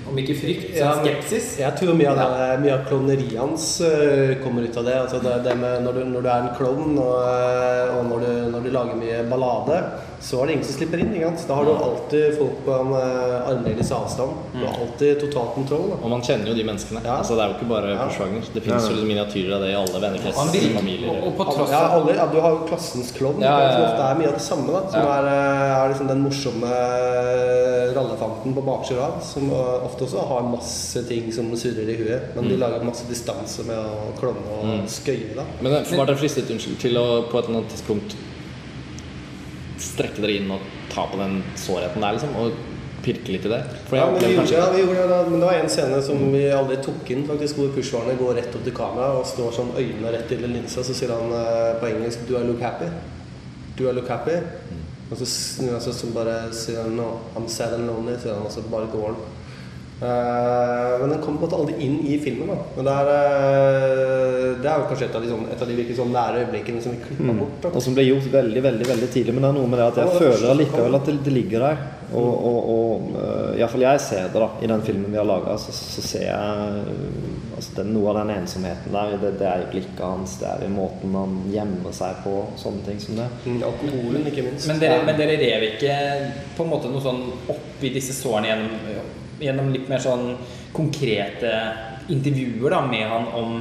Om 0.08 0.16
ikke 0.16 0.34
frykt, 0.38 0.70
så 0.72 0.78
Ja, 0.80 0.92
skepsis. 0.96 1.48
Jeg 1.60 1.76
tror 1.76 1.96
mye 1.98 2.08
av, 2.08 2.20
det, 2.22 2.44
mye 2.62 2.72
av 2.72 2.86
klovneriet 2.88 3.36
hans 3.36 3.66
eh, 3.84 4.32
kommer 4.40 4.64
ut 4.64 4.78
av 4.80 4.86
det. 4.88 4.94
Altså 4.96 5.20
det, 5.20 5.34
det 5.44 5.58
når, 5.60 5.98
du, 5.98 6.06
når 6.08 6.24
du 6.24 6.28
er 6.32 6.46
en 6.46 6.54
klovn 6.56 6.96
og, 7.02 7.18
eh, 7.20 7.92
og 7.92 8.08
når, 8.08 8.24
du, 8.24 8.30
når 8.54 8.64
du 8.64 8.70
lager 8.72 9.02
mye 9.02 9.18
ballade, 9.28 9.82
så 10.24 10.38
er 10.40 10.46
det 10.48 10.52
ingen 10.56 10.64
som 10.64 10.76
slipper 10.78 11.02
inn. 11.04 11.10
Ikke 11.14 11.28
sant? 11.34 11.42
Da 11.50 11.54
har 11.58 11.64
du 11.68 11.72
alltid 11.74 12.38
folk 12.38 12.60
på 12.64 12.72
en 12.80 12.92
uh, 12.96 13.48
armlengdes 13.50 13.90
avstand. 13.92 14.32
Du 14.54 14.62
har 14.64 14.78
alltid 14.80 15.20
total 15.20 15.50
kontroll. 15.54 15.84
Da. 15.92 15.98
Og 16.00 16.08
man 16.14 16.22
kjenner 16.24 16.48
jo 16.48 16.54
de 16.56 16.64
menneskene. 16.64 17.02
Ja. 17.04 17.18
Altså, 17.20 17.36
det 17.36 17.44
er 17.44 17.52
jo 17.52 17.56
ikke 17.58 17.68
bare 17.74 17.90
Ja. 17.92 18.06
Pushwagner. 18.08 18.46
Det 18.54 18.62
finnes 18.64 18.86
jo 18.88 18.94
liksom 18.96 19.10
miniatyrer 19.12 19.52
av 19.58 19.60
det 19.66 19.70
i 19.74 19.76
alle 19.82 19.92
han 19.98 20.04
vennekretser, 20.06 20.52
virker- 20.54 20.78
familier. 20.80 21.10
og, 21.12 21.26
og 21.28 21.36
på 21.42 21.44
tross 21.52 21.70
Ja, 21.74 21.82
av 21.90 21.96
alle, 22.00 22.16
ja, 22.16 22.26
du 22.32 22.38
har 22.40 22.50
jo 22.56 22.64
klassens 22.70 23.12
klovn, 23.12 23.42
Ja, 23.44 23.52
ja, 23.52 23.68
ja. 23.68 23.72
som 23.76 23.84
ofte 23.90 24.08
er 24.08 24.18
mye 24.22 24.28
av 24.32 24.36
det 24.38 24.44
samme. 24.48 24.72
Da, 24.72 24.82
som 24.90 25.00
Ja. 25.04 25.14
er, 25.18 25.28
eh, 25.34 25.76
er 25.84 25.88
liksom 25.92 26.08
den 26.08 26.22
morsomme 26.24 26.72
rallefanten 27.94 28.54
på 28.54 28.62
baksida 28.66 29.08
som 29.22 29.50
eh, 29.52 29.84
ofte 29.86 30.04
også 30.06 30.24
har 30.28 30.42
masse 30.48 31.02
ting 31.08 31.30
som 31.32 31.50
surrer 31.56 31.88
i 31.88 31.96
huet. 32.00 32.30
Men 32.34 32.44
Mm. 32.44 32.50
de 32.50 32.56
lager 32.56 32.84
masse 32.84 33.04
distanse 33.08 33.62
med 33.64 33.76
å 33.76 34.12
klovne 34.18 34.58
og 34.60 34.88
skøye. 34.88 35.34
da. 35.36 35.42
Men 35.60 35.72
eh, 35.72 35.96
var 35.96 36.06
dere 36.06 36.16
fristet 36.16 36.50
unnskyld, 36.50 36.78
til 36.80 36.96
å 36.96 37.06
på 37.30 37.38
et 37.38 37.44
eller 37.48 37.58
annet 37.60 37.70
tidspunkt 37.76 38.16
strekke 39.84 40.22
dere 40.24 40.38
inn 40.38 40.52
og 40.54 40.62
ta 40.92 41.06
på 41.10 41.20
den 41.20 41.42
sårheten 41.60 42.04
der, 42.04 42.16
liksom? 42.16 42.34
Og 42.40 42.74
pirke 43.04 43.34
litt 43.34 43.44
i 43.44 43.52
det? 43.52 43.60
Ja, 43.92 44.06
men, 44.10 44.18
vi 44.20 44.30
gjorde, 44.32 44.36
kanskje 44.40 44.56
ja, 44.58 44.68
vi 44.72 44.80
gjorde 44.82 45.02
det, 45.02 45.08
da. 45.10 45.18
men 45.28 45.42
det 45.42 45.48
var 45.48 45.58
en 45.60 45.72
scene 45.72 46.00
som 46.06 46.22
vi 46.32 46.44
aldri 46.56 46.78
tok 46.84 47.10
inn, 47.12 47.26
faktisk, 47.28 47.60
hvor 47.60 47.74
pushvarene 47.76 48.16
går 48.20 48.38
rett 48.40 48.56
opp 48.56 48.64
til 48.66 48.76
kamera 48.76 49.10
og 49.18 49.28
står 49.28 49.52
sånn 49.58 49.74
øynene 49.76 50.14
rett 50.14 50.26
til 50.30 50.44
linsa, 50.48 50.84
så 50.86 50.96
sier 50.96 51.12
han 51.12 51.34
eh, 51.36 51.74
på 51.80 51.90
engelsk 51.90 52.24
'Do 52.28 52.40
I 52.40 52.46
look 52.48 52.64
happy?' 52.64 52.90
Do 53.76 53.90
I 53.90 53.94
look 53.96 54.08
happy? 54.08 54.38
Og 55.10 55.18
så 55.20 55.26
snur 55.28 55.74
han 55.74 55.82
seg 55.84 55.96
så 55.98 56.12
bare 56.14 56.36
sier 56.56 56.84
han 56.84 56.96
'No, 56.96 57.10
I'm 57.36 57.48
sad 57.48 57.76
and 57.76 57.90
lonely', 57.90 58.16
sier 58.22 58.38
han, 58.38 58.46
og 58.46 58.52
så 58.52 58.64
bare 58.70 58.88
går 58.92 59.10
han. 59.12 59.33
Eh, 60.02 61.00
men 61.00 61.10
den 61.10 61.22
kom 61.22 61.36
på 61.38 61.44
en 61.44 61.50
måte 61.50 61.56
aldri 61.56 61.74
inn 61.86 62.00
i 62.06 62.18
filmen. 62.18 62.48
da 62.48 62.56
Men 62.76 62.84
det 62.84 62.94
er, 63.00 63.10
eh, 63.14 64.62
det 64.62 64.70
er 64.70 64.78
jo 64.80 64.88
kanskje 64.90 65.06
et 65.08 65.16
av 65.16 65.22
de, 65.22 65.28
sånn, 65.30 65.44
et 65.52 65.62
av 65.62 65.68
de 65.68 65.76
virkelig 65.78 65.98
sånn 66.00 66.12
nære 66.12 66.40
øyeblikkene 66.44 66.82
som 66.82 66.96
vi 66.96 67.02
klippa 67.04 67.36
bort. 67.38 67.60
Da. 67.62 67.68
Og 67.70 67.82
som 67.82 67.94
ble 67.94 68.06
gjort 68.08 68.30
veldig 68.32 68.62
veldig, 68.62 68.88
veldig 68.90 69.10
tidlig. 69.14 69.34
Men 69.34 69.46
det 69.46 69.50
er 69.52 69.58
noe 69.60 69.70
med 69.70 69.78
det 69.78 69.86
at 69.86 70.00
jeg 70.00 70.06
Ja, 70.06 70.12
det 70.18 70.24
føler 70.24 70.54
allikevel 70.54 70.98
at 70.98 71.06
det, 71.06 71.18
det 71.24 71.36
ligger 71.38 71.68
der. 71.68 71.84
Og, 72.14 72.34
og, 72.46 72.58
og 72.70 73.14
uh, 73.16 73.58
iallfall 73.58 73.82
jeg 73.82 74.00
ser 74.04 74.28
det 74.30 74.38
da 74.38 74.46
i 74.62 74.68
den 74.70 74.82
filmen 74.86 75.10
vi 75.10 75.18
har 75.18 75.26
laga. 75.26 75.56
Så, 75.58 75.72
så 75.74 76.04
ser 76.04 76.26
jeg 76.28 76.84
uh, 76.84 77.56
altså 77.56 77.78
det, 77.78 77.86
Noe 77.94 78.12
av 78.12 78.20
den 78.20 78.34
ensomheten 78.36 78.94
der, 78.94 79.16
det, 79.22 79.32
det 79.40 79.48
er 79.50 79.64
i 79.64 79.70
blikket 79.72 80.04
hans, 80.04 80.36
det 80.42 80.50
er 80.50 80.66
i 80.66 80.70
måten 80.74 81.14
han 81.16 81.40
gjemmer 81.50 81.94
seg 81.96 82.22
på, 82.26 82.36
sånne 82.60 82.86
ting 82.86 83.02
som 83.02 83.18
det. 83.18 83.26
Mm, 83.46 83.60
Alkoholen, 83.70 84.30
ikke 84.30 84.46
minst. 84.46 84.68
Men 84.70 84.82
dere, 84.82 85.02
men 85.06 85.18
dere 85.18 85.38
rev 85.40 85.68
ikke 85.72 85.98
på 86.58 86.66
en 86.66 86.72
måte 86.74 86.92
noe 86.92 87.02
sånn 87.02 87.24
opp 87.54 87.82
i 87.82 87.92
disse 87.94 88.14
sårene 88.16 88.50
gjennom, 88.50 89.22
gjennom 89.40 89.72
litt 89.74 89.88
mer 89.90 90.02
sånn 90.02 90.34
konkrete 90.74 91.54
intervjuer 92.12 92.70
da, 92.70 92.84
med 92.86 93.08
han 93.08 93.32
om 93.32 93.56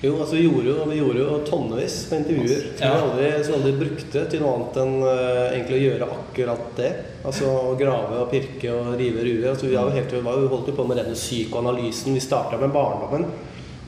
Jo, 0.00 0.14
altså 0.16 0.38
vi 0.38 0.46
gjorde 0.46 0.70
jo, 0.70 0.84
vi 0.88 0.96
gjorde 0.96 1.20
jo 1.20 1.38
tonnevis 1.44 1.96
med 2.08 2.22
intervjuer 2.22 2.62
som, 2.62 2.86
Ja. 2.86 2.92
vi 2.94 3.00
aldri, 3.04 3.26
som 3.44 3.52
vi 3.52 3.56
aldri 3.58 3.72
brukte 3.82 4.22
til 4.32 4.40
noe 4.40 4.54
annet 4.54 4.78
enn 4.80 4.94
uh, 5.04 5.42
egentlig 5.50 5.76
å 5.76 5.82
gjøre 5.82 6.08
akkurat 6.14 6.70
det. 6.78 6.88
Altså 7.20 7.50
å 7.50 7.74
grave 7.76 8.22
og 8.22 8.30
pirke 8.32 8.72
og 8.72 8.94
rive 8.96 9.26
ruer. 9.26 9.50
Altså, 9.50 9.68
vi, 9.68 9.76
har 9.76 9.90
jo 9.90 9.98
helt, 9.98 10.14
vi 10.16 10.48
holdt 10.54 10.72
jo 10.72 10.76
på 10.78 10.86
med 10.88 11.02
denne 11.02 11.18
psykoanalysen. 11.18 12.16
Vi 12.16 12.24
starta 12.24 12.56
med 12.62 12.72
barndommen. 12.72 13.28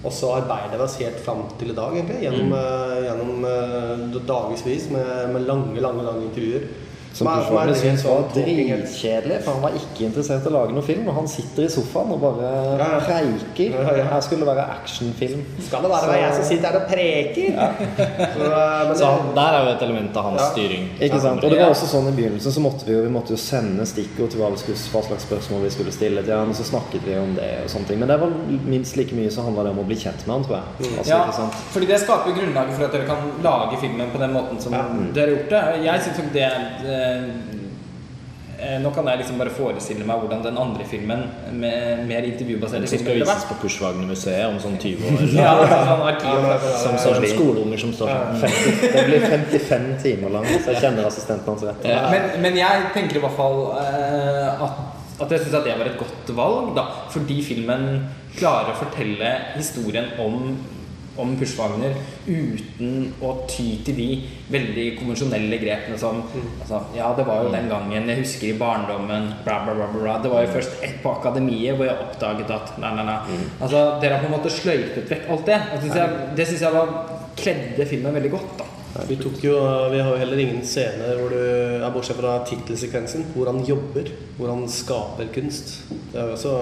Og 0.03 0.13
så 0.13 0.35
arbeider 0.35 0.77
vi 0.77 0.85
oss 0.85 0.99
helt 1.01 1.21
fram 1.23 1.45
til 1.57 1.73
i 1.73 1.79
dag, 1.79 1.97
egentlig. 1.97 2.21
Gjennom, 2.27 2.53
eh, 2.59 2.97
gjennom 3.07 3.45
uh, 3.47 4.23
dagevis 4.27 4.89
med, 4.93 5.11
med 5.33 5.47
lange, 5.49 5.81
lange 5.81 6.05
lange 6.05 6.27
intervjuer. 6.29 6.67
Som 7.13 7.27
men, 7.29 7.43
Pushwagner 7.43 7.73
er 7.73 7.77
syntes 7.77 8.05
var 8.09 8.23
dritkjedelig, 8.35 9.39
for 9.45 9.53
han 9.53 9.63
var 9.67 9.75
ikke 9.77 10.07
interessert 10.07 10.47
i 10.47 10.49
å 10.49 10.53
lage 10.55 10.73
noen 10.73 10.87
film. 10.87 11.09
Og 11.11 11.15
han 11.19 11.29
sitter 11.29 11.67
i 11.67 11.69
sofaen 11.73 12.13
og 12.15 12.21
bare 12.23 12.51
Ja, 12.81 12.87
ja. 12.95 13.01
preiker. 13.05 13.75
Ja. 13.99 14.05
Her 14.15 14.21
skulle 14.25 14.47
det 14.47 14.49
være 14.57 14.65
actionfilm. 14.79 15.43
Skal 15.67 15.83
det 15.85 15.91
være 15.93 16.09
være 16.09 16.23
jeg 16.23 16.35
som 16.39 16.45
sitter 16.49 16.67
her 16.69 16.79
og 16.81 16.87
preker? 16.89 17.51
Så, 18.33 18.47
eh, 18.49 18.89
men 18.89 18.97
Så 18.97 19.11
der 19.37 19.59
er 19.59 19.65
jo 19.67 19.75
et 19.77 19.83
element 19.89 20.17
av 20.17 20.25
hans 20.31 20.41
Ja. 20.41 20.49
styring. 20.53 20.89
Ikke 21.01 21.21
sant? 21.21 21.45
Og 21.45 21.51
det 21.51 21.61
var 21.61 21.71
også 21.75 21.87
sånn 21.93 22.09
i 22.09 22.15
begynnelsen 22.17 22.53
så 22.53 22.61
måtte 22.65 22.87
vi 22.87 22.93
jo, 22.97 23.03
vi 23.03 23.09
måtte 23.13 23.31
jo 23.37 23.37
sende 23.37 23.87
stikkord 23.87 24.31
til 24.31 24.41
hva, 24.41 24.51
slags 24.57 24.89
spørsmål 25.29 25.63
vi 25.63 25.71
skulle 25.71 25.93
stille 25.93 26.23
til 26.25 26.33
han, 26.35 26.49
og 26.49 26.55
så 26.57 26.65
snakket 26.65 27.05
vi 27.05 27.15
om 27.19 27.35
det 27.37 27.51
og 27.65 27.71
sånne 27.71 27.87
ting. 27.89 27.99
Men 27.99 28.09
det 28.09 28.21
var 28.21 28.31
minst 28.65 28.97
like 28.97 29.13
mye 29.15 29.29
så 29.31 29.43
handla 29.45 29.65
det 29.65 29.71
om 29.77 29.79
å 29.85 29.87
bli 29.87 29.97
kjent 29.97 30.27
med 30.27 30.33
han, 30.37 30.45
tror 30.45 30.57
jeg. 30.57 30.97
Altså, 30.99 31.09
Ja, 31.13 31.25
ikke 31.27 31.37
sant? 31.37 31.53
fordi 31.75 31.87
det 31.87 32.01
skaper 32.01 32.33
grunnlaget 32.33 32.75
for 32.77 32.85
at 32.85 32.93
dere 32.93 33.07
kan 33.07 33.21
lage 33.43 33.77
filmen 33.81 34.11
på 34.11 34.19
den 34.19 34.33
måten 34.33 34.61
som 34.61 34.73
Ja. 34.73 34.83
dere 35.15 35.27
har 35.27 35.37
gjort 35.37 35.51
det. 35.51 35.85
Jeg 35.85 36.01
synes 36.03 36.17
det, 36.33 36.51
det 36.83 37.02
Nå 38.83 38.91
kan 38.95 39.09
jeg 39.11 39.19
liksom 39.19 39.41
bare 39.41 39.51
forestille 39.51 40.05
meg 40.07 40.21
hvordan 40.23 40.43
den 40.45 40.59
andre 40.61 40.85
filmen 40.87 41.25
med 41.59 42.05
mer 42.07 42.27
intervjubaserte 42.29 42.87
Som 42.93 43.01
skal 43.03 43.17
vises 43.19 43.47
på 43.49 43.57
Pushwagner-museet 43.65 44.45
om 44.47 44.61
sånn 44.63 44.77
20 44.79 45.09
år. 45.09 45.25
Ja, 45.41 45.55
sånn 45.67 46.05
arkiv. 46.07 46.47
Som 46.85 46.99
står 47.01 47.19
som 47.19 47.27
skoleunger 47.33 47.83
som 47.83 47.95
står 47.97 48.13
sånn. 48.13 48.39
50, 48.45 48.85
det 48.95 49.05
blir 49.09 49.27
55 49.33 49.89
timer 50.05 50.35
lang, 50.37 50.47
så 50.53 50.77
jeg 50.77 50.83
kjenner 50.85 51.09
assistenten 51.11 51.51
hans 51.51 51.65
rett. 51.67 51.89
Ja. 51.91 52.05
Men, 52.13 52.29
men 52.45 52.59
jeg 52.61 52.85
tenker 52.95 53.19
i 53.19 53.25
hvert 53.25 53.39
fall 53.41 53.59
eh, 53.81 54.63
at, 54.69 54.85
at 55.27 55.35
jeg 55.35 55.43
syns 55.43 55.59
at 55.59 55.67
det 55.67 55.75
var 55.83 55.91
et 55.91 55.99
godt 56.05 56.33
valg, 56.39 56.71
da. 56.79 56.87
Fordi 57.17 57.41
filmen 57.47 57.89
klarer 58.37 58.77
å 58.77 58.79
fortelle 58.79 59.35
historien 59.57 60.13
om 60.23 60.55
om 61.21 61.35
pushvagner 61.37 61.95
uten 62.27 63.13
å 63.21 63.33
ty 63.51 63.67
til 63.85 63.99
de 63.99 64.09
veldig 64.53 64.87
konvensjonelle 64.99 65.59
grepene 65.61 65.99
som 66.01 66.23
altså, 66.31 66.83
Ja, 66.97 67.13
det 67.17 67.27
var 67.29 67.45
jo 67.45 67.53
den 67.53 67.69
gangen 67.73 68.09
jeg 68.09 68.23
husker 68.23 68.51
i 68.51 68.59
barndommen 68.61 69.31
bla, 69.45 69.61
bla, 69.67 69.77
bla, 69.77 69.89
bla. 69.93 70.19
Det 70.23 70.33
var 70.33 70.47
jo 70.47 70.53
først 70.57 70.85
ett 70.85 71.01
på 71.05 71.15
akademiet 71.19 71.77
hvor 71.77 71.89
jeg 71.89 72.07
oppdaget 72.07 72.53
at 72.57 72.77
nei, 72.83 72.93
nei, 72.99 73.09
nei. 73.09 73.41
Altså, 73.61 73.85
Dere 74.03 74.19
har 74.19 74.25
på 74.25 74.31
en 74.31 74.37
måte 74.39 74.53
sløyfet 74.53 75.11
vekk 75.11 75.33
alt 75.33 75.49
det. 75.49 75.59
Og 75.73 75.83
synes 75.85 75.99
jeg, 76.01 76.29
det 76.39 76.49
syns 76.51 76.67
jeg 76.69 76.79
var 76.79 76.95
kledde 77.39 77.89
filmen 77.89 78.21
veldig 78.21 78.37
godt. 78.37 78.55
da 78.61 78.72
Vi, 79.09 79.17
tok 79.17 79.39
jo, 79.41 79.55
vi 79.93 80.01
har 80.01 80.11
jo 80.13 80.19
heller 80.21 80.41
ingen 80.43 80.61
scener 80.69 81.17
hvor 81.17 81.33
du, 81.33 81.39
ja, 81.81 81.89
bortsett 81.95 82.19
fra 82.19 82.35
tittelsekvensen, 82.49 83.25
hvor 83.33 83.49
han 83.49 83.63
jobber, 83.65 84.11
hvor 84.37 84.51
han 84.53 84.67
skaper 84.69 85.31
kunst. 85.33 85.79
Det 86.13 86.21
er 86.21 86.29
jo 86.29 86.35
også 86.37 86.53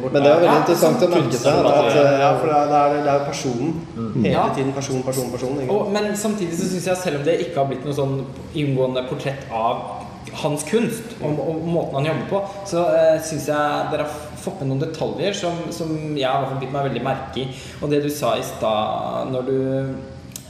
bort 0.00 0.16
Men 0.16 0.24
det 0.24 0.30
er 0.32 0.40
veldig 0.40 0.48
Ja, 0.48 0.56
interessant 0.64 1.04
å 1.06 1.10
merke 1.12 1.38
seg 1.38 1.60
ja, 1.62 2.30
for 2.40 2.50
det 2.50 2.56
er, 2.58 2.70
det 2.72 2.80
er, 2.98 3.10
er 3.14 3.26
personen. 3.28 3.74
Hele 4.16 4.32
Ja. 4.32 4.48
tiden 4.56 4.72
person, 4.74 5.02
person, 5.06 5.30
person. 5.30 5.60
Og, 5.68 5.92
men 5.94 6.10
samtidig 6.18 6.58
så 6.58 6.70
syns 6.72 6.88
jeg, 6.90 7.02
selv 7.04 7.20
om 7.20 7.26
det 7.28 7.38
ikke 7.46 7.60
har 7.60 7.68
blitt 7.70 7.86
noe 7.86 7.94
sånn 7.96 8.16
inngående 8.58 9.04
portrett 9.06 9.46
av 9.54 10.00
hans 10.42 10.62
kunst 10.64 11.16
og, 11.20 11.38
og 11.42 11.64
måten 11.66 11.98
han 11.98 12.06
jobber 12.08 12.28
på, 12.30 12.40
så 12.70 12.82
uh, 12.88 13.18
syns 13.22 13.46
jeg 13.50 13.90
dere 13.92 14.06
har 14.06 14.38
fått 14.42 14.62
med 14.62 14.70
noen 14.72 14.82
detaljer 14.82 15.36
som, 15.36 15.58
som 15.74 15.92
jeg 16.18 16.26
har 16.26 16.58
bitt 16.58 16.72
meg 16.72 16.88
veldig 16.88 17.04
merke 17.04 17.44
i. 17.44 17.46
Og 17.82 17.92
det 17.92 18.02
du 18.02 18.10
sa 18.10 18.34
i 18.38 18.46
stad 18.46 19.30
når 19.34 19.48
du 19.50 19.58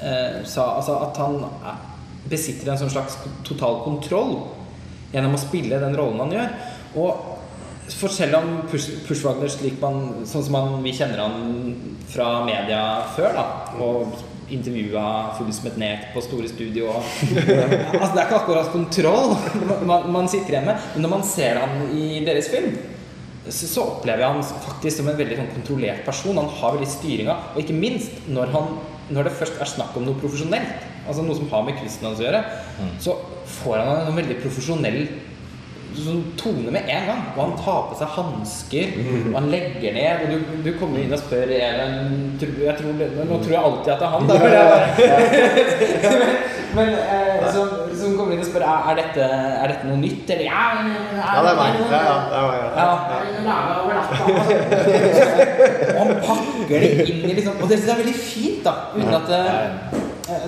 eh, 0.03 0.43
sa 0.49 0.73
altså 0.77 0.99
at 1.07 1.23
han 1.23 1.39
er- 1.63 1.89
besitter 2.31 2.71
en 2.71 2.79
sånn 2.79 2.93
slags 2.93 3.17
total 3.47 3.81
kontroll 3.85 4.37
gjennom 5.13 5.35
å 5.37 5.41
spille 5.41 5.81
den 5.83 5.97
rollen 5.99 6.23
han 6.23 6.35
gjør. 6.37 6.53
Og 7.03 7.91
for 7.93 8.13
selv 8.15 8.39
om 8.39 8.53
Push, 8.71 8.89
Pushwagner 9.09 9.51
slik 9.51 9.81
man, 9.83 10.25
sånn 10.29 10.45
som 10.47 10.55
man, 10.55 10.77
vi 10.85 10.93
kjenner 10.97 11.19
han 11.25 11.75
fra 12.13 12.45
media 12.47 12.83
før, 13.17 13.35
da, 13.37 13.47
og 13.83 14.23
intervjua 14.53 15.33
full 15.39 15.51
som 15.55 15.69
et 15.71 15.79
nek 15.81 16.09
på 16.13 16.23
store 16.25 16.49
studio 16.51 16.91
og, 16.93 17.05
altså, 18.01 18.11
Det 18.13 18.21
er 18.21 18.27
ikke 18.27 18.41
akkurat 18.43 18.73
kontroll 18.73 19.33
man, 19.89 20.11
man 20.13 20.29
sitter 20.29 20.59
igjen 20.59 20.69
med, 20.69 20.89
men 20.95 21.07
når 21.07 21.13
man 21.15 21.25
ser 21.27 21.61
han 21.63 21.87
i 21.97 22.21
deres 22.27 22.51
film, 22.53 22.75
så, 23.49 23.67
så 23.67 23.87
opplever 23.97 24.23
jeg 24.23 24.35
han 24.37 24.45
faktisk 24.67 25.01
som 25.01 25.09
en 25.11 25.19
veldig 25.19 25.39
sånn 25.41 25.53
kontrollert 25.57 26.05
person. 26.07 26.39
Han 26.39 26.51
har 26.61 26.77
veldig 26.77 26.91
styringa. 26.93 27.35
Og 27.53 27.63
ikke 27.65 27.75
minst 27.75 28.29
når, 28.31 28.53
han, 28.55 28.77
når 29.13 29.29
det 29.29 29.35
først 29.41 29.61
er 29.61 29.69
snakk 29.69 29.97
om 29.99 30.07
noe 30.07 30.21
profesjonelt, 30.21 30.87
altså 31.07 31.27
noe 31.27 31.37
som 31.39 31.51
har 31.53 31.67
med 31.67 31.79
quizen 31.81 32.09
hans 32.09 32.23
å 32.23 32.27
gjøre, 32.27 32.43
så 33.03 33.17
får 33.61 33.83
han 33.83 34.09
en 34.09 34.19
veldig 34.19 34.39
profesjonell 34.43 35.05
sånn 35.93 36.23
tone 36.41 36.71
med 36.73 36.89
en 36.89 37.09
gang. 37.11 37.23
Og 37.35 37.41
han 37.43 37.57
tar 37.61 37.83
på 37.91 37.99
seg 38.01 38.15
hansker, 38.17 38.95
og 39.29 39.37
han 39.37 39.51
legger 39.53 39.93
ned. 39.97 40.23
Og 40.25 40.27
du, 40.33 40.37
du 40.65 40.71
kommer 40.81 41.03
inn 41.03 41.13
og 41.13 41.21
spør 41.21 41.53
Even 41.53 41.93
jeg 42.41 42.77
tror, 42.79 42.93
Nå 43.29 43.41
tror 43.43 43.53
jeg 43.53 43.61
alltid 43.61 43.93
at 43.93 44.01
det 44.01 44.07
er 44.09 44.15
han, 44.15 44.25
da. 44.31 44.35
Men 46.13 46.23
men 46.75 46.89
eh, 46.89 47.53
som, 47.53 47.69
som 48.03 48.17
kommer 48.19 48.33
inn 48.37 48.45
og 48.45 48.49
spør 48.49 48.65
er, 48.67 48.95
dette, 48.99 49.23
er 49.25 49.67
dette 49.73 49.85
noe 49.89 50.01
nytt, 50.03 50.27
eller 50.35 50.47
ja, 50.49 50.65
Ja, 51.23 51.39
det 51.47 51.53
er 51.53 51.59
meg. 51.61 51.71
Ja, 51.81 51.85
ja, 52.09 52.17
det 52.29 52.37
er 52.39 52.45
meg. 52.51 52.59
Ja. 53.49 53.53
han 55.99 56.09
pakker 56.27 56.79
det 56.85 56.91
inn 57.07 57.21
i 57.25 57.33
liksom 57.39 57.55
Og 57.63 57.67
det 57.71 57.77
jeg 57.81 57.93
er 57.95 58.03
veldig 58.03 58.19
fint, 58.19 58.61
da. 58.67 58.73
Uten 58.97 59.15
at 59.19 59.29
eh, 59.39 59.67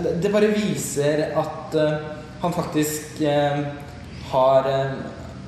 det, 0.05 0.11
det 0.23 0.29
bare 0.35 0.49
viser 0.55 1.17
at 1.40 1.67
eh, 1.81 1.95
han 2.45 2.53
faktisk 2.55 3.05
eh, 3.25 3.59
har 4.31 4.61
eh, 4.71 4.93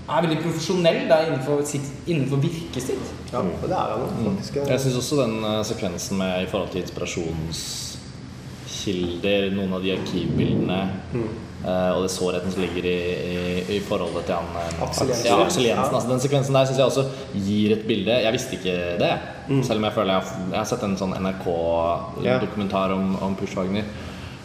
er 0.06 0.22
veldig 0.22 0.38
profesjonell 0.42 1.08
da, 1.10 1.16
innenfor, 1.26 1.62
sitt, 1.66 1.82
innenfor 2.06 2.36
virket 2.42 2.82
sitt. 2.82 3.06
Ja, 3.32 3.38
og 3.42 3.62
det 3.66 3.74
er 3.74 3.78
han 3.90 4.00
faktisk. 4.06 4.54
faktisk. 4.54 4.70
Jeg 4.70 4.80
syns 4.84 4.96
også 5.00 5.16
den 5.22 5.34
uh, 5.44 5.64
sekvensen 5.66 6.18
med 6.20 6.42
i 6.44 6.46
forhold 6.50 6.70
til 6.70 6.80
inspirasjonskilder, 6.84 9.42
noen 9.56 9.72
av 9.74 9.80
de 9.82 9.90
arkivbildene 9.96 10.80
eh, 10.86 10.90
og 11.64 12.02
det 12.04 12.10
sårheten 12.12 12.52
som 12.52 12.60
ligger 12.62 12.84
i, 12.86 12.98
i, 13.26 13.76
i 13.76 13.78
forholdet 13.82 14.26
til 14.28 14.36
han 14.36 14.58
eh, 14.60 14.82
Aksel 14.86 15.08
Jensen. 15.10 15.26
Ja, 15.30 15.38
Aksel 15.42 15.64
Jensen. 15.66 15.94
Altså, 15.96 16.10
den 16.12 16.20
sekvensen 16.22 16.54
der 16.58 16.68
syns 16.68 16.78
jeg 16.82 16.90
også 16.90 17.06
gir 17.46 17.72
et 17.74 17.86
bilde. 17.88 18.18
Jeg 18.22 18.32
visste 18.36 18.58
ikke 18.58 18.74
det, 19.00 19.12
selv 19.66 19.80
om 19.80 19.86
jeg 19.88 19.96
føler 19.96 20.12
jeg 20.12 20.20
har, 20.22 20.42
jeg 20.52 20.60
har 20.60 20.68
sett 20.70 20.84
en 20.86 20.98
sånn 21.00 21.16
NRK-dokumentar 21.16 22.92
om, 22.94 23.16
om 23.22 23.34
Push 23.38 23.56
Wagner. 23.58 23.84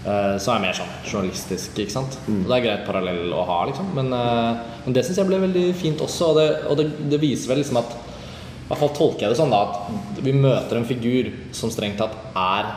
eh, 0.06 0.38
Så 0.42 0.52
er 0.54 0.58
jeg 0.60 0.66
mer 0.66 0.78
sånn 0.80 0.94
journalistisk, 1.06 1.78
ikke 1.84 1.94
sant. 1.94 2.18
Og 2.28 2.48
det 2.48 2.58
er 2.58 2.66
greit 2.66 2.88
parallell 2.88 3.34
å 3.38 3.44
ha, 3.48 3.60
liksom. 3.70 3.92
Men, 3.98 4.14
eh, 4.16 4.64
men 4.86 4.96
det 4.98 5.04
syns 5.06 5.20
jeg 5.22 5.30
ble 5.30 5.42
veldig 5.44 5.68
fint 5.78 6.02
også, 6.02 6.32
og 6.32 6.40
det, 6.40 6.48
og 6.72 6.80
det, 6.82 6.88
det 7.12 7.22
viser 7.22 7.54
vel 7.54 7.62
liksom 7.64 7.82
at 7.84 7.92
i 7.92 8.72
hvert 8.72 8.80
fall 8.86 8.94
tolker 8.96 9.26
jeg 9.26 9.34
det 9.34 9.38
sånn 9.42 9.52
da 9.52 9.66
at 9.68 10.20
vi 10.24 10.32
møter 10.32 10.78
en 10.80 10.86
figur 10.88 11.28
som 11.52 11.68
strengt 11.74 11.98
tatt 12.00 12.14
er 12.40 12.70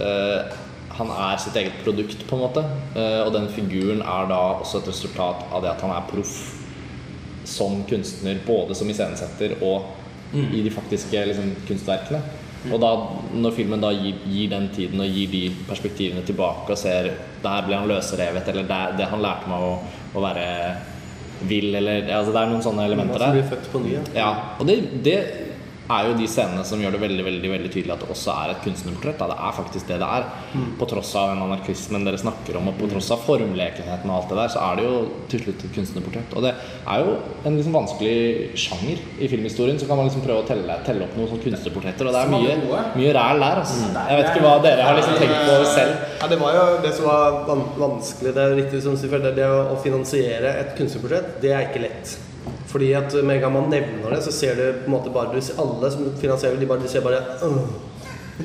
eh, 0.00 0.54
Han 0.98 1.10
er 1.10 1.40
sitt 1.42 1.56
eget 1.58 1.80
produkt, 1.82 2.22
på 2.28 2.36
en 2.36 2.44
måte. 2.44 2.62
Eh, 2.94 3.20
og 3.24 3.32
den 3.34 3.48
figuren 3.52 4.02
er 4.02 4.30
da 4.30 4.40
også 4.60 4.82
et 4.82 4.92
resultat 4.92 5.42
av 5.50 5.64
det 5.64 5.72
at 5.72 5.82
han 5.82 5.94
er 5.94 6.06
proff 6.10 6.36
som 7.44 7.82
kunstner, 7.88 8.38
både 8.46 8.76
som 8.78 8.88
iscenesetter 8.88 9.58
og 9.62 9.90
i 10.34 10.62
de 10.64 10.70
faktiske 10.72 11.20
liksom, 11.28 11.52
kunstverkene. 11.68 12.22
Og 12.72 12.80
da, 12.80 12.90
når 13.36 13.52
filmen 13.58 13.82
da 13.82 13.90
gir, 13.92 14.16
gir 14.24 14.48
den 14.54 14.70
tiden 14.74 15.02
og 15.04 15.12
gir 15.12 15.28
de 15.30 15.42
perspektivene 15.68 16.24
tilbake 16.24 16.72
og 16.72 16.80
ser 16.80 17.10
Der 17.44 17.66
ble 17.66 17.76
han 17.76 17.90
løsrevet, 17.90 18.48
eller 18.48 18.64
der, 18.70 18.94
det 18.96 19.08
han 19.10 19.20
lærte 19.20 19.50
meg 19.50 19.66
å, 19.66 19.74
å 20.16 20.22
være 20.24 20.46
vill, 21.44 21.74
eller 21.76 22.08
altså, 22.08 22.32
Det 22.32 22.40
er 22.40 22.52
noen 22.54 22.64
sånne 22.64 22.86
elementer 22.88 23.20
der. 23.20 23.36
Ja, 24.16 24.30
og 24.56 24.64
det, 24.70 24.78
det 25.04 25.18
er 25.92 26.08
jo 26.08 26.14
de 26.16 26.26
scenene 26.30 26.64
som 26.66 26.80
gjør 26.80 26.94
det 26.96 27.00
veldig 27.02 27.24
veldig, 27.26 27.50
veldig 27.52 27.70
tydelig 27.72 27.92
at 27.94 28.04
det 28.04 28.10
også 28.14 28.32
er 28.34 28.52
et 28.54 28.62
kunstnerportrett. 28.64 29.18
Da. 29.20 29.28
Det 29.30 29.36
er 29.36 29.56
faktisk 29.58 29.90
det 29.90 29.98
det 30.00 30.08
er. 30.18 30.26
På 30.80 30.88
tross 30.88 31.12
av 31.20 31.32
den 31.32 31.42
anarkismen 31.44 32.06
dere 32.06 32.20
snakker 32.20 32.58
om, 32.60 32.70
og 32.70 32.78
på 32.78 32.88
tross 32.92 33.10
av 33.14 33.24
formlekenheten 33.26 34.10
og 34.10 34.16
alt 34.16 34.32
det 34.32 34.38
der, 34.40 34.52
så 34.54 34.64
er 34.64 34.80
det 34.80 34.86
jo 34.86 34.96
til 35.32 35.44
slutt 35.44 35.66
et 35.66 35.76
kunstnerportrett. 35.76 36.34
Og 36.34 36.46
det 36.46 36.54
er 36.54 37.04
jo 37.04 37.16
en 37.44 37.58
liksom 37.58 37.76
vanskelig 37.76 38.16
sjanger 38.64 39.04
i 39.18 39.30
filmhistorien. 39.32 39.80
Så 39.80 39.88
kan 39.90 40.00
man 40.00 40.08
liksom 40.08 40.24
prøve 40.24 40.44
å 40.44 40.48
telle, 40.48 40.78
telle 40.88 41.08
opp 41.08 41.16
noen 41.18 41.32
sånne 41.32 41.46
kunstnerportretter, 41.46 42.08
og 42.10 42.16
det 42.16 42.24
er 42.24 42.34
mye, 42.34 42.84
mye 42.96 43.16
ræl 43.18 43.46
der. 43.46 43.62
Altså. 43.64 43.80
Jeg 43.94 44.20
vet 44.20 44.30
ikke 44.32 44.44
hva 44.46 44.58
dere 44.64 44.88
har 44.88 45.00
liksom 45.00 45.18
tenkt 45.20 45.40
på 45.48 45.58
selv. 45.74 45.96
Ja, 46.20 46.30
det 46.32 46.40
var 46.40 46.60
jo 46.60 46.68
det 46.84 46.94
som 46.96 47.10
var 47.10 47.40
vanskelig. 47.80 48.36
Det 48.36 48.44
er 48.44 48.56
riktig 48.62 48.84
som 48.84 48.96
du 48.96 49.02
sier, 49.02 49.18
det, 49.24 49.34
det 49.36 49.48
å 49.48 49.76
finansiere 49.84 50.56
et 50.62 50.78
kunstnerportrett, 50.78 51.36
det 51.44 51.52
er 51.52 51.68
ikke 51.68 51.84
lett. 51.84 52.16
Fordi 52.74 52.90
at 52.98 53.12
med 53.22 53.36
en 53.36 53.42
gang 53.44 53.52
man 53.54 53.70
nevner 53.70 54.10
det, 54.10 54.24
så 54.24 54.32
ser 54.34 54.56
du 54.58 54.64
på 54.82 54.88
en 54.90 54.96
måte 54.96 55.10
bare 55.14 55.38
Alle 55.62 55.90
som 55.94 56.08
finansierer, 56.18 56.58
de, 56.58 56.66
bare, 56.66 56.82
de 56.82 56.88
ser 56.90 57.04
bare 57.06 57.22
«Åh». 57.46 57.58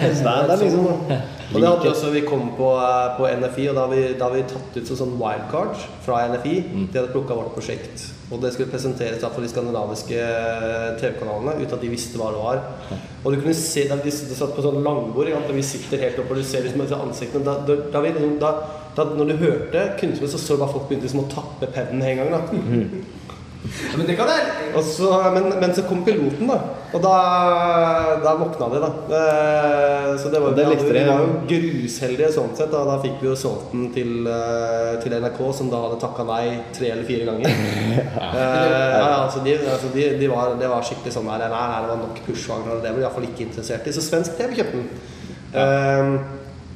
Det 0.00 0.56
liksom 0.60 0.86
Og 0.86 1.60
det 1.60 1.68
hadde 1.68 1.90
også 1.90 2.10
Vi 2.10 2.22
kom 2.24 2.54
på, 2.56 2.70
eh, 2.76 3.18
på 3.18 3.26
NFI, 3.40 3.66
og 3.68 3.74
da 3.76 3.82
har 3.84 3.90
vi, 3.92 4.14
da 4.16 4.30
vi 4.32 4.46
tatt 4.48 4.78
ut 4.78 4.92
sånn, 4.96 5.12
wildcard 5.20 5.76
fra 6.06 6.22
NFI. 6.30 6.54
De 6.88 6.98
hadde 6.98 7.12
plukka 7.12 7.36
vårt 7.36 7.52
prosjekt. 7.52 8.06
Og 8.30 8.40
det 8.40 8.54
skulle 8.54 8.70
presenteres 8.72 9.20
for 9.20 9.44
de 9.44 9.50
skandinaviske 9.52 10.16
eh, 10.16 10.88
TV-kanalene 11.02 11.58
uten 11.60 11.76
at 11.76 11.84
de 11.84 11.92
visste 11.92 12.16
hva 12.16 12.30
det 12.32 12.40
var. 12.40 12.64
Og 13.24 13.34
du 13.34 13.42
kunne 13.42 13.56
se 13.58 13.84
da 13.90 14.00
de 14.00 14.14
satt 14.14 14.56
på 14.56 14.64
sånn 14.64 14.80
langbord, 14.86 15.32
og 15.36 15.52
vi 15.52 15.66
sitter 15.66 16.06
helt 16.06 16.22
oppe, 16.22 16.32
og 16.32 16.40
du 16.40 16.46
ser 16.46 16.64
liksom 16.64 16.86
ansiktene 17.02 17.44
da, 17.44 17.58
da, 17.66 17.80
da, 17.92 18.04
vi, 18.06 18.16
da, 18.40 18.54
da, 18.96 19.08
Når 19.10 19.34
du 19.34 19.36
hørte 19.44 19.88
kunstner, 20.00 20.32
så 20.32 20.40
så 20.40 20.56
du 20.56 20.64
bare 20.64 20.72
folk 20.78 20.88
begynte 20.88 21.10
liksom 21.10 21.26
å 21.26 21.32
tappe 21.34 21.68
pennen 21.74 22.06
en 22.06 22.22
gang. 22.22 22.38
da 22.38 23.18
Men 23.96 24.06
det 24.08 24.14
kan 24.16 24.28
jeg 24.32 24.70
og 24.74 24.84
så, 24.86 25.08
men, 25.34 25.48
men 25.60 25.72
så 25.76 25.82
kom 25.84 26.00
piloten, 26.06 26.48
da. 26.48 26.56
Og 26.96 27.02
da, 27.04 27.10
da 28.22 28.32
våkna 28.38 28.68
de, 28.72 28.78
da. 28.82 28.88
Eh, 29.18 30.06
Så 30.18 30.30
det 30.32 30.40
var, 30.42 30.54
det 30.56 30.64
vi 30.64 30.70
likte 30.72 30.86
hadde- 30.86 30.94
de, 30.94 31.02
vi 31.04 31.10
var 31.10 31.20
jo 31.20 31.34
grusheldige 31.50 32.30
sånn 32.34 32.54
sett. 32.56 32.70
Da, 32.72 32.80
da 32.88 32.96
fikk 33.02 33.20
vi 33.20 33.28
jo 33.28 33.34
solgt 33.38 33.70
den 33.74 33.90
til, 33.94 34.12
eh, 34.30 34.96
til 35.04 35.14
NRK, 35.20 35.40
som 35.58 35.70
da 35.70 35.82
hadde 35.84 36.00
takka 36.02 36.24
nei 36.30 36.44
tre 36.76 36.90
eller 36.94 37.06
fire 37.08 37.28
ganger. 37.30 37.50
Eh, 38.30 38.36
ja, 38.38 38.98
ja, 39.00 39.14
altså 39.24 39.40
de, 39.44 39.56
altså 39.66 39.88
de, 39.94 40.04
de 40.20 40.26
var, 40.30 40.52
det 40.60 40.68
var 40.70 40.84
skikkelig 40.86 41.12
sånn 41.14 41.26
der, 41.26 41.48
Nei, 41.50 41.62
nei, 41.72 41.78
det 41.82 41.88
var 41.90 41.98
nok 42.04 42.20
pushvagner, 42.26 42.76
og 42.76 42.82
det 42.84 42.92
var 42.92 42.98
vi 43.00 43.02
iallfall 43.04 43.26
ikke 43.26 43.42
interessert 43.48 43.88
i. 43.90 43.94
Så 43.96 44.04
svensk 44.06 44.36
TV 44.38 44.54
kjøpte 44.60 44.78
den. 44.78 44.86
Eh, 45.50 46.12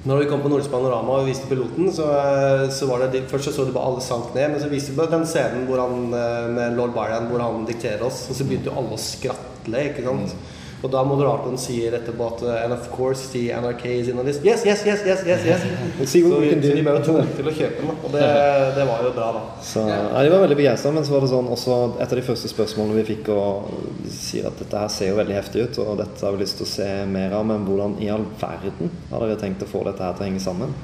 når 0.05 0.21
vi 0.21 0.27
kom 0.29 0.43
på 0.45 0.51
Nordisk 0.53 0.73
Panorama 0.73 1.21
og 1.21 1.29
viste 1.31 1.49
piloten, 1.49 1.89
så, 1.93 2.11
eh, 2.13 2.67
så 2.69 2.89
var 2.91 3.07
det 3.09 3.25
Først 3.31 3.49
så 3.49 3.53
så 3.53 3.65
du 3.65 3.73
bare 3.73 3.89
alle 3.89 4.03
sank 4.05 4.35
ned, 4.35 4.51
men 4.53 4.61
så 4.61 4.69
viste 4.69 4.93
vi 4.93 5.07
den 5.09 5.25
scenen 5.25 5.65
han, 5.67 6.13
eh, 6.13 6.49
med 6.53 6.77
lord 6.77 6.93
Byron 6.93 7.31
hvor 7.31 7.41
han 7.41 7.65
dikterer 7.65 8.05
oss, 8.05 8.29
og 8.29 8.37
så 8.37 8.45
begynte 8.45 8.69
jo 8.69 8.77
alle 8.77 8.93
å 8.93 9.01
skratle, 9.01 9.89
ikke 9.89 10.05
sant. 10.05 10.37
Og 10.85 10.91
da 10.93 11.01
moderatoren 11.09 11.57
sier 11.57 11.95
etterpå 11.97 12.27
at 12.29 12.43
eh, 12.45 12.65
And 12.67 12.75
of 12.77 12.91
course 12.93 13.31
the 13.33 13.47
NRK 13.57 13.85
is 13.89 14.11
in 14.13 14.19
on 14.21 14.27
this. 14.29 14.41
Yes, 14.45 14.67
yes, 14.69 14.83
yes, 14.85 15.01
yes, 15.07 15.23
yes, 15.25 15.47
yes. 15.49 15.63
Så, 16.11 16.19
we 16.19 16.41
vi, 16.43 16.51
can 16.51 16.61
do. 16.61 16.69
så 16.69 16.77
de 16.77 16.83
ble 16.85 16.97
jo 16.99 17.05
tvunget 17.07 17.33
til 17.39 17.49
å 17.49 17.55
kjøpe 17.57 17.81
den. 17.81 17.95
Og 17.95 18.13
det, 18.13 18.27
det 18.77 18.85
var 18.91 19.07
jo 19.07 19.13
bra, 19.17 19.31
da. 19.39 19.43
Så, 19.65 19.87
ja, 19.89 20.03
De 20.27 20.35
var 20.35 20.45
veldig 20.45 20.59
begeistra, 20.61 20.93
men 20.93 21.07
så 21.09 21.17
var 21.17 21.25
det 21.25 21.33
sånn 21.33 21.49
også 21.57 21.79
et 21.97 22.13
av 22.13 22.21
de 22.21 22.27
første 22.27 22.53
spørsmålene 22.53 23.01
vi 23.01 23.07
fikk, 23.15 23.33
og 23.33 23.73
de 24.05 24.13
sier 24.13 24.51
at 24.51 24.61
dette 24.61 24.85
her 24.85 24.93
ser 24.93 25.13
jo 25.13 25.17
veldig 25.23 25.39
heftig 25.39 25.65
ut, 25.65 25.81
og 25.87 25.97
dette 26.03 26.27
har 26.27 26.37
vi 26.37 26.45
lyst 26.45 26.61
til 26.61 26.69
å 26.69 26.73
se 26.75 26.91
mer 27.17 27.33
av, 27.39 27.49
men 27.49 27.65
hvordan 27.65 27.97
i 28.05 28.13
all 28.13 28.29
verden 28.43 28.93
har 29.09 29.25
dere 29.25 29.41
tenkt 29.41 29.65
å 29.65 29.71
få 29.71 29.87
dette 29.89 30.05
her 30.05 30.19
til 30.19 30.27
å 30.27 30.29
henge 30.29 30.45
sammen? 30.45 30.77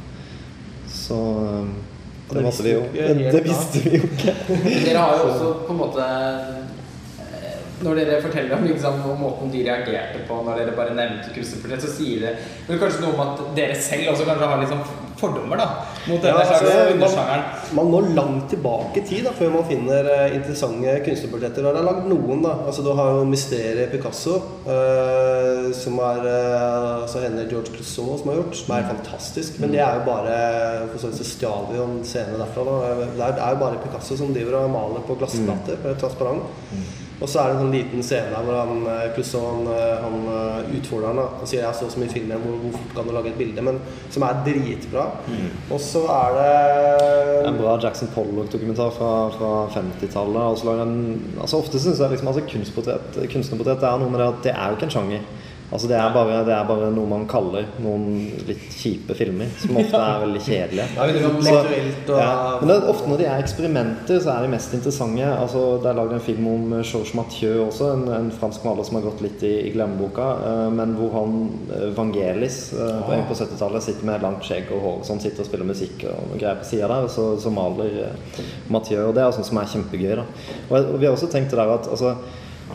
Så 0.90 1.20
det, 2.30 2.38
det 2.38 2.46
visste 2.48 2.64
vi 2.64 2.72
jo 2.72 2.82
ikke 2.88 3.06
det, 3.20 3.30
det 3.34 3.44
visste 3.44 3.84
vi 3.84 3.98
jo 3.98 4.08
ikke. 4.08 4.34
Dere 4.86 5.04
har 5.04 5.20
jo 5.20 5.30
også 5.34 5.54
på 5.66 5.74
en 5.74 5.80
måte 5.84 6.10
Når 7.80 8.00
dere 8.00 8.22
forteller 8.22 8.56
om, 8.56 8.64
liksom, 8.68 8.98
om 9.08 9.22
måten 9.24 9.52
de 9.52 9.62
reagerte 9.64 10.24
på 10.28 10.40
når 10.44 10.60
dere 10.60 10.76
bare 10.76 10.96
nevnte 10.96 11.32
kunstnerportrett, 11.32 11.84
så 11.86 11.92
sier 11.94 12.26
det 12.26 12.34
men 12.68 12.80
kanskje 12.80 13.04
noe 13.04 13.14
om 13.14 13.22
at 13.24 13.46
dere 13.56 13.76
selv 13.78 14.12
også 14.12 14.26
kanskje 14.28 14.50
har 14.50 14.60
liksom 14.60 14.82
fordommer 15.20 15.60
da, 15.60 15.66
mot 16.08 16.22
denne 16.22 16.40
Ja, 16.40 16.54
altså, 16.54 16.84
undersjangeren. 16.94 17.42
Man 17.76 17.90
må 17.92 18.00
langt 18.16 18.46
tilbake 18.52 19.02
i 19.02 19.04
tid 19.06 19.26
da, 19.26 19.32
før 19.36 19.52
man 19.56 19.66
finner 19.68 20.08
eh, 20.14 20.36
interessante 20.38 20.94
kunstnerportretter. 21.06 21.66
Det 21.66 21.82
er 21.82 21.88
lagd 21.88 22.06
noen, 22.10 22.44
da. 22.44 22.54
Altså, 22.70 22.84
du 22.86 22.92
har 22.96 23.18
jo 23.18 23.26
Mysteriet 23.28 23.92
Picasso, 23.92 24.38
eh, 24.64 25.68
som 25.76 26.00
er 26.06 26.30
eh, 26.30 26.86
altså 27.02 27.24
henne 27.24 27.44
George 27.50 27.74
Clouseau 27.74 28.16
som 28.22 28.32
har 28.32 28.40
gjort, 28.40 28.56
som 28.62 28.74
er 28.78 28.88
fantastisk. 28.94 29.60
Men 29.60 29.76
det 29.76 29.84
er 29.84 30.00
jo 30.00 30.06
bare 30.08 30.38
For 30.94 31.02
så 31.02 31.10
vidt 31.10 31.20
så 31.20 31.28
stjal 31.28 31.68
vi 31.68 31.78
jo 31.78 31.84
en 31.84 32.00
scene 32.06 32.40
derfra. 32.40 32.64
Da. 32.70 32.96
Det 33.04 33.12
er, 33.12 33.36
det 33.36 33.44
er 33.44 33.54
jo 33.54 33.62
bare 33.66 33.84
Picasso 33.84 34.18
som 34.20 34.34
driver 34.36 34.62
og 34.62 34.74
maler 34.74 35.06
på 35.06 35.18
glassplater, 35.20 35.80
mm. 35.84 35.94
transparent. 36.00 37.08
Og 37.20 37.28
så 37.28 37.40
er 37.42 37.50
det 37.50 37.56
en 37.56 37.62
sånn 37.66 37.74
liten 37.74 38.02
scene 38.06 38.30
der 38.32 38.44
hvor 38.46 38.56
han, 38.56 38.78
eh, 38.88 39.10
Clouseau 39.12 39.42
han, 39.44 39.66
eh, 39.74 39.96
han 40.00 40.14
eh, 40.32 40.70
utfordrer 40.78 41.10
han 41.12 41.18
og 41.20 41.42
sier 41.50 41.66
jeg 41.66 41.76
så 41.76 41.88
så 41.92 42.00
mye 42.00 42.08
filmer 42.12 42.40
hvor, 42.40 42.54
hvor 42.62 42.72
fort 42.78 42.94
kan 42.96 43.10
du 43.10 43.12
lage 43.12 43.28
et 43.34 43.36
bilde, 43.40 43.60
men 43.66 43.80
som 44.10 44.24
er 44.24 44.38
dritbra. 44.46 45.04
Og 45.70 45.80
så 45.84 46.04
er 46.08 46.38
det 46.38 47.48
En 47.50 47.58
bra 47.60 47.74
Jackson 47.82 48.08
Pollock-dokumentar 48.14 48.90
fra, 48.96 49.10
fra 49.36 49.50
50-tallet. 49.74 50.40
og 50.40 50.56
så 50.58 50.64
lager 50.70 50.78
han- 50.84 51.20
Altså 51.40 51.58
Ofte 51.60 51.78
syns 51.80 51.98
jeg 52.00 52.10
liksom, 52.10 52.28
altså 52.28 52.46
kunstportrett, 52.48 53.20
kunstnerportrett 53.32 53.82
er 53.82 53.98
noe 54.00 54.10
med 54.10 54.20
det 54.20 54.28
at 54.28 54.42
det 54.48 54.52
er 54.56 54.68
jo 54.70 54.76
ikke 54.80 54.88
en 54.88 54.96
sjanger. 54.96 55.20
Altså 55.70 55.86
det 55.86 55.94
er, 55.96 56.08
bare, 56.14 56.40
det 56.44 56.50
er 56.50 56.64
bare 56.66 56.88
noe 56.90 57.06
man 57.06 57.26
kaller 57.30 57.68
noen 57.78 58.06
litt 58.48 58.64
kjipe 58.74 59.14
filmer, 59.14 59.46
som 59.62 59.76
ofte 59.78 60.00
er 60.02 60.16
veldig 60.24 60.40
kjedelige. 60.42 60.86
Så- 61.46 61.60
ja, 62.18 62.32
men 62.58 62.68
det 62.72 62.76
er 62.80 62.88
ofte 62.90 63.08
når 63.12 63.18
de 63.20 63.26
er 63.30 63.42
eksperimenter, 63.44 64.18
så 64.24 64.32
er 64.34 64.42
de 64.42 64.48
mest 64.50 64.74
interessante. 64.74 65.28
Altså, 65.30 65.62
det 65.84 65.90
er 65.92 65.94
lagd 66.00 66.12
en 66.16 66.24
film 66.26 66.48
om 66.50 66.64
Georges 66.82 67.14
Mathieu 67.14 67.60
også, 67.68 67.92
en, 67.94 68.02
en 68.16 68.32
fransk 68.40 68.64
maler 68.66 68.82
som 68.88 68.98
har 68.98 69.06
gått 69.06 69.22
litt 69.22 69.44
i, 69.46 69.52
i 69.68 69.70
glemmeboka. 69.76 70.26
eh, 70.50 70.70
men 70.80 70.96
hvor 70.98 71.14
han, 71.20 71.38
eh, 71.70 71.86
Vangelis, 71.94 72.58
eh, 72.74 72.98
på, 73.06 73.20
på 73.30 73.38
70-tallet 73.38 73.82
sitter 73.86 74.10
med 74.10 74.22
langt 74.26 74.42
skjegg 74.50 74.74
og 74.74 74.82
hår 74.88 74.98
sånn, 75.06 75.22
sitter 75.22 75.44
og 75.46 75.50
spiller 75.52 75.70
musikk 75.70 76.02
og 76.10 76.34
greier 76.34 76.58
på 76.58 76.66
sida 76.66 76.88
der, 76.90 77.06
og 77.06 77.14
så, 77.14 77.28
så 77.38 77.54
maler 77.54 77.94
eh, 78.08 78.42
Mathieu. 78.74 79.06
Og 79.06 79.14
det 79.14 79.22
er 79.22 79.30
sånt 79.38 79.46
som 79.46 79.62
er 79.62 79.70
kjempegøy. 79.70 80.16
da 80.18 80.26
Og, 80.70 80.76
og 80.80 80.98
vi 80.98 81.06
har 81.06 81.14
også 81.14 81.30
tenkt 81.30 81.54
det 81.54 81.62
der 81.62 81.74
at 81.78 81.86
altså, 81.94 82.16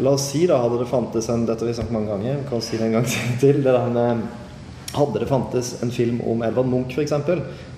La 0.04 0.12
oss 0.12 0.30
si 0.32 0.44
da 0.48 0.58
hadde 0.60 0.82
det 0.82 0.90
fantes 0.90 1.30
en 1.32 1.46
Dette 1.48 1.64
har 1.64 1.70
vi 1.72 1.78
sagt 1.78 1.94
mange 1.94 2.12
ganger, 2.12 2.42
vi 2.42 2.50
kan 2.50 2.64
si 2.64 2.80
det 2.80 2.90
en 2.90 2.98
gang 2.98 3.08
til. 3.42 3.62
Det 3.64 3.64
der 3.64 4.24
hadde 4.96 5.20
det 5.20 5.28
fantes 5.28 5.76
en 5.84 5.92
film 5.92 6.22
om 6.28 6.44
Edvard 6.44 6.68
Munch 6.72 6.96
f.eks., 6.96 7.14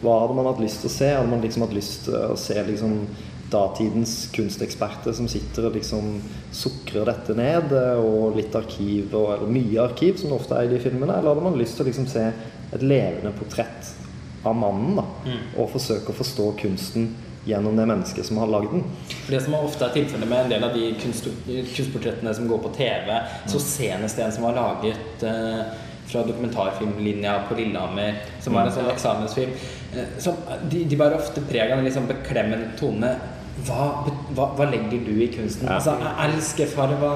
hva 0.01 0.19
hadde 0.21 0.37
man 0.37 0.49
hatt 0.49 0.61
lyst 0.61 0.83
til 0.83 0.91
å 0.91 0.93
se? 0.93 1.09
Hadde 1.13 1.31
man 1.31 1.41
liksom 1.41 1.65
hatt 1.65 1.75
lyst 1.77 2.05
til 2.05 2.17
å 2.17 2.37
se 2.37 2.57
liksom 2.67 2.99
datidens 3.47 4.15
kunsteksperter 4.35 5.15
som 5.15 5.29
sitter 5.31 5.69
og 5.69 5.77
liksom 5.77 6.17
sukrer 6.53 7.07
dette 7.07 7.35
ned, 7.37 7.71
og 8.01 8.35
litt 8.37 8.55
arkiv, 8.59 9.13
og, 9.15 9.31
eller 9.37 9.53
mye 9.53 9.85
arkiv, 9.85 10.17
som 10.19 10.33
det 10.33 10.39
ofte 10.41 10.57
er 10.57 10.67
i 10.67 10.73
de 10.73 10.81
filmene? 10.83 11.15
Eller 11.15 11.31
hadde 11.31 11.45
man 11.45 11.57
lyst 11.59 11.77
til 11.77 11.85
å 11.85 11.89
liksom 11.89 12.09
se 12.11 12.25
et 12.27 12.83
levende 12.83 13.31
portrett 13.37 13.93
av 14.47 14.57
mannen, 14.57 14.99
da, 14.99 15.05
og 15.57 15.71
forsøke 15.73 16.11
å 16.11 16.17
forstå 16.17 16.51
kunsten 16.61 17.09
gjennom 17.47 17.75
det 17.79 17.85
mennesket 17.89 18.27
som 18.27 18.37
har 18.41 18.49
lagd 18.51 18.71
den? 18.75 18.83
Det 19.29 19.39
som 19.43 19.55
ofte 19.57 19.87
er 19.87 19.95
tilfellet 19.95 20.29
med 20.29 20.45
en 20.45 20.51
del 20.51 20.65
av 20.67 20.75
de 20.75 20.89
kunst, 21.01 21.29
kunstportrettene 21.47 22.33
som 22.35 22.47
går 22.49 22.61
på 22.65 22.73
TV, 22.77 23.13
så 23.47 23.61
senest 23.63 24.19
en 24.19 24.33
som 24.35 24.47
var 24.47 24.57
laget 24.57 25.23
eh, 25.27 25.61
fra 26.07 26.23
dokumentarfilmlinja 26.27 27.39
på 27.49 27.55
Lillehammer, 27.59 28.21
som 28.43 28.55
var 28.55 28.67
en 28.67 28.75
sånn 28.75 28.91
eksamensfilm. 28.91 29.55
eh, 29.95 30.13
Som, 30.23 30.39
de, 30.69 30.83
de 30.83 30.99
bærer 30.99 31.19
ofte 31.19 31.43
preg 31.49 31.71
av 31.71 31.79
en 31.79 31.87
litt 31.87 31.97
sånn 31.97 32.07
beklemmende 32.11 32.73
tone. 32.79 33.15
Hva, 33.67 33.89
hva, 34.37 34.51
hva 34.53 34.67
legger 34.69 35.01
du 35.01 35.13
i 35.17 35.27
kunsten? 35.33 35.65
Ja. 35.65 35.77
Altså, 35.79 35.95
jeg 35.97 36.29
elsker 36.29 36.69
farva 36.69 37.11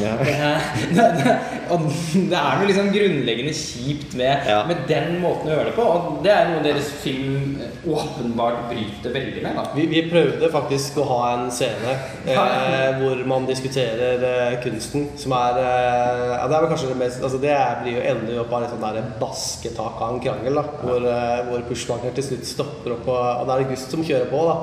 ja. 0.00 0.14
det, 0.96 1.04
det, 1.20 1.34
Og 1.72 1.84
det 1.86 2.38
er 2.40 2.58
noe 2.58 2.68
liksom 2.68 2.90
grunnleggende 2.94 3.52
kjipt 3.54 4.16
med, 4.18 4.48
Ja. 4.50 4.60
med 4.66 4.82
den 4.90 5.20
måten 5.22 5.50
å 5.50 5.54
gjøre 5.54 5.68
det 5.70 5.74
på. 5.76 5.84
Og 5.86 6.18
det 6.24 6.32
er 6.34 6.50
noe 6.50 6.64
deres 6.64 6.90
film 7.04 7.60
eh, 7.62 7.86
åpenbart 7.86 8.64
bryter 8.72 9.14
veldig 9.14 9.44
med. 9.44 9.60
Vi, 9.78 9.86
vi 9.92 10.02
prøvde 10.10 10.50
faktisk 10.52 10.98
å 11.02 11.06
ha 11.12 11.20
en 11.36 11.46
scene 11.54 11.94
eh, 12.34 12.98
hvor 12.98 13.22
man 13.30 13.46
diskuterer 13.48 14.26
eh, 14.30 14.58
kunsten, 14.64 15.06
som 15.20 15.36
er 15.38 15.60
eh, 15.62 16.34
ja, 16.34 16.42
Det 16.50 16.58
er 16.58 16.66
vel 16.66 16.72
kanskje 16.72 16.90
det 16.90 16.98
mest 17.00 17.22
altså 17.24 17.38
Det 17.42 17.54
blir 17.84 18.00
jo 18.00 18.04
endelig 18.14 18.40
opp 18.42 18.56
av 18.56 18.64
litt 18.64 18.74
sånn 18.74 18.84
der 18.84 19.12
basketak 19.20 20.02
av 20.02 20.16
en 20.16 20.20
krangel, 20.24 20.58
da, 20.58 20.66
hvor, 20.82 21.06
eh, 21.06 21.38
hvor 21.48 21.64
til 22.14 22.26
slutt 22.26 22.46
stopper 22.48 22.98
opp, 22.98 23.08
og, 23.08 23.22
og 23.22 23.48
det 23.48 23.54
er 23.54 23.64
August 23.68 23.94
som 23.94 24.04
kjører 24.04 24.28
på. 24.30 24.42
da 24.50 24.58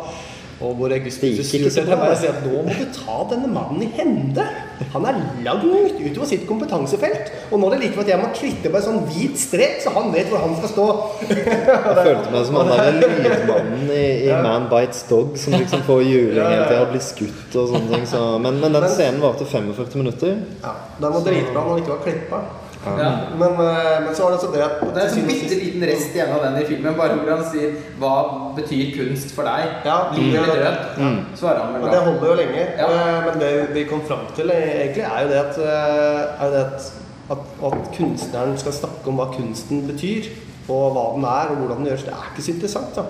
og 0.61 0.77
bra, 0.77 1.95
bare 2.03 2.17
det. 2.21 2.29
at 2.29 2.43
nå 2.45 2.61
må 2.67 2.75
du 2.77 2.85
ta 2.93 3.17
denne 3.31 3.49
mannen 3.51 3.81
i 3.81 3.89
hende. 3.97 4.45
Han 4.93 5.05
er 5.09 5.17
langt 5.45 5.97
utover 5.99 6.27
sitt 6.29 6.45
kompetansefelt. 6.49 7.31
Og 7.51 7.59
nå 7.59 7.69
er 7.69 7.75
det 7.75 7.81
like 7.87 8.03
at 8.03 8.11
jeg 8.11 8.21
må 8.21 8.29
kvitte 8.35 8.71
en 8.71 8.85
sånn 8.85 9.01
hvit 9.09 9.39
strek, 9.41 9.79
så 9.83 9.93
han 9.95 10.11
vet 10.13 10.29
hvor 10.31 10.43
han 10.43 10.55
skal 10.59 10.73
stå. 10.73 10.87
Jeg 11.31 12.05
følte 12.05 12.33
meg 12.33 12.47
som 12.47 12.59
han 12.61 12.71
der 12.71 12.97
lydmannen 13.01 13.91
i, 13.91 14.05
i 14.29 14.39
Man 14.45 14.67
Bites 14.71 15.03
Dog 15.09 15.35
som 15.39 15.55
liksom 15.57 15.83
får 15.87 16.01
juling 16.05 16.39
hele 16.39 16.65
tida 16.69 16.81
og 16.85 16.93
blir 16.93 17.05
skutt 17.05 17.57
og 17.59 17.71
sånne 17.73 17.93
ting. 17.95 18.07
Så, 18.09 18.23
men, 18.43 18.59
men 18.63 18.77
den 18.77 18.89
scenen 18.91 19.21
varte 19.23 19.47
45 19.49 20.01
minutter. 20.01 20.41
Ja, 20.63 20.75
Den 21.01 21.15
var 21.17 21.25
dritbra 21.25 21.65
når 21.65 21.73
den 21.73 21.83
ikke 21.83 21.95
var 21.95 22.03
klippa. 22.07 22.43
Ja. 22.85 23.11
Men, 23.37 23.51
eh, 23.51 24.05
men 24.05 24.15
så 24.15 24.23
var 24.23 24.31
det 24.31 24.37
også 24.37 24.51
det 24.53 24.61
at 24.65 24.79
Det 24.95 25.03
er 25.03 25.21
en 25.21 25.27
bitte 25.27 25.55
liten 25.55 25.83
rest 25.85 26.15
igjen 26.15 26.31
av 26.33 26.45
den 26.45 26.61
i 26.61 26.65
filmen, 26.65 26.95
bare 26.97 27.17
hvor 27.17 27.29
han 27.35 27.43
sier 27.51 27.75
'Hva 27.99 28.13
betyr 28.55 28.95
kunst 28.97 29.35
for 29.35 29.43
deg?' 29.45 29.85
Ja, 29.85 29.97
Liv 30.15 30.23
mm. 30.23 30.43
eller 30.43 30.55
død? 30.65 30.77
Mm. 30.97 31.19
Svarer 31.35 31.59
han 31.63 31.73
vel 31.73 31.81
Men 31.81 31.91
det 31.91 31.99
holder 31.99 32.27
jo 32.27 32.33
lenge. 32.33 32.63
Ja. 32.77 32.87
Eh, 32.89 33.25
Men 33.25 33.39
det 33.41 33.73
vi 33.73 33.83
kom 33.83 34.01
fram 34.07 34.25
til, 34.35 34.49
eh, 34.49 34.81
egentlig 34.81 35.03
er 35.03 35.21
jo 35.21 35.29
det 35.29 35.39
at, 35.45 35.57
jo 36.41 36.51
det 36.55 36.63
at, 36.65 36.93
at, 37.31 37.37
at 37.65 37.77
kunstneren 37.97 38.57
skal 38.57 38.73
snakke 38.73 39.07
om 39.07 39.19
hva 39.19 39.27
kunsten 39.37 39.87
betyr, 39.87 40.23
og 40.69 40.91
hva 40.93 41.05
den 41.15 41.23
er, 41.23 41.45
og 41.51 41.55
hvordan 41.55 41.77
den 41.77 41.85
gjøres. 41.85 42.03
Det 42.03 42.13
er 42.13 42.31
ikke 42.31 42.45
så 42.45 42.51
interessant, 42.51 42.95
da. 42.95 43.01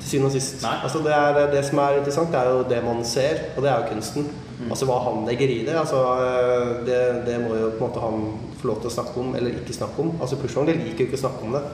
Til 0.00 0.08
syvende 0.10 0.26
og 0.26 0.32
sist. 0.32 0.66
Altså 0.82 0.98
det, 0.98 1.12
er, 1.12 1.50
det 1.52 1.64
som 1.64 1.78
er 1.78 1.98
interessant, 1.98 2.32
det 2.32 2.40
er 2.40 2.48
jo 2.50 2.64
det 2.68 2.84
man 2.84 3.04
ser, 3.04 3.34
og 3.56 3.62
det 3.62 3.70
er 3.70 3.76
jo 3.76 3.94
kunsten. 3.94 4.30
Altså 4.70 4.88
hva 4.88 5.00
han 5.04 5.26
legger 5.28 5.52
i 5.52 5.58
det. 5.66 5.74
Altså, 5.76 6.02
eh, 6.24 6.70
det, 6.86 7.00
det 7.26 7.40
må 7.42 7.56
jo 7.56 7.72
på 7.74 7.80
en 7.80 7.88
måte 7.88 8.04
han 8.04 8.22
få 8.60 8.70
lov 8.70 8.80
til 8.82 8.90
å 8.90 8.96
snakke 8.98 9.20
om, 9.22 9.34
eller 9.38 9.58
ikke 9.60 9.76
snakke 9.76 10.04
om. 10.04 10.14
Altså 10.20 10.38
Pushwagner 10.40 10.78
liker 10.80 11.04
jo 11.04 11.10
ikke 11.10 11.20
å 11.20 11.24
snakke 11.26 11.48
om 11.48 11.58
det. 11.58 11.64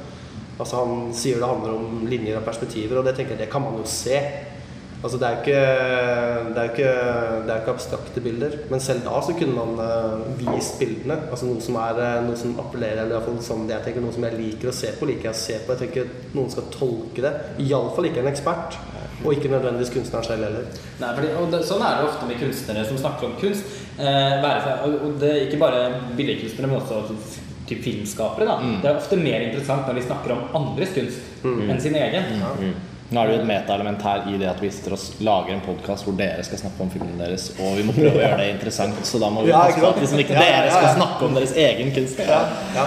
Altså 0.61 0.83
Han 0.83 1.13
sier 1.17 1.41
det 1.41 1.49
handler 1.49 1.77
om 1.79 2.03
linjer 2.11 2.39
og 2.39 2.47
perspektiver, 2.47 2.99
og 2.99 3.07
det 3.07 3.17
tenker 3.19 3.37
jeg 3.37 3.47
det 3.47 3.53
kan 3.53 3.65
man 3.65 3.79
jo 3.79 3.87
se. 3.89 4.19
Altså 5.03 5.19
Det 5.19 5.27
er 5.27 5.33
jo 5.35 5.41
ikke, 5.43 5.63
ikke, 6.63 6.91
ikke 7.57 7.73
abstrakte 7.73 8.23
bilder, 8.23 8.53
men 8.71 8.81
selv 8.81 9.03
da 9.03 9.19
så 9.27 9.35
kunne 9.35 9.57
man 9.57 9.81
eh, 9.83 10.45
vist 10.45 10.79
bildene. 10.79 11.17
Altså 11.29 11.49
Noe 11.49 11.65
som 11.65 11.79
er 11.83 11.99
eh, 12.05 12.21
noe 12.23 12.39
som 12.39 12.55
appellerer, 12.63 13.03
eller 13.03 13.17
i 13.17 13.17
hvert 13.17 13.27
fall 13.27 13.41
sånn 13.49 13.65
jeg 13.71 13.83
tenker, 13.83 14.05
noe 14.05 14.15
som 14.15 14.29
jeg 14.29 14.39
liker 14.39 14.71
å 14.71 14.77
se 14.79 14.93
på. 14.95 15.09
liker 15.11 15.31
jeg 15.31 15.35
å 15.35 15.41
se 15.41 15.59
på 15.65 15.75
Jeg 15.75 15.83
tenker 15.87 16.37
noen 16.37 16.55
skal 16.55 16.71
tolke 16.75 17.25
det. 17.25 17.35
Iallfall 17.67 18.11
ikke 18.13 18.23
en 18.23 18.31
ekspert, 18.31 18.79
og 19.25 19.33
ikke 19.37 19.51
nødvendigvis 19.53 19.93
kunstneren 19.95 20.25
selv 20.27 20.45
heller. 20.49 20.69
Nei, 21.01 21.13
fordi, 21.17 21.33
og 21.41 21.51
det, 21.55 21.63
Sånn 21.69 21.83
er 21.87 21.99
det 22.01 22.09
ofte 22.11 22.29
med 22.29 22.41
kunstnere 22.43 22.85
som 22.89 23.01
snakker 23.01 23.29
om 23.31 23.35
kunst. 23.41 23.75
Eh, 23.99 24.37
være 24.43 24.61
seg, 24.67 24.87
og, 24.87 24.95
og 25.09 25.19
det 25.23 25.33
er 25.33 25.43
ikke 25.49 25.61
bare 25.63 25.83
billedkunstnere, 26.19 26.71
men 26.71 26.81
også 26.81 27.03
typ, 27.69 27.83
filmskapere. 27.85 28.49
Da. 28.49 28.57
Det 28.83 28.91
er 28.91 28.97
ofte 29.03 29.19
mer 29.21 29.45
interessant 29.49 29.87
når 29.89 30.01
de 30.01 30.07
snakker 30.09 30.35
om 30.37 30.43
andres 30.63 30.95
kunst 30.97 31.45
enn 31.47 31.81
sin 31.81 31.97
egen. 32.01 32.33
Nå 33.13 33.21
er 33.21 33.29
det 33.29 33.35
jo 33.35 33.41
et 33.43 33.49
metaelement 33.49 34.05
her 34.09 34.23
i 34.33 34.39
det 34.41 34.47
at 34.49 34.61
vi 34.63 34.71
sitter 34.73 34.95
og 34.97 35.25
lager 35.27 35.53
en 35.53 35.61
podkast 35.67 36.07
hvor 36.07 36.15
dere 36.17 36.41
skal 36.47 36.63
snakke 36.63 36.81
om 36.81 36.93
filmen 36.95 37.19
deres, 37.21 37.51
og 37.61 37.75
vi 37.77 37.83
må 37.85 37.93
prøve 37.93 38.15
å 38.17 38.23
gjøre 38.23 38.39
det 38.41 38.47
interessant, 38.55 39.03
så 39.05 39.21
da 39.21 39.29
må 39.35 39.43
vi 39.45 39.51
Ja, 39.53 39.67
passe 39.67 39.83
på 39.83 39.91
at 39.91 40.01
liksom 40.01 40.23
ikke 40.23 40.33
Ja, 40.39 40.45
dere 40.47 40.63
ja, 40.71 40.71
skal 40.73 40.87
ja. 40.87 40.95
snakke 40.97 41.27
om 41.29 41.37
deres 41.37 41.53
egen 41.67 41.93
kunst. 41.93 42.23
Ja, 42.25 42.39
ja. 42.79 42.87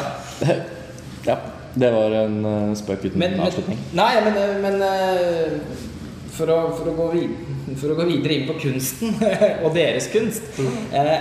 Ja, 1.30 1.36
det 1.78 1.92
var 1.94 2.14
en 2.24 2.36
uh, 2.46 2.74
spøk 2.78 3.06
uten 3.06 3.20
Men, 3.22 3.38
men, 3.38 3.46
avslutning. 3.46 3.80
nei, 3.98 4.12
men, 4.26 4.36
men 4.66 4.82
eh, 4.86 5.56
for, 6.36 6.52
å, 6.52 6.60
for, 6.76 6.92
å 6.92 6.96
gå 6.98 7.08
vid, 7.16 7.36
for 7.80 7.94
å 7.94 7.98
gå 7.98 8.08
videre 8.10 8.38
inn 8.38 8.48
på 8.50 8.58
kunsten 8.62 9.16
og 9.64 9.76
deres 9.76 10.10
kunst 10.14 10.60
eh, 10.60 11.14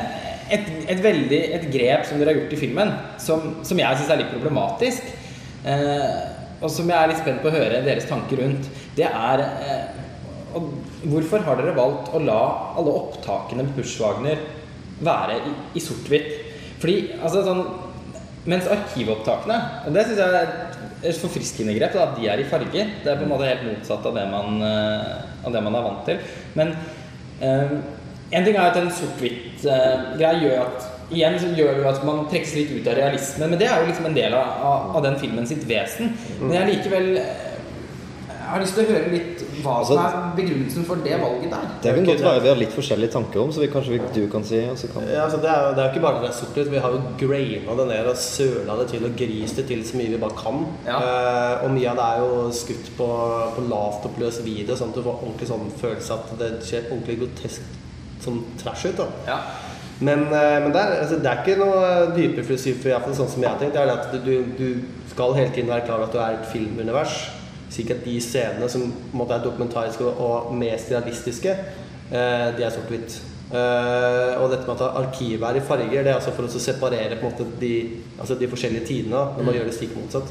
et, 0.53 0.71
et, 0.91 1.01
veldig, 1.03 1.41
et 1.57 1.67
grep 1.73 2.07
som 2.09 2.21
dere 2.21 2.35
har 2.35 2.41
gjort 2.43 2.55
i 2.57 2.61
filmen, 2.61 2.91
som, 3.23 3.47
som 3.65 3.79
jeg 3.81 4.01
syns 4.01 4.12
er 4.12 4.21
litt 4.21 4.33
problematisk, 4.35 5.07
eh, 5.65 6.19
og 6.61 6.71
som 6.73 6.89
jeg 6.89 6.99
er 6.99 7.11
litt 7.11 7.23
spent 7.23 7.41
på 7.43 7.51
å 7.51 7.55
høre 7.55 7.85
deres 7.87 8.09
tanker 8.11 8.43
rundt, 8.45 8.71
det 8.99 9.09
er 9.11 9.45
eh, 9.45 10.01
Hvorfor 10.55 11.43
har 11.43 11.59
dere 11.59 11.73
valgt 11.75 12.12
å 12.15 12.21
la 12.23 12.43
alle 12.79 12.93
opptakene 12.95 13.65
med 13.67 13.73
Pushwagner 13.75 14.39
være 15.03 15.41
i, 15.51 15.55
i 15.75 15.83
sort-hvitt? 15.83 16.29
Fordi 16.79 16.95
altså 17.19 17.43
sånn 17.43 17.65
mens 18.47 18.69
arkivopptakene, 18.71 19.57
og 19.83 19.97
det 19.97 20.05
syns 20.07 20.21
jeg 20.23 20.39
er 20.39 20.55
forfriskende 21.21 21.75
grep, 21.77 21.93
da, 21.93 22.07
at 22.09 22.17
de 22.19 22.29
er 22.31 22.41
i 22.41 22.49
farge. 22.49 22.87
Det 23.03 23.11
er 23.11 23.21
på 23.21 23.27
en 23.27 23.33
måte 23.35 23.49
helt 23.49 23.67
motsatt 23.69 24.07
av 24.09 24.17
det 24.17 24.25
man, 24.31 24.63
eh, 24.65 25.45
av 25.45 25.53
det 25.53 25.63
man 25.65 25.77
er 25.77 25.87
vant 25.89 26.03
til. 26.09 26.19
Men 26.59 26.75
eh, 27.41 27.77
en 28.35 28.47
ting 28.47 28.57
er 28.57 28.67
at 28.71 28.81
en 28.81 28.91
sort-hvitt-greie 28.91 30.43
gjør 30.43 30.67
at 30.67 30.91
Igjen 31.13 31.35
så 31.37 31.51
gjør 31.53 31.83
jo 31.83 31.89
at 31.91 31.99
man 32.09 32.23
trekkes 32.31 32.55
litt 32.57 32.71
ut 32.73 32.87
av 32.89 32.97
realismen, 32.97 33.51
men 33.53 33.61
det 33.61 33.67
er 33.69 33.83
jo 33.83 33.91
liksom 33.91 34.07
en 34.09 34.15
del 34.17 34.33
av, 34.35 34.55
av, 34.65 34.87
av 34.97 35.03
den 35.05 35.19
filmen 35.21 35.45
sitt 35.47 35.67
vesen. 35.69 36.15
Men 36.41 36.55
jeg 36.57 36.71
likevel 36.71 37.11
eh, 37.21 37.54
jeg 38.45 38.53
har 38.53 38.61
lyst 38.63 38.75
til 38.77 38.85
å 38.85 38.91
høre 38.93 39.11
litt 39.13 39.43
hva 39.65 39.75
som 39.87 39.97
Altså- 39.99 40.19
er 40.21 40.33
begrunnelsen 40.37 40.85
for 40.85 40.97
det 41.05 41.17
valget 41.23 41.51
der. 41.55 41.65
Det 41.83 41.95
kan 41.97 42.05
godt 42.11 42.23
være 42.27 42.43
vi 42.45 42.49
har 42.53 42.59
litt 42.61 42.75
forskjellige 42.77 43.13
tanker 43.17 43.41
om, 43.41 43.53
så 43.53 43.61
vi, 43.65 43.69
kanskje 43.73 43.95
vi, 43.95 44.01
du 44.15 44.29
kan 44.33 44.45
si 44.45 44.61
og 44.69 44.77
så 44.79 44.91
kan... 44.93 45.07
Ja, 45.09 45.25
altså 45.25 45.39
det, 45.41 45.49
er, 45.51 45.61
jo- 45.65 45.75
det 45.75 45.81
er 45.83 45.89
jo 45.89 45.93
ikke 45.95 46.05
bare 46.07 46.21
det 46.23 46.29
er 46.31 46.37
sort-hvitt. 46.39 46.71
Vi 46.71 46.83
har 46.85 46.91
jo 46.95 47.01
graina 47.25 47.77
det 47.81 47.87
ned 47.91 48.07
og 48.13 48.17
søla 48.21 48.77
det 48.83 48.89
til 48.93 49.05
og 49.09 49.17
grist 49.17 49.57
det 49.57 49.67
til 49.73 49.85
så 49.89 49.97
mye 49.97 50.13
vi 50.15 50.21
bare 50.21 50.37
kan. 50.39 50.65
Ja. 50.87 50.99
Eh, 51.01 51.65
og 51.65 51.71
mye 51.77 51.91
av 51.91 51.97
det 52.03 52.07
er 52.13 52.25
jo 52.25 52.51
skutt 52.61 52.91
på, 52.99 53.09
på 53.57 53.67
lavt 53.71 54.05
oppløs 54.11 54.43
video, 54.45 54.77
sånn 54.77 54.93
at 54.93 54.99
du 55.01 55.03
får 55.09 55.23
ordentlig 55.25 55.49
sånn 55.49 55.71
følelse 55.81 56.19
at 56.21 56.35
det 56.39 56.51
ser 56.69 56.91
ordentlig 56.91 57.19
grotesk 57.25 57.63
sånn 58.25 58.43
trash 58.61 58.87
ut. 58.91 58.97
da. 59.01 59.07
Ja. 59.27 59.39
Men, 60.01 60.25
eh, 60.27 60.59
men 60.61 60.73
det, 60.75 60.81
er, 60.83 61.01
altså, 61.05 61.21
det 61.23 61.31
er 61.31 61.41
ikke 61.45 61.59
noe 61.61 62.13
dypere 62.17 62.45
filosofi, 62.45 62.89
i 62.89 62.93
hvert 62.93 63.05
fall 63.07 63.15
sånn 63.15 63.29
som 63.31 63.43
jeg 63.45 63.51
har 63.53 63.59
tenkt. 63.61 63.77
Det 63.77 63.81
er 63.81 63.93
at 63.95 64.13
du, 64.25 64.45
du 64.59 64.69
skal 65.13 65.35
hele 65.39 65.53
tiden 65.55 65.71
være 65.71 65.85
klar 65.87 66.01
over 66.03 66.09
at 66.11 66.13
du 66.13 66.19
er 66.19 66.39
et 66.41 66.49
filmunivers. 66.51 67.15
At 67.83 68.05
de 68.05 68.20
scenene 68.22 68.68
som 68.70 68.83
på 68.87 69.12
en 69.12 69.18
måte 69.18 69.35
er 69.35 69.43
dokumentariske 69.45 70.07
og, 70.07 70.53
mest 70.55 70.93
realistiske, 70.93 71.55
eh, 72.11 72.49
de 72.55 72.62
er 72.62 72.70
sort-hvitt. 72.70 73.20
Eh, 73.55 74.35
og 74.41 74.51
dette 74.51 74.66
med 74.66 74.81
at 74.81 74.99
arkivet 75.03 75.49
er 75.49 75.59
i 75.59 75.64
farger, 75.64 76.03
det 76.03 76.12
er 76.12 76.18
altså 76.18 76.33
for 76.35 76.47
å 76.47 76.62
separere 76.62 77.18
på 77.18 77.27
en 77.27 77.33
måte 77.33 77.47
de, 77.61 77.75
altså 78.18 78.39
de 78.39 78.51
forskjellige 78.51 78.87
tidene. 78.87 79.25
Når 79.37 79.49
man 79.49 79.59
gjør 79.59 79.70
det 79.70 79.77
stikk 79.79 79.97
motsatt. 79.99 80.31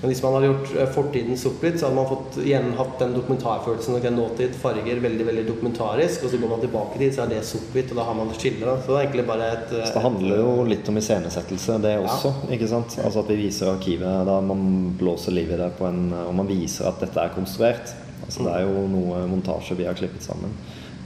Men 0.00 0.10
hvis 0.10 0.20
man 0.20 0.34
hadde 0.36 0.48
gjort 0.50 0.72
eh, 0.76 0.88
fortiden 0.92 1.38
sort-hvitt, 1.40 1.78
så 1.80 1.86
hadde 1.86 1.96
man 1.96 2.08
fått, 2.10 2.36
igjen 2.42 2.66
hatt 2.76 2.98
den 3.00 3.14
dokumentarfølelsen. 3.16 3.96
Ok, 3.96 4.08
nåtid, 4.12 4.56
farger, 4.60 5.00
veldig 5.00 5.26
veldig 5.30 5.44
dokumentarisk. 5.48 6.26
Og 6.26 6.32
så 6.32 6.40
går 6.42 6.52
man 6.52 6.62
tilbake 6.64 7.00
dit, 7.00 7.14
så 7.16 7.24
er 7.24 7.32
det 7.32 7.40
sort-hvitt, 7.48 7.94
og 7.94 8.00
da 8.02 8.06
har 8.10 8.18
man 8.18 8.32
et 8.34 8.42
skille. 8.42 8.76
Så 8.84 8.92
det 8.92 8.98
er 8.98 9.06
egentlig 9.06 9.26
bare 9.30 9.48
et 9.54 9.72
eh, 9.72 9.86
Så 9.88 9.96
det 9.96 10.04
handler 10.04 10.42
jo 10.42 10.52
litt 10.68 10.92
om 10.92 11.00
iscenesettelse, 11.00 11.80
det 11.86 11.94
også. 12.02 12.34
ikke 12.58 12.70
sant? 12.70 12.98
Altså 13.02 13.24
At 13.24 13.32
vi 13.32 13.40
viser 13.40 13.72
arkivet 13.72 14.28
da 14.28 14.38
man 14.44 14.66
blåser 15.00 15.34
liv 15.36 15.56
i 15.56 15.60
det 15.60 15.72
på 15.78 15.88
en 15.88 16.10
Og 16.26 16.32
man 16.36 16.48
viser 16.50 16.90
at 16.90 17.00
dette 17.00 17.22
er 17.22 17.32
konstruert. 17.34 17.96
Altså 18.26 18.44
Det 18.44 18.52
er 18.52 18.66
jo 18.68 18.86
noe 18.90 19.26
montasje 19.30 19.78
vi 19.78 19.88
har 19.88 19.96
klippet 19.96 20.24
sammen. 20.24 20.52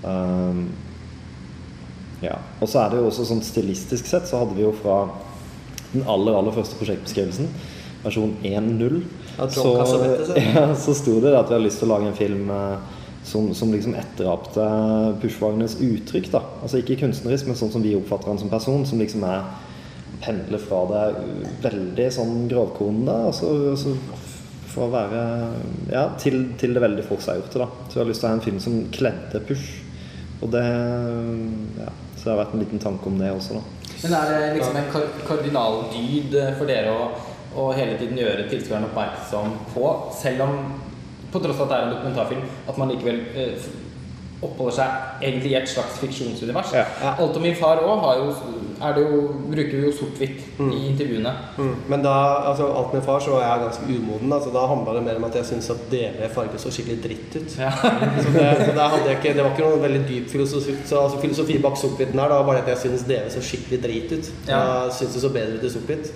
Um, 0.02 0.64
ja. 2.24 2.36
Og 2.60 2.68
så 2.68 2.82
er 2.82 2.92
det 2.92 3.00
jo 3.00 3.08
også 3.08 3.26
sånn 3.28 3.42
stilistisk 3.44 4.08
sett 4.08 4.28
så 4.28 4.42
hadde 4.42 4.56
vi 4.56 4.64
jo 4.64 4.72
fra 4.76 5.02
den 5.90 6.04
aller, 6.06 6.36
aller 6.38 6.54
første 6.54 6.78
prosjektbeskrivelsen, 6.78 7.48
versjon 8.04 8.36
1.0, 8.42 9.02
så, 9.50 9.74
ja. 10.36 10.42
ja, 10.54 10.64
så 10.76 10.94
sto 10.96 11.18
det 11.20 11.34
at 11.36 11.50
vi 11.50 11.56
hadde 11.56 11.66
lyst 11.66 11.82
til 11.82 11.90
å 11.90 11.94
lage 11.94 12.10
en 12.10 12.16
film 12.18 12.50
eh, 12.54 12.98
som, 13.24 13.50
som 13.54 13.72
liksom 13.72 13.96
etterapte 14.00 14.66
Pushwagners 15.22 15.76
uttrykk. 15.84 16.30
da 16.32 16.44
Altså 16.62 16.80
ikke 16.80 16.98
kunstnerisk, 17.02 17.48
men 17.50 17.58
sånn 17.58 17.72
som 17.74 17.84
vi 17.84 17.96
oppfatter 17.98 18.32
han 18.32 18.40
som 18.40 18.52
person. 18.52 18.86
Som 18.88 19.02
liksom 19.02 19.24
er 19.28 19.44
pendler 20.20 20.60
fra 20.60 20.82
det 20.90 21.04
veldig 21.64 22.08
sånn 22.12 22.34
grovkornede, 22.50 23.30
og 23.30 23.36
så, 23.36 23.52
og 23.72 23.78
så 23.80 23.94
for 24.70 24.86
å 24.86 24.92
være 24.92 25.22
Ja, 25.90 26.04
til, 26.20 26.42
til 26.60 26.76
det 26.76 26.82
veldig 26.84 27.04
forseggjorte, 27.08 27.62
da. 27.62 27.68
Så 27.88 27.98
jeg 27.98 28.04
har 28.04 28.10
lyst 28.10 28.22
til 28.22 28.28
å 28.28 28.32
ha 28.32 28.38
en 28.38 28.44
film 28.44 28.60
som 28.62 28.78
kledde 28.94 29.42
Push. 29.48 29.68
Og 30.40 30.52
det 30.54 30.64
Ja. 31.80 31.90
Så 32.20 32.26
det 32.26 32.32
har 32.34 32.40
vært 32.42 32.52
en 32.52 32.60
liten 32.60 32.80
tanke 32.82 33.08
om 33.08 33.14
det 33.16 33.30
også, 33.32 33.56
da. 33.56 33.94
Men 34.02 34.14
er 34.18 34.26
det 34.28 34.56
liksom 34.58 34.76
en 34.76 34.88
kar 34.92 35.06
kardinaldyd 35.24 36.34
for 36.58 36.68
dere 36.68 36.92
å, 36.92 37.06
å 37.58 37.70
hele 37.74 37.98
tiden 37.98 38.18
gjøre 38.20 38.48
tilskueren 38.50 38.86
oppmerksom 38.90 39.54
på, 39.74 39.86
selv 40.14 40.46
om 40.46 40.58
på 41.30 41.42
tross 41.42 41.60
av 41.60 41.66
at 41.66 41.70
det 41.70 41.78
er 41.78 41.86
en 41.86 41.94
dokumentarfilm, 41.94 42.44
at 42.68 42.78
man 42.78 42.90
likevel 42.90 43.20
eh, 43.38 43.70
oppholder 44.40 44.76
seg 44.80 45.22
egentlig 45.22 45.52
i 45.52 45.58
et 45.60 45.70
slags 45.70 45.98
fiksjonsunivers? 46.02 46.74
Ja. 46.74 46.86
Alt 47.12 47.36
om 47.36 47.44
min 47.44 47.58
far 47.58 47.82
òg 47.84 48.06
er 48.08 48.22
det 48.96 49.02
jo, 49.04 49.16
bruker 49.50 49.76
vi 49.76 49.82
jo 49.84 49.92
sort-hvitt 49.92 50.60
i 50.64 50.78
intervjuene. 50.88 51.32
Mm. 51.58 51.72
Men 51.92 52.04
da, 52.04 52.14
altså 52.48 52.68
alt 52.72 52.94
med 52.96 53.04
far, 53.04 53.20
så 53.20 53.34
var 53.34 53.42
jeg 53.44 53.64
ganske 53.64 53.88
umoden. 53.96 54.32
Altså, 54.32 54.52
da 54.54 54.62
handla 54.70 54.94
det 54.96 55.02
mer 55.04 55.20
om 55.20 55.26
at 55.28 55.36
jeg 55.36 55.48
syntes 55.50 55.68
at 55.74 55.82
dere 55.92 56.30
farger 56.32 56.62
så 56.62 56.72
skikkelig 56.72 57.02
dritt 57.04 57.36
ut. 57.36 57.58
Ja. 57.60 57.70
Så 58.24 58.32
det, 58.34 58.46
så 58.64 58.72
hadde 58.72 59.06
jeg 59.08 59.18
ikke, 59.18 59.34
det 59.36 59.44
var 59.44 59.52
ikke 59.52 59.66
noen 59.66 59.84
veldig 59.84 60.00
dyp 60.08 60.26
filosofi, 60.32 60.74
så, 60.84 61.02
altså, 61.04 61.20
filosofi 61.20 61.58
bak 61.62 61.76
sort-hvitten 61.80 62.20
her. 62.20 62.32
Det 62.32 62.40
var 62.40 62.48
bare 62.48 62.64
at 62.64 62.72
jeg 62.72 62.82
syntes 62.84 63.06
dere 63.08 63.30
så 63.32 63.44
skikkelig 63.44 63.82
drit 63.84 64.12
ut. 64.16 64.32
Ja. 64.48 64.58
Da 64.58 64.96
syntes 64.96 65.16
det 65.16 65.24
så 65.24 65.32
bedre 65.34 65.60
ut 65.60 65.68
i 65.68 65.72
sort-hvitt. 65.76 66.12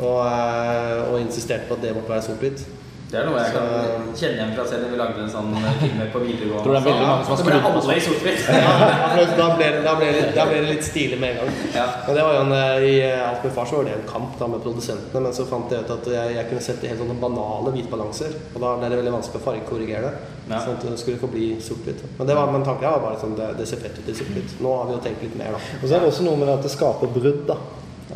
Og, 0.00 0.20
eh, 0.26 1.12
og 1.12 1.20
insisterte 1.20 1.68
på 1.68 1.78
at 1.78 1.84
det 1.84 1.94
måtte 1.96 2.14
være 2.14 2.26
sort-hvitt. 2.26 2.66
Det 3.10 3.18
er 3.18 3.24
noe 3.26 3.40
jeg 3.42 3.54
kan 3.56 4.10
kjenne 4.14 4.36
igjen 4.38 4.50
fra 4.54 4.64
selv 4.70 4.84
da 4.84 4.88
vi 4.92 4.98
lagde 5.00 5.22
en 5.24 5.30
sånn 5.32 5.48
filmer 5.80 6.10
på 6.12 6.20
videregående. 6.22 6.62
Tror 6.62 6.76
det 6.76 6.80
er 6.80 6.84
veldig 6.86 7.08
mange 7.08 7.24
som 7.26 7.32
har 7.32 7.40
Så 7.40 7.46
skrudd 7.46 7.64
på 7.64 7.70
alle 7.80 7.96
i 7.96 8.04
sort-hvitt. 8.04 8.44
Ja, 8.54 9.24
da 9.40 9.46
ble, 9.56 9.66
det- 9.74 9.82
da, 9.86 9.94
ble 9.98 10.10
det, 10.14 10.22
da 10.36 10.44
ble 10.46 10.60
det 10.60 10.68
litt 10.70 10.86
stilig 10.86 11.18
med 11.18 11.32
en 11.34 11.40
gang. 11.40 11.56
Ja. 11.74 11.86
Men 12.06 12.14
det 12.20 12.22
var 12.28 12.36
jo 12.36 12.44
en, 12.44 12.52
eh, 12.52 12.86
I 12.86 12.92
eh, 13.08 13.24
Alt 13.30 13.42
med 13.44 13.52
far 13.56 13.66
så 13.66 13.80
var 13.80 13.88
det 13.90 13.96
en 13.96 14.06
kamp 14.12 14.38
da 14.38 14.46
med 14.52 14.62
produsentene, 14.62 15.24
men 15.26 15.32
så 15.34 15.46
fant 15.50 15.74
jeg 15.74 15.82
ut 15.82 15.90
at 15.96 16.06
jeg, 16.14 16.36
jeg 16.38 16.48
kunne 16.52 16.62
sette 16.68 16.86
helt 16.92 17.02
sånne 17.02 17.18
banale 17.24 17.74
hvitbalanser. 17.74 18.38
Og 18.54 18.60
da 18.62 18.76
ble 18.78 18.92
det 18.94 19.00
veldig 19.02 19.16
vanskelig 19.18 19.42
å 19.42 19.46
fargekorrigere 19.48 20.06
det. 20.06 20.14
Ja. 20.50 20.62
Sånn 20.62 20.78
at 20.78 20.86
det 20.86 20.98
skulle 21.02 21.18
forbli 21.18 21.50
sort-hvitt. 21.66 22.06
Men 22.18 22.30
det 22.30 22.38
var, 22.38 22.46
men 22.54 22.62
tanken 22.66 22.90
var 22.94 23.02
bare 23.02 23.18
sånn, 23.18 23.34
det, 23.38 23.50
det 23.58 23.66
ser 23.66 23.82
fett 23.82 23.98
ut 23.98 24.06
i 24.06 24.14
sort-hvitt. 24.22 24.54
Nå 24.62 24.70
har 24.78 24.86
vi 24.86 24.94
jo 24.94 25.02
tenkt 25.02 25.26
litt 25.26 25.34
mer, 25.38 25.50
da. 25.58 25.60
Og 25.82 25.86
så 25.90 25.94
er 25.98 26.00
det 26.06 26.14
også 26.14 26.26
noe 26.30 26.38
med 26.38 26.48
at 26.54 26.62
det 26.62 26.70
skaper 26.78 27.10
brudd. 27.10 27.42
da 27.50 27.58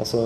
Altså 0.00 0.20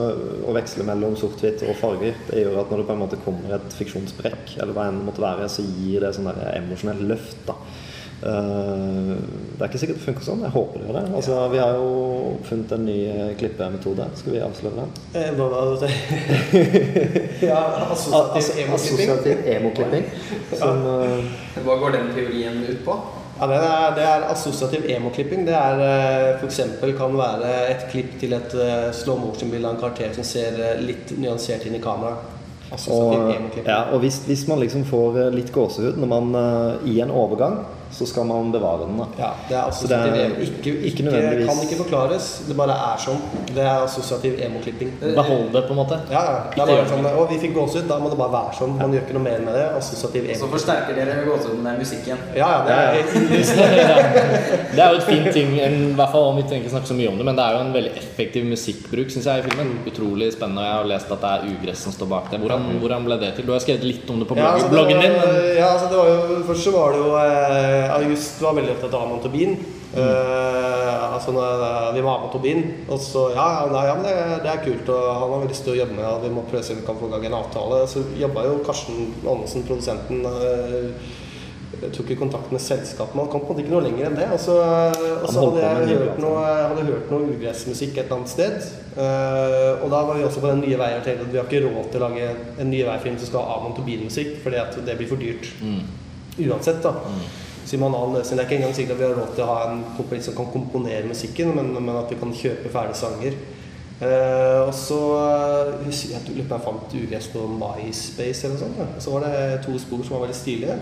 Å 0.49 0.55
veksle 0.57 0.87
mellom 0.89 1.17
sort-hvitt 1.19 1.65
og 1.69 1.77
farger. 1.81 2.17
Det 2.31 2.45
gjør 2.45 2.63
at 2.63 2.71
når 2.73 2.83
det 2.83 2.89
på 2.89 2.97
en 2.97 3.03
måte 3.03 3.21
kommer 3.25 3.59
et 3.59 3.77
fiksjonsbrekk, 3.77 4.57
eller 4.63 4.77
hva 4.77 4.89
enn 4.89 5.03
det 5.03 5.09
måtte 5.11 5.25
være, 5.25 5.51
så 5.53 5.65
gir 5.67 6.07
det 6.07 6.15
sånn 6.17 6.33
emosjonelt 6.33 7.05
løft. 7.11 7.45
da 7.49 7.59
Uh, 8.19 9.15
Det 9.55 9.61
er 9.63 9.69
ikke 9.69 9.79
sikkert 9.79 9.99
det 9.99 10.05
funker 10.05 10.25
sånn. 10.27 10.41
Jeg 10.43 10.51
håper 10.55 10.81
det 10.81 10.87
gjør 10.89 10.97
det. 10.97 11.03
Altså, 11.19 11.37
Vi 11.53 11.59
har 11.63 11.77
jo 11.79 11.91
oppfunnet 12.33 12.73
en 12.75 12.85
ny 12.87 12.97
eh, 13.11 13.31
klippemetode. 13.39 14.07
Skal 14.19 14.35
vi 14.35 14.41
avsløre 14.43 14.75
den? 14.79 14.93
Eh, 15.19 15.29
hva 15.39 15.49
var 15.51 15.73
det? 15.83 15.91
ja, 17.51 17.61
assosiativ 17.91 18.61
emoklipping. 18.65 19.11
Assosiativ 19.11 19.49
emoklipping. 19.55 20.11
Som 20.53 20.85
eh, 20.93 21.63
Hva 21.67 21.79
går 21.83 21.97
den 21.97 22.13
teorien 22.15 22.61
ut 22.69 22.85
på? 22.87 22.99
Ja, 23.39 23.47
det 23.47 23.59
er, 23.63 23.93
det 23.95 24.05
er 24.05 24.25
assosiativ 24.33 24.89
emoklipping. 24.91 25.45
Det 25.47 25.55
er 25.55 25.83
f.eks. 25.83 26.41
for 26.41 26.49
eksempel 26.49 26.95
kan 26.99 27.15
være 27.19 27.53
et 27.71 27.85
klipp 27.93 28.17
til 28.19 28.35
et 28.35 28.57
eh, 28.59 28.89
slow 28.97 29.21
motion-bilde 29.23 29.69
av 29.69 29.77
en 29.77 29.81
karakter 29.85 30.17
som 30.17 30.27
ser 30.27 30.59
eh, 30.59 30.81
litt 30.83 31.15
nyansert 31.15 31.69
inn 31.69 31.79
i 31.79 31.83
kameraet. 31.83 32.35
Og, 32.69 33.15
ja, 33.65 33.79
og 33.95 34.03
hvis, 34.03 34.19
hvis 34.29 34.45
man 34.51 34.61
liksom 34.61 34.83
får 34.89 35.21
eh, 35.23 35.31
litt 35.33 35.53
gåsehud 35.55 35.97
når 36.03 36.11
man 36.11 36.35
eh, 36.37 36.91
i 36.91 36.99
en 37.05 37.15
overgang, 37.15 37.63
så 37.91 38.07
skal 38.07 38.25
man 38.29 38.53
bevare 38.53 38.85
den. 38.87 38.99
da 38.99 39.07
Ja, 39.19 39.31
det 39.49 39.57
er 39.57 39.71
Så 39.73 39.87
det 39.89 39.97
er 39.97 40.03
assosiativ 40.05 40.25
emo. 40.25 40.35
Ikke, 40.45 40.71
ikke 40.71 40.87
ikke, 40.89 41.03
nødvendigvis- 41.07 41.49
kan 41.49 41.63
ikke 41.69 41.79
forklares. 41.85 42.27
Det 42.49 42.57
bare 42.57 42.75
er 42.77 42.97
sånn. 42.99 43.21
Det 43.55 43.63
er 43.65 43.85
assosiativ 43.85 44.33
emoklipping. 44.47 44.91
Behold 45.01 45.53
det, 45.53 45.63
på 45.69 45.73
en 45.75 45.81
måte. 45.83 45.99
Ja, 46.11 46.23
ja. 46.29 46.37
Det 46.55 46.63
er 46.63 46.67
bare 46.67 46.89
sånn, 46.89 47.07
Å, 47.09 47.29
vi 47.31 47.39
fikk 47.39 47.55
gåsehud. 47.55 47.89
Da 47.89 47.99
må 47.99 48.11
det 48.11 48.19
bare 48.19 48.33
være 48.33 48.53
sånn. 48.61 48.77
Man 48.79 48.93
gjør 48.93 49.03
ikke 49.07 49.17
noe 49.19 49.23
mer 49.25 49.39
med 49.47 49.55
det. 49.55 49.67
Assosiativ 49.79 50.29
Så 50.37 50.49
forsterker 50.53 50.95
dere 50.95 51.25
gåsehuden 51.27 51.63
med 51.63 51.79
musikken. 51.79 52.19
Ja, 52.37 52.49
ja. 52.55 52.65
Det 52.69 52.75
er 52.75 53.89
Det 54.77 54.83
er 54.85 54.91
jo 54.93 54.99
et 55.01 55.07
fint 55.09 55.33
ting, 55.33 55.55
en, 55.61 55.77
i 55.91 55.95
hvert 55.99 56.13
fall 56.13 56.29
om 56.31 56.37
vi 56.39 56.43
trenger 56.47 56.67
ikke 56.67 56.75
snakke 56.77 56.91
så 56.93 56.97
mye 56.99 57.09
om 57.11 57.17
det, 57.19 57.25
men 57.27 57.37
det 57.39 57.45
er 57.45 57.53
jo 57.57 57.61
en 57.65 57.73
veldig 57.75 57.93
effektiv 57.99 58.45
musikkbruk, 58.49 59.11
syns 59.15 59.27
jeg, 59.31 59.43
i 59.43 59.47
filmen. 59.49 59.71
Utrolig 59.89 60.29
spennende. 60.35 60.61
og 60.63 60.69
Jeg 60.69 60.77
har 60.79 60.89
lest 60.93 61.13
at 61.17 61.21
det 61.25 61.31
er 61.35 61.47
ugress 61.55 61.79
som 61.89 61.93
står 61.97 62.09
bak 62.13 62.31
det. 62.31 62.41
Hvordan, 62.43 62.69
hvordan 62.83 63.05
ble 63.09 63.19
det 63.23 63.33
til? 63.39 63.47
Du 63.49 63.53
har 63.57 63.61
skrevet 63.65 63.85
litt 63.89 64.11
om 64.13 64.21
det 64.23 64.29
på 64.29 64.37
Ja, 64.39 64.53
altså, 64.53 64.69
det 64.69 64.77
bloggen 64.77 65.01
din. 65.03 65.17
Men 65.19 65.57
ja, 65.57 65.73
altså, 65.73 65.89
det 65.91 65.97
var 65.99 66.07
jo, 66.13 66.43
først 66.51 66.63
så 66.69 66.75
var 66.77 66.93
det 66.93 67.01
jo 67.03 67.11
eh, 67.17 67.78
August 67.99 68.41
var 68.43 68.57
veldig 68.59 68.75
opptatt 68.77 68.97
av 68.97 69.05
Amon 69.07 69.23
Tobin. 69.25 69.59
Mm. 69.89 70.05
Uh, 70.05 71.15
altså, 71.15 71.33
eh, 71.33 71.95
vi 71.95 72.03
må 72.05 72.11
ha 72.13 72.19
med 72.25 72.33
Tobin. 72.33 72.65
Og 72.89 73.01
så 73.03 73.29
ja, 73.37 73.47
nei, 73.73 73.87
ja 73.89 73.95
det, 74.05 74.17
det 74.45 74.53
er 74.53 74.65
kult. 74.65 74.91
Og 74.93 75.07
han 75.09 75.23
har 75.23 75.33
veldig 75.37 75.55
lyst 75.55 75.65
til 75.67 75.77
å 75.77 75.79
jobbe 75.81 75.97
med 75.97 76.09
og 76.11 76.27
vi 76.27 76.35
må 76.35 76.45
prøve 76.49 76.65
å 76.65 76.69
se 76.69 76.77
om 76.77 76.83
vi 76.83 76.89
kan 76.89 77.01
få 77.01 77.09
i 77.09 77.15
gang 77.15 77.31
en 77.31 77.39
avtale. 77.41 77.81
Så 77.91 78.05
jobba 78.21 78.45
jo 78.49 78.61
Karsten 78.67 79.09
Andersen, 79.25 79.67
produsenten. 79.69 80.29
uh, 80.29 81.17
tok 81.95 82.11
i 82.11 82.17
kontakt 82.19 82.51
med 82.51 82.61
selskapet, 82.61 83.15
han 83.15 83.29
kom 83.31 83.43
på 83.45 83.53
en 83.53 83.55
måte 83.55 83.63
ikke 83.63 83.75
noe 83.75 83.85
lenger 83.85 84.09
enn 84.09 84.17
det. 84.19 84.27
Og 84.35 84.41
så, 84.43 84.57
hadde 85.29 85.63
jeg 85.63 85.99
hørt 86.01 86.21
noe, 86.23 86.43
hadde 86.43 86.87
hørt 86.89 87.11
noe 87.13 87.33
ugressmusikk 87.37 87.97
et 87.97 88.05
eller 88.07 88.19
annet 88.19 88.33
sted. 88.33 88.57
Uh, 88.99 89.85
og 89.85 89.89
da 89.93 90.03
var 90.09 90.19
vi 90.19 90.27
også 90.27 90.43
på 90.43 90.51
den 90.51 90.65
nye 90.65 90.79
veien 90.81 90.99
og 90.99 91.05
tenkte 91.07 91.29
at 91.29 91.35
vi 91.35 91.41
har 91.41 91.47
ikke 91.47 91.65
råd 91.69 91.91
til 91.93 92.03
å 92.03 92.09
lage 92.09 92.31
en 92.59 92.73
nye 92.73 92.89
vei-film 92.89 93.19
som 93.21 93.31
skal 93.31 93.47
ha 93.47 93.59
Amon 93.59 93.77
Tobin-musikk, 93.79 94.39
fordi 94.43 94.63
at 94.63 94.81
det 94.89 94.97
blir 94.99 95.11
for 95.11 95.23
dyrt. 95.23 95.53
Uansett, 96.39 96.83
da. 96.83 96.97
Så 96.97 97.48
en 97.77 97.85
annen 97.85 98.17
løsning. 98.17 98.39
Det 98.39 98.45
er 98.45 98.49
ikke 98.49 98.59
engang 98.63 98.75
sikkert 98.77 98.97
at 98.97 99.01
vi 99.03 99.07
har 99.09 99.19
råd 99.19 99.35
til 99.37 99.45
å 99.45 99.53
ha 99.53 99.61
en 99.69 99.85
komponist 99.99 100.31
som 100.31 100.37
kan 100.39 100.51
komponere 100.55 101.11
musikken, 101.11 101.53
men, 101.57 101.73
men 101.77 101.97
at 101.97 102.11
vi 102.13 102.19
kan 102.21 102.33
kjøpe 102.35 102.73
ferdige 102.73 103.01
sanger. 103.03 103.37
Eh, 103.99 104.61
og 104.63 104.71
så 104.79 104.99
eh, 105.19 105.89
jeg 105.91 106.23
lurer 106.31 106.47
på 106.47 106.55
jeg 106.55 106.65
fant 106.69 106.93
ugress 107.01 107.29
på 107.33 107.45
MySpace 107.51 108.47
eller 108.47 108.55
noe 108.55 108.63
sånt. 108.63 108.79
ja. 108.79 108.89
Så 109.03 109.15
var 109.15 109.27
det 109.27 109.61
to 109.67 109.75
spor 109.83 110.05
som 110.07 110.17
var 110.17 110.27
veldig 110.27 110.39
stilige. 110.39 110.79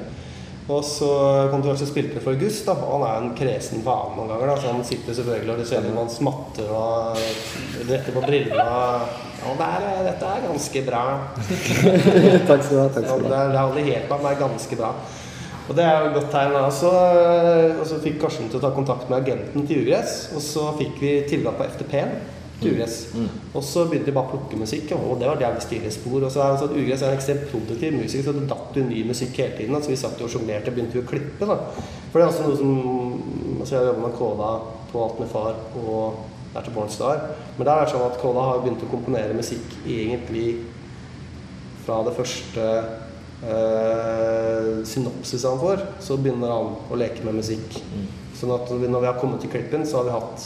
Og 0.66 0.82
så 0.82 1.08
kom 1.52 1.62
det 1.62 1.70
og 1.70 1.78
spilte 1.86 2.16
det 2.16 2.22
for 2.24 2.34
August, 2.34 2.64
da. 2.66 2.74
og 2.74 2.96
han 2.96 3.04
er 3.06 3.20
en 3.22 3.34
kresen 3.38 3.84
faen 3.86 4.16
noen 4.18 4.32
ganger. 4.32 4.50
da, 4.50 4.56
Så 4.58 4.72
han 4.74 4.82
sitter 4.84 5.14
selvfølgelig 5.14 5.52
og 5.54 5.60
det 5.62 5.66
ser 5.68 5.86
om 5.86 6.00
han 6.00 6.10
smatter 6.10 6.72
og 6.74 7.20
retter 7.86 8.16
på 8.16 8.24
brillene. 8.24 8.64
Ja, 9.46 9.52
det 9.60 9.68
er, 9.68 9.86
dette 10.08 10.32
er 10.32 10.42
ganske 10.48 10.82
bra. 10.88 11.04
Takk 12.48 12.66
skal 12.66 12.74
du 12.74 12.80
ha. 12.82 12.88
Takk 12.90 13.06
skal 13.06 13.22
du 13.22 13.28
det 13.28 13.36
ha. 13.36 13.44
det 13.46 13.54
er 13.54 13.62
aldri 13.62 13.86
helt 13.92 14.10
bra, 14.10 14.18
men 14.18 14.26
det 14.26 14.34
er 14.34 14.42
ganske 14.42 14.80
bra. 14.82 14.90
Og 15.66 15.74
det 15.74 15.84
er 15.84 15.98
jo 15.98 16.08
et 16.10 16.16
godt 16.20 16.30
tegn. 16.30 16.54
da. 16.54 16.64
Så, 16.70 16.90
og 17.80 17.84
så 17.90 17.98
fikk 18.02 18.20
Karsten 18.22 18.50
til 18.50 18.60
å 18.60 18.64
ta 18.64 18.70
kontakt 18.74 19.10
med 19.10 19.18
agenten 19.22 19.66
til 19.66 19.82
Ugress, 19.84 20.28
og 20.36 20.42
så 20.44 20.70
fikk 20.78 21.00
vi 21.02 21.12
tilgang 21.30 21.56
på 21.58 21.66
FTP-en 21.74 22.12
til 22.60 22.72
Ugress. 22.76 22.98
Og 23.52 23.64
så 23.66 23.84
begynte 23.88 24.08
de 24.08 24.14
bare 24.16 24.30
å 24.30 24.34
plukke 24.36 24.60
musikk, 24.60 24.94
og 24.96 25.18
det 25.20 25.28
var 25.28 25.42
jævlig 25.42 25.64
stilige 25.64 25.96
spor. 25.96 26.22
Og 26.22 26.32
så 26.32 26.44
er 26.44 26.60
sånn 26.60 26.70
at 26.70 26.78
Ugress 26.78 27.02
er 27.02 27.12
en 27.12 27.18
ekstremt 27.18 27.50
produktiv 27.50 27.98
musiker, 27.98 28.24
så 28.28 28.36
det 28.36 28.46
datt 28.52 28.78
jo 28.78 28.86
ny 28.86 29.02
musikk 29.10 29.42
hele 29.42 29.58
tiden. 29.58 29.82
Så 29.82 29.92
vi 29.92 29.98
satt 30.00 30.22
jo 30.22 30.28
og 30.28 30.32
sjonglerte 30.32 30.72
og 30.72 30.78
begynte 30.78 31.02
å 31.02 31.10
klippe. 31.10 31.50
da. 31.50 31.58
For 32.12 32.20
det 32.20 32.24
er 32.24 32.30
også 32.30 32.46
noe 32.46 32.62
som 32.62 33.60
altså 33.60 33.76
Jeg 33.76 33.90
jobba 33.90 34.06
med 34.06 34.16
Kåda 34.16 34.50
på 34.92 35.02
Alt 35.02 35.20
med 35.20 35.28
far 35.32 35.56
og 35.82 36.24
der 36.54 36.64
til 36.64 36.72
Bornstar. 36.72 37.22
Men 37.58 37.66
der 37.66 37.72
er 37.74 37.84
det 37.84 37.92
sånn 37.92 38.06
at 38.06 38.20
Kåda 38.22 38.44
har 38.46 38.62
begynt 38.62 38.84
å 38.86 38.92
komponere 38.92 39.36
musikk 39.36 39.74
egentlig 39.84 40.46
fra 41.84 42.00
det 42.06 42.14
første 42.16 42.68
eh, 43.46 44.84
synopsis 44.84 45.44
han 45.44 45.58
får, 45.60 45.82
så 46.00 46.16
begynner 46.18 46.52
han 46.52 46.74
å 46.90 46.98
leke 46.98 47.24
med 47.24 47.38
musikk. 47.40 47.80
Sånn 48.36 48.52
at 48.52 48.68
når 48.70 49.00
vi- 49.00 49.06
har 49.06 49.20
kommet 49.20 49.40
til 49.40 49.50
klippen, 49.50 49.86
så 49.86 49.96
har 49.96 50.04
vi 50.04 50.10
hatt, 50.10 50.42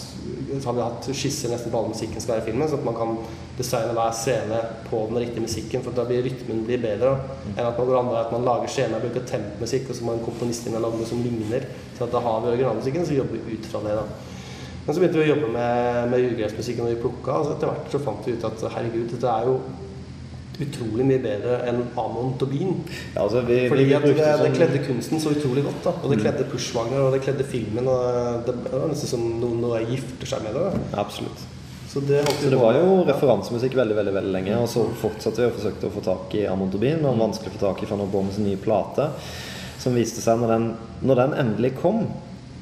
har 0.65 0.73
vi 0.73 0.81
hatt 0.81 1.09
skisser 1.13 1.51
nesten 1.51 1.73
på 1.73 1.79
all 1.79 1.89
musikken 1.91 2.21
skal 2.21 2.37
være 2.37 2.43
i 2.47 2.51
filmen, 2.53 2.69
så 2.69 2.75
at 2.79 2.85
man 2.85 2.95
kan 2.95 3.17
designe 3.59 3.95
hver 3.95 4.13
scene 4.15 4.61
på 4.91 5.09
den 5.09 5.19
riktige 5.19 5.43
musikken, 5.43 5.83
for 5.83 5.91
da 5.91 6.05
blir 6.05 6.23
rytmen 6.23 6.65
blir 6.67 6.79
bedre. 6.79 7.17
mm. 7.19 7.59
Enn 7.59 7.67
at 7.67 7.79
man 7.79 7.87
går 7.87 7.99
andre 7.99 8.21
at 8.21 8.33
man 8.33 8.45
lager 8.45 8.69
skjema 8.69 8.97
og 8.97 9.03
bruker 9.03 9.27
tempmusikk, 9.27 9.91
og 9.91 9.97
så 9.97 10.05
må 10.05 10.13
en 10.13 10.25
komponist 10.25 10.67
inn 10.67 10.77
og 10.77 10.83
lage 10.83 10.99
noe 10.99 11.07
som 11.07 11.23
ligner. 11.23 11.67
Så 11.99 12.05
at 12.05 12.13
da 12.13 12.21
har 12.21 12.41
vi 12.41 12.53
originalmusikken, 12.57 13.07
så 13.07 13.17
jobber 13.17 13.39
vi 13.45 13.55
ut 13.59 13.67
fra 13.67 13.81
det. 13.81 13.97
da. 13.97 14.05
Men 14.87 14.95
så 14.95 15.01
begynte 15.01 15.19
vi 15.19 15.27
å 15.29 15.35
jobbe 15.35 15.53
med, 15.53 16.11
med 16.11 16.33
ugressmusikken, 16.33 16.87
og 16.87 16.95
vi 16.95 17.03
plukka, 17.03 17.33
og 17.41 17.47
så 17.47 17.53
etter 17.57 17.67
hvert 17.69 17.91
så 17.91 17.99
fant 17.99 18.25
vi 18.27 18.33
ut 18.33 18.45
at 18.45 18.73
herregud, 18.73 19.11
dette 19.11 19.29
er 19.29 19.45
jo 19.47 19.61
utrolig 20.65 21.07
mye 21.09 21.21
bedre 21.23 21.59
enn 21.69 21.81
Amon 21.99 22.35
Tobin. 22.41 22.75
Ja, 23.15 23.23
altså, 23.25 23.43
vi, 23.47 23.69
Fordi 23.71 23.85
vi 23.89 23.95
at 23.95 24.03
det, 24.03 24.11
brukte 24.15 24.27
det 24.27 24.41
sånn- 24.43 24.57
kledde 24.59 24.83
kunsten 24.87 25.21
så 25.23 25.33
utrolig 25.35 25.65
godt. 25.65 25.83
da 25.85 25.93
Og 26.03 26.11
det 26.11 26.21
kledde 26.21 26.45
Pushwagner, 26.51 27.01
og 27.07 27.13
det 27.15 27.23
kledde 27.25 27.45
filmen. 27.45 27.89
Og 27.89 28.45
det 28.47 28.55
var 28.73 28.89
nesten 28.89 29.09
som 29.15 29.25
noen 29.41 29.61
noe 29.61 29.81
gifter 29.89 30.27
seg 30.27 30.43
med 30.43 30.55
det. 30.55 30.67
da 30.93 31.01
Absolutt. 31.05 31.47
Så 31.91 32.01
det, 32.07 32.23
Så 32.29 32.51
det 32.51 32.59
var 32.61 32.75
jo 32.79 33.03
referansemusikk 33.09 33.75
veldig 33.75 33.97
veldig, 33.97 34.13
veldig 34.15 34.33
lenge. 34.33 34.59
Og 34.63 34.69
så 34.69 34.85
fortsatte 35.01 35.43
vi 35.43 35.47
og 35.49 35.57
forsøkte 35.57 35.89
å 35.89 35.95
få 35.97 36.03
tak 36.05 36.35
i 36.39 36.47
Amon 36.47 36.71
Tobin. 36.71 37.05
Og 37.05 37.19
vanskelig 37.19 37.51
å 37.51 37.57
få 37.59 37.65
tak 37.75 37.83
i 37.83 37.87
fra 37.87 37.97
sin 38.33 38.45
nye 38.47 38.57
plate. 38.57 39.11
Som 39.79 39.95
viste 39.95 40.21
seg 40.21 40.39
når 40.39 40.49
den, 40.55 40.77
når 41.03 41.17
den 41.17 41.35
endelig 41.35 41.75
kom, 41.81 42.07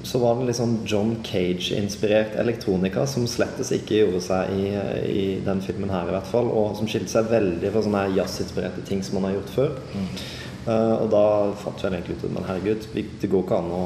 så 0.06 0.20
var 0.22 0.38
det 0.38 0.48
litt 0.48 0.58
sånn 0.58 0.76
John 0.86 1.16
Cage-inspirert 1.26 2.36
elektronika 2.38 3.02
som 3.10 3.26
slettes 3.30 3.72
ikke 3.74 4.02
gjorde 4.02 4.20
seg 4.22 4.52
i, 4.54 4.66
i 5.10 5.24
den 5.44 5.62
filmen 5.64 5.90
her, 5.90 6.06
i 6.06 6.14
hvert 6.14 6.30
fall. 6.30 6.50
Og 6.54 6.76
som 6.78 6.90
skilte 6.90 7.10
seg 7.10 7.30
veldig 7.32 7.72
fra 7.74 7.82
sånne 7.84 8.04
jazzinspirerte 8.14 8.84
ting 8.88 9.02
som 9.02 9.18
man 9.18 9.28
har 9.28 9.38
gjort 9.38 9.54
før. 9.56 9.74
Eh, 10.68 10.94
og 11.00 11.08
da 11.14 11.24
fant 11.58 11.82
vi 11.82 11.90
egentlig 11.90 12.18
ut 12.18 12.28
at 12.28 12.36
men 12.36 12.46
herregud, 12.48 12.86
det 12.94 13.32
går 13.32 13.44
ikke 13.44 13.58
an 13.58 13.74
å 13.74 13.82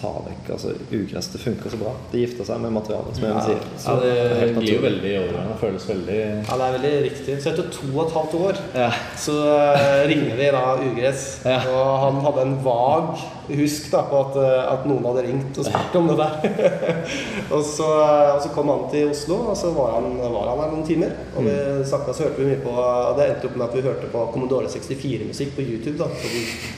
ta 0.00 0.10
vekk 0.26 0.50
altså, 0.54 0.72
ugress. 0.92 1.28
Det 1.32 1.40
funker 1.42 1.70
så 1.70 1.80
bra. 1.80 1.92
Det 2.12 2.20
gifter 2.22 2.46
seg 2.48 2.60
med 2.62 2.72
materialet, 2.76 3.16
som 3.16 3.24
Ja. 3.28 3.40
sier. 3.44 3.58
Ja, 3.58 3.78
Så 3.84 3.96
det 4.02 4.14
blir 4.54 4.62
glir 4.62 4.74
jo 4.74 4.82
veldig 4.86 5.12
i. 5.14 5.24
Det 5.32 5.58
føles 5.60 5.88
veldig 5.88 6.18
Ja, 6.48 6.56
det 6.56 6.66
er 6.68 6.76
veldig 6.78 6.92
riktig. 7.10 7.38
Så 7.42 7.50
etter 7.52 7.70
to 7.72 7.88
og 7.98 8.06
et 8.06 8.14
halvt 8.18 8.34
år 8.34 8.60
Ja. 8.74 8.90
så 9.16 9.36
eh, 9.54 10.06
ringer 10.08 10.36
vi 10.36 10.50
da 10.54 10.64
Ugress. 10.78 11.40
Ja. 11.44 11.58
Og 11.72 11.98
han 12.04 12.20
hadde 12.24 12.46
en 12.46 12.56
vag 12.64 13.18
husk 13.48 13.90
da, 13.90 14.02
på 14.10 14.18
at, 14.26 14.36
eh, 14.36 14.72
at 14.72 14.86
noen 14.86 15.04
hadde 15.08 15.22
ringt 15.26 15.58
og 15.58 15.64
spurt 15.64 15.94
om 15.96 16.08
det 16.08 16.16
der. 16.18 16.32
og, 17.54 17.62
så, 17.64 17.86
eh, 18.02 18.34
og 18.34 18.42
så 18.44 18.48
kom 18.54 18.68
han 18.68 18.90
til 18.92 19.10
Oslo, 19.10 19.38
og 19.50 19.56
så 19.56 19.72
var 19.76 19.94
han, 19.98 20.18
var 20.20 20.50
han 20.52 20.60
her 20.64 20.72
noen 20.74 20.86
timer. 20.86 21.14
Og 21.36 21.44
vi 21.48 21.54
snakka, 21.88 22.12
så 22.14 22.26
hørte 22.28 22.42
vi 22.42 22.50
mye 22.52 22.62
på 22.64 22.74
og 22.78 23.16
Det 23.18 23.28
endte 23.30 23.48
opp 23.48 23.56
med 23.56 23.66
at 23.68 23.74
vi 23.74 23.82
hørte 23.88 24.10
på 24.12 24.26
Commodore 24.32 24.68
64-musikk 24.70 25.56
på 25.56 25.64
YouTube. 25.64 25.98
da 25.98 26.06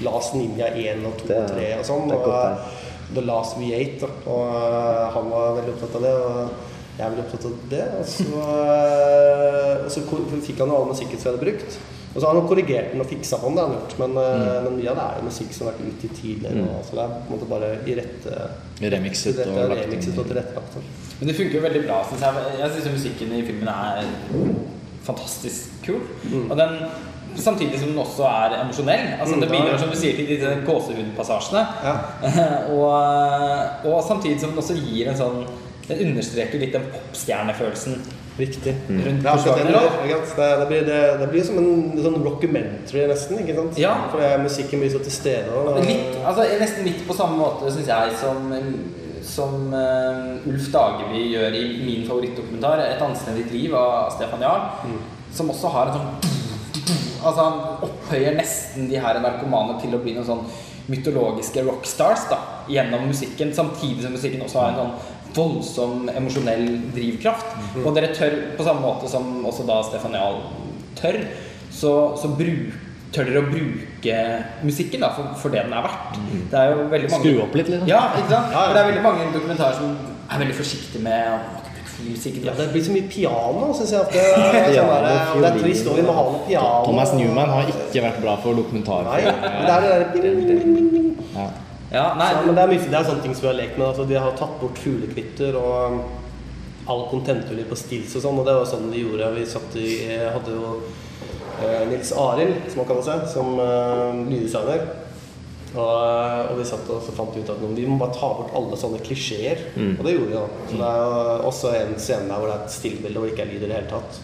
Last 0.06 0.34
Ninja 0.34 0.70
1 0.74 1.04
og 1.06 1.18
2 1.26 1.34
og 1.34 1.50
3 1.50 1.66
og 1.78 1.84
sånn. 1.86 2.12
Og, 2.14 2.24
godt, 2.24 2.78
The 3.14 3.24
Last 3.26 3.56
V8. 3.60 4.00
Da. 4.02 4.10
Og 4.30 4.42
eh, 4.56 5.06
han 5.16 5.30
var 5.32 5.56
veldig 5.60 5.76
opptatt 5.76 5.96
av 6.00 6.04
det. 6.06 6.16
Og 6.24 6.98
jeg 6.98 7.06
er 7.06 7.14
veldig 7.14 7.24
opptatt 7.26 7.48
av 7.48 7.56
det. 7.70 7.86
Og 8.00 8.10
så, 8.16 8.44
eh, 8.74 9.72
og 9.86 9.90
så 9.94 10.04
fikk 10.48 10.60
han 10.62 10.72
jo 10.72 10.78
all 10.80 10.92
musikken 10.92 11.16
som 11.16 11.30
jeg 11.30 11.34
hadde 11.34 11.46
brukt. 11.46 11.80
Og 12.10 12.16
så 12.18 12.26
har 12.26 12.34
han 12.34 12.48
korrigert 12.50 12.88
den 12.90 13.02
og 13.04 13.06
fiksa 13.06 13.38
på 13.38 13.46
den, 13.46 13.56
det 13.56 13.62
har 13.62 13.68
han 13.70 13.76
gjort. 13.76 13.92
Men, 14.02 14.16
mm. 14.18 14.64
men 14.64 14.78
mye 14.80 14.90
av 14.90 14.96
det 14.98 15.04
er 15.04 15.20
jo 15.20 15.26
musikk 15.28 15.52
som 15.54 15.68
har 15.68 15.76
vært 15.76 15.92
ute 15.94 16.10
tidligere. 16.16 16.64
Mm. 16.64 16.80
så 16.88 16.96
det 16.96 17.04
er 17.04 17.12
på 17.12 17.20
en 17.20 17.36
måte 17.36 17.50
bare 17.52 17.68
i 17.86 17.94
rette 18.00 18.40
remixet 18.96 19.38
og 19.44 19.60
remixet 19.76 20.18
og 20.18 20.26
tilrettelagt. 20.32 20.80
Men 21.20 21.30
det 21.30 21.36
funker 21.38 21.60
jo 21.60 21.62
veldig 21.68 21.84
bra. 21.84 22.00
Synes 22.08 22.26
jeg 22.26 22.58
jeg 22.58 22.74
syns 22.74 22.90
musikken 22.96 23.36
i 23.36 23.44
filmen 23.46 23.70
er 23.70 24.10
fantastisk 25.06 25.78
kul. 25.86 26.02
Og 26.48 26.58
den 26.58 26.76
Samtidig 27.36 27.78
som 27.80 27.88
den 27.92 27.98
også 27.98 28.24
er 28.28 28.56
emosjonell. 28.62 29.06
Altså 29.20 29.34
Mm, 29.36 29.40
Det 29.40 29.48
ja, 29.48 29.54
ja. 29.54 29.62
bidrar 29.62 29.78
som 29.78 29.90
du 29.90 29.96
sier 29.96 30.16
til 30.16 30.26
disse 30.26 30.54
gåsehudpassasjene. 30.66 31.66
Ja. 31.84 31.94
og, 32.78 33.92
og 33.92 34.02
samtidig 34.08 34.40
som 34.40 34.50
den 34.50 34.58
også 34.58 34.74
gir 34.74 35.08
en 35.10 35.16
sånn 35.16 35.44
Den 35.90 35.98
understreker 36.06 36.58
litt 36.62 36.72
den 36.76 36.84
popstjernefølelsen 36.92 37.96
Riktig. 38.38 38.74
rundt 38.88 39.22
Det 39.24 39.26
er 39.26 39.32
akkurat 39.32 39.56
det 39.58 39.64
det 39.66 39.72
blir. 39.72 40.20
Det, 40.36 40.58
det, 40.60 40.66
blir, 40.68 40.84
det, 40.86 41.00
det 41.20 41.28
blir 41.32 41.42
som 41.44 41.58
en 41.58 41.98
sånn 42.04 42.22
rockumentary, 42.24 43.02
nesten. 43.10 43.40
ikke 43.42 43.56
sant? 43.56 43.78
Ja. 43.80 43.94
For 44.12 44.22
det 44.22 44.28
er 44.30 44.38
musikken 44.44 44.80
blir 44.80 44.92
så 44.94 45.00
til 45.02 45.12
stede. 45.12 45.50
Og, 45.50 45.80
Litt, 45.84 46.14
altså 46.24 46.46
Nesten 46.60 46.86
litt 46.86 47.02
på 47.08 47.16
samme 47.18 47.36
måte, 47.40 47.72
syns 47.74 47.90
jeg, 47.90 48.14
som, 48.22 48.52
som 49.26 49.74
uh, 49.74 50.48
Ulf 50.48 50.70
Dageby 50.72 51.26
gjør 51.34 51.58
i 51.58 51.64
min 51.84 52.06
favorittdokumentar 52.08 52.80
'Et 52.86 53.02
anstendig 53.02 53.44
liv' 53.52 53.74
av 53.76 54.10
Stefan 54.14 54.40
Jarl. 54.46 54.94
Som 55.34 55.50
også 55.50 55.68
har 55.74 55.86
en 55.90 55.98
sånn 55.98 56.29
Altså 57.20 57.44
Han 57.46 57.86
opphøyer 57.86 58.36
nesten 58.38 58.90
de 58.90 58.98
her 59.00 59.20
narkomane 59.22 59.78
til 59.82 59.94
å 59.96 60.02
bli 60.02 60.16
noen 60.16 60.28
sånn 60.28 60.44
mytologiske 60.90 61.62
rockstars 61.66 62.26
da, 62.32 62.38
gjennom 62.70 63.04
musikken, 63.06 63.52
samtidig 63.54 64.02
som 64.02 64.14
musikken 64.16 64.42
også 64.42 64.58
har 64.62 64.72
en 64.72 64.80
sånn 64.80 65.18
voldsom 65.36 66.08
emosjonell 66.10 66.64
drivkraft. 66.96 67.52
Og 67.84 67.92
dere 67.94 68.10
tør, 68.16 68.36
på 68.58 68.66
samme 68.66 68.82
måte 68.82 69.10
som 69.10 69.44
også 69.46 69.66
da 69.68 69.78
Stefan 69.86 70.16
Jahl 70.18 70.40
tør, 70.98 71.20
så, 71.70 71.92
så 72.18 72.32
bruk, 72.34 72.74
tør 73.14 73.30
dere 73.30 73.44
å 73.44 73.50
bruke 73.50 74.16
musikken 74.66 75.04
da, 75.04 75.12
for, 75.14 75.30
for 75.38 75.54
det 75.54 75.62
den 75.68 75.76
er 75.78 75.86
verdt. 75.86 76.18
Det 76.50 76.58
er 76.58 76.74
jo 76.74 76.88
veldig 76.90 77.12
mange 77.12 77.22
Skru 77.22 77.44
opp 77.44 77.54
litt, 77.60 77.70
liksom. 77.70 77.90
Ja, 77.90 78.02
ikke 78.18 78.32
sant? 78.32 78.50
Ja, 78.50 78.58
ja. 78.58 78.66
For 78.66 78.74
det 78.74 78.82
er 78.82 78.90
veldig 78.90 79.06
mange 79.06 79.30
dokumentarer 79.36 79.78
som 79.78 79.94
er 80.30 80.42
veldig 80.44 80.58
forsiktige 80.58 81.04
med 81.06 81.59
å 82.00 82.12
ikke 82.12 82.20
bruke 82.20 82.40
for 82.40 82.44
mye 82.44 82.44
musikk. 82.44 82.44
Ja, 82.44 82.54
det 82.58 82.68
blir 82.72 82.84
så 82.84 82.92
mye 82.94 83.08
piano, 83.10 83.70
syns 83.76 83.92
jeg. 83.92 84.00
At 84.00 84.12
det, 84.14 84.20
er 84.20 84.74
sånn 84.74 84.92
der, 85.06 85.18
og 85.34 85.42
det 85.44 85.50
er 85.50 85.58
trist, 85.64 85.88
og 85.90 85.98
vi 85.98 86.04
må 86.06 86.14
ha 86.16 86.24
noe 86.28 86.44
piano. 86.46 86.84
Thomas 86.86 87.12
Newman 87.16 87.52
har 87.56 87.72
ikke 87.72 88.04
vært 88.06 88.22
bra 88.24 88.36
for 88.44 88.60
dokumentarer. 88.60 89.10
Nei, 89.10 89.20
men 89.26 89.66
det 89.66 89.74
er 89.74 89.82
det 89.88 90.30
der 90.46 90.70
Ja. 91.40 91.50
Ja, 91.90 92.14
nei, 92.14 92.30
Ja, 92.30 92.42
men 92.46 92.54
det 92.54 92.62
er, 92.62 92.70
mye, 92.70 92.86
det 92.86 92.94
er 92.94 93.06
sånne 93.08 93.22
ting 93.24 93.34
som 93.34 93.48
vi 93.48 93.50
har 93.50 93.58
lekt 93.58 93.78
med. 93.78 93.88
Altså, 93.88 94.06
de 94.06 94.18
har 94.18 94.34
tatt 94.38 94.58
bort 94.60 94.78
fuglekvitter 94.78 95.56
og 95.58 95.96
um, 95.96 96.00
all 96.90 97.06
kontentuller 97.10 97.66
på 97.66 97.78
stills 97.78 98.14
og 98.14 98.22
sånn. 98.22 98.38
Og 98.38 98.46
det 98.46 98.54
var 98.54 98.68
sånn 98.70 98.90
vi 98.92 99.02
gjorde. 99.02 99.32
Vi 99.34 99.46
satt 99.50 99.74
i, 99.80 99.88
hadde 100.06 100.54
jo 100.54 100.76
eh, 101.58 101.82
Nils 101.90 102.12
Arild, 102.14 102.62
som 102.70 102.84
han 102.84 102.90
kaller 102.92 103.06
seg, 103.08 103.26
som 103.34 103.58
uh, 103.58 104.14
lyddesigner. 104.22 104.86
Og, 105.70 106.50
og 106.50 106.56
vi 106.58 106.64
satt 106.66 106.88
og 106.90 107.02
så 107.06 107.12
fant 107.14 107.36
ut 107.36 107.52
at 107.52 107.60
vi 107.62 107.84
må 107.86 107.98
bare 108.00 108.16
ta 108.16 108.30
bort 108.34 108.54
alle 108.58 108.78
sånne 108.80 109.02
klisjeer. 109.06 109.62
Og 109.98 110.02
det 110.06 110.16
gjorde 110.16 110.30
vi 110.30 110.38
da. 110.38 110.46
Så 110.70 110.80
det 110.80 110.88
er 110.88 111.02
jo 111.02 111.50
også 111.52 111.74
en 111.78 111.94
scene 112.02 112.30
der 112.30 112.40
hvor 112.40 112.50
det 112.50 112.56
er 112.56 112.64
et 112.64 112.74
stillbilde 112.74 113.20
hvor 113.20 113.30
det 113.30 113.36
ikke 113.36 113.46
er 113.46 113.52
lyd 113.52 113.62
i 113.62 113.68
det 113.68 113.78
hele 113.78 113.92
tatt. 113.92 114.20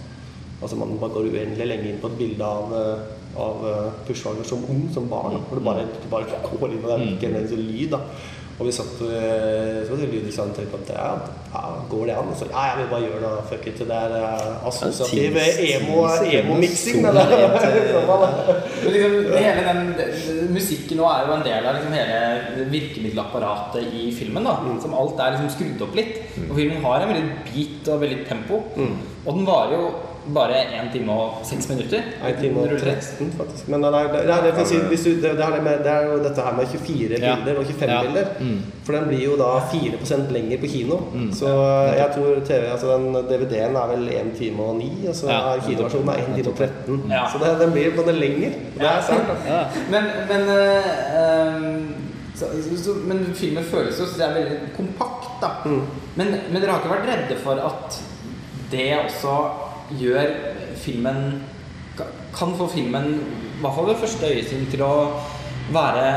Altså 0.57 0.79
Man 0.81 0.97
bare 0.99 1.13
går 1.13 1.29
uendelig 1.31 1.69
lenge 1.69 1.91
inn 1.91 2.01
på 2.01 2.09
et 2.11 2.19
bilde 2.19 2.47
av, 2.49 2.73
eh, 2.73 3.39
av 3.45 3.67
eh, 3.69 3.91
Pushwagner 4.09 4.49
som 4.49 4.65
ung, 4.73 4.87
som 4.95 5.07
barn. 5.11 5.37
Hvor 5.49 5.61
det 5.61 5.67
bare, 5.69 5.87
det 5.93 6.11
bare 6.11 6.41
går 6.49 6.73
inn, 6.73 6.83
og 6.83 6.89
det 6.91 6.97
er 6.97 7.07
ikke 7.13 7.31
en 7.31 7.39
eneste 7.43 7.61
lyd. 7.61 7.93
da 7.93 8.01
Og 8.59 8.65
vi 8.67 8.73
satt 8.73 9.01
og 9.05 9.99
lyddesigneren 10.01 10.55
tenkte 10.57 10.71
på 10.73 10.79
at 10.81 10.91
ja, 10.97 11.09
ja, 11.53 11.63
går 11.91 12.07
det 12.09 12.15
an? 12.17 12.31
Og 12.33 12.37
så 12.39 12.47
ja, 12.49 12.63
jeg 12.71 12.79
vil 12.79 12.87
bare 12.93 13.03
gjøre 13.05 13.21
det. 13.25 13.43
Fuck 13.51 13.67
it. 13.69 13.79
Det 13.85 13.97
er 13.99 14.15
eh, 14.17 14.67
assosiativ 14.71 15.37
emo-miksing. 15.37 17.03
Men 18.87 18.93
liksom, 18.93 19.37
hele 19.37 19.63
den, 19.67 19.83
den- 19.99 20.53
musikken 20.57 20.97
nå 21.01 21.05
er 21.11 21.27
jo 21.29 21.35
en 21.37 21.45
del 21.47 21.67
av 21.69 21.77
liksom 21.77 21.95
hele 21.97 22.67
virkemiddelapparatet 22.73 23.93
i 23.93 24.09
filmen. 24.17 24.45
da 24.49 24.57
Mm. 24.67 24.81
Som 24.83 24.95
alt 24.97 25.21
er 25.21 25.37
liksom 25.37 25.51
skrudd 25.53 25.83
opp 25.87 25.95
litt. 25.95 26.17
Og 26.49 26.57
filmen 26.57 26.83
har 26.85 27.01
en 27.05 27.09
veldig 27.13 27.29
beat 27.53 27.89
og 27.93 28.01
veldig 28.01 28.23
tempo. 28.29 28.63
Mm. 28.77 28.97
Og 29.27 29.35
den 29.37 29.47
varer 29.47 29.73
jo 29.77 29.91
bare 30.35 30.57
1 30.87 30.93
time 30.93 31.13
og 31.13 31.41
6 31.45 31.69
minutter. 31.69 32.03
En 32.29 32.37
time 32.41 32.61
og 32.61 32.69
Den 32.69 32.81
13, 32.81 33.33
faktisk. 33.39 33.69
Men 33.69 33.83
det 33.83 33.91
er, 33.95 34.09
det 34.13 34.21
er, 34.31 34.43
det 34.43 34.61
er, 34.61 34.65
si, 34.65 34.77
du, 35.15 35.21
det, 35.23 35.31
er 35.31 35.51
det, 35.55 35.63
med, 35.63 35.87
jo 36.07 36.19
dette 36.25 36.43
her 36.47 36.57
med 36.57 36.67
24 36.67 37.19
Ja. 37.21 37.35
bilder 37.37 37.61
og 37.61 37.67
25 37.67 37.91
Ja. 37.93 38.01
bilder. 38.03 38.27
Mm. 38.41 38.63
For 38.85 38.93
den 38.93 39.07
blir 39.09 39.25
jo 39.25 39.37
da 39.37 39.51
4% 39.73 40.33
lenger 40.33 40.59
på 40.63 40.67
kino. 40.73 40.99
Så 41.33 41.49
jeg 41.97 42.09
tror 42.15 42.41
TV, 42.47 42.63
altså 42.73 42.97
den 42.97 43.15
DVD-en 43.31 43.77
er 43.77 43.87
vel 43.95 44.09
1 44.09 44.33
time 44.39 44.63
og 44.63 44.77
9, 44.77 44.91
og 45.09 45.15
så 45.15 45.27
Ja. 45.31 45.39
er 45.55 45.61
kinoversjonen 45.69 46.09
er 46.09 46.19
1 46.25 46.35
time 46.35 46.49
og 46.49 46.57
13. 46.59 47.03
Ja. 47.11 47.23
Så 47.33 47.39
det, 47.45 47.61
den 47.61 47.73
blir 47.73 47.97
både 47.97 48.13
lenger. 48.19 48.51
Det 48.79 48.87
er 48.87 49.03
sant. 49.03 49.31
Ja. 49.47 49.63
Men, 49.91 50.03
men, 50.29 50.43
så, 52.37 52.45
så, 52.63 52.83
så, 52.85 52.91
men 53.07 53.23
filmen 53.35 53.65
føles 53.65 54.01
jo 54.01 54.05
så 54.07 54.19
det 54.19 54.27
er 54.27 54.35
veldig 54.35 54.59
kompakt, 54.77 55.29
da. 55.41 55.49
Mm. 55.65 55.83
Men, 56.17 56.35
men 56.53 56.61
dere 56.63 56.71
har 56.75 56.83
ikke 56.83 56.93
vært 56.93 57.09
redde 57.09 57.39
for 57.41 57.63
at 57.65 57.97
det 58.71 58.91
også 58.99 59.33
gjør 59.95 60.33
filmen 60.81 61.43
Kan 62.37 62.53
få 62.59 62.67
filmen, 62.69 63.15
i 63.57 63.61
hvert 63.63 63.75
fall 63.75 63.87
ved 63.89 64.01
første 64.03 64.29
øyesyn, 64.29 64.67
til 64.69 64.83
å 64.85 64.95
være 65.73 66.09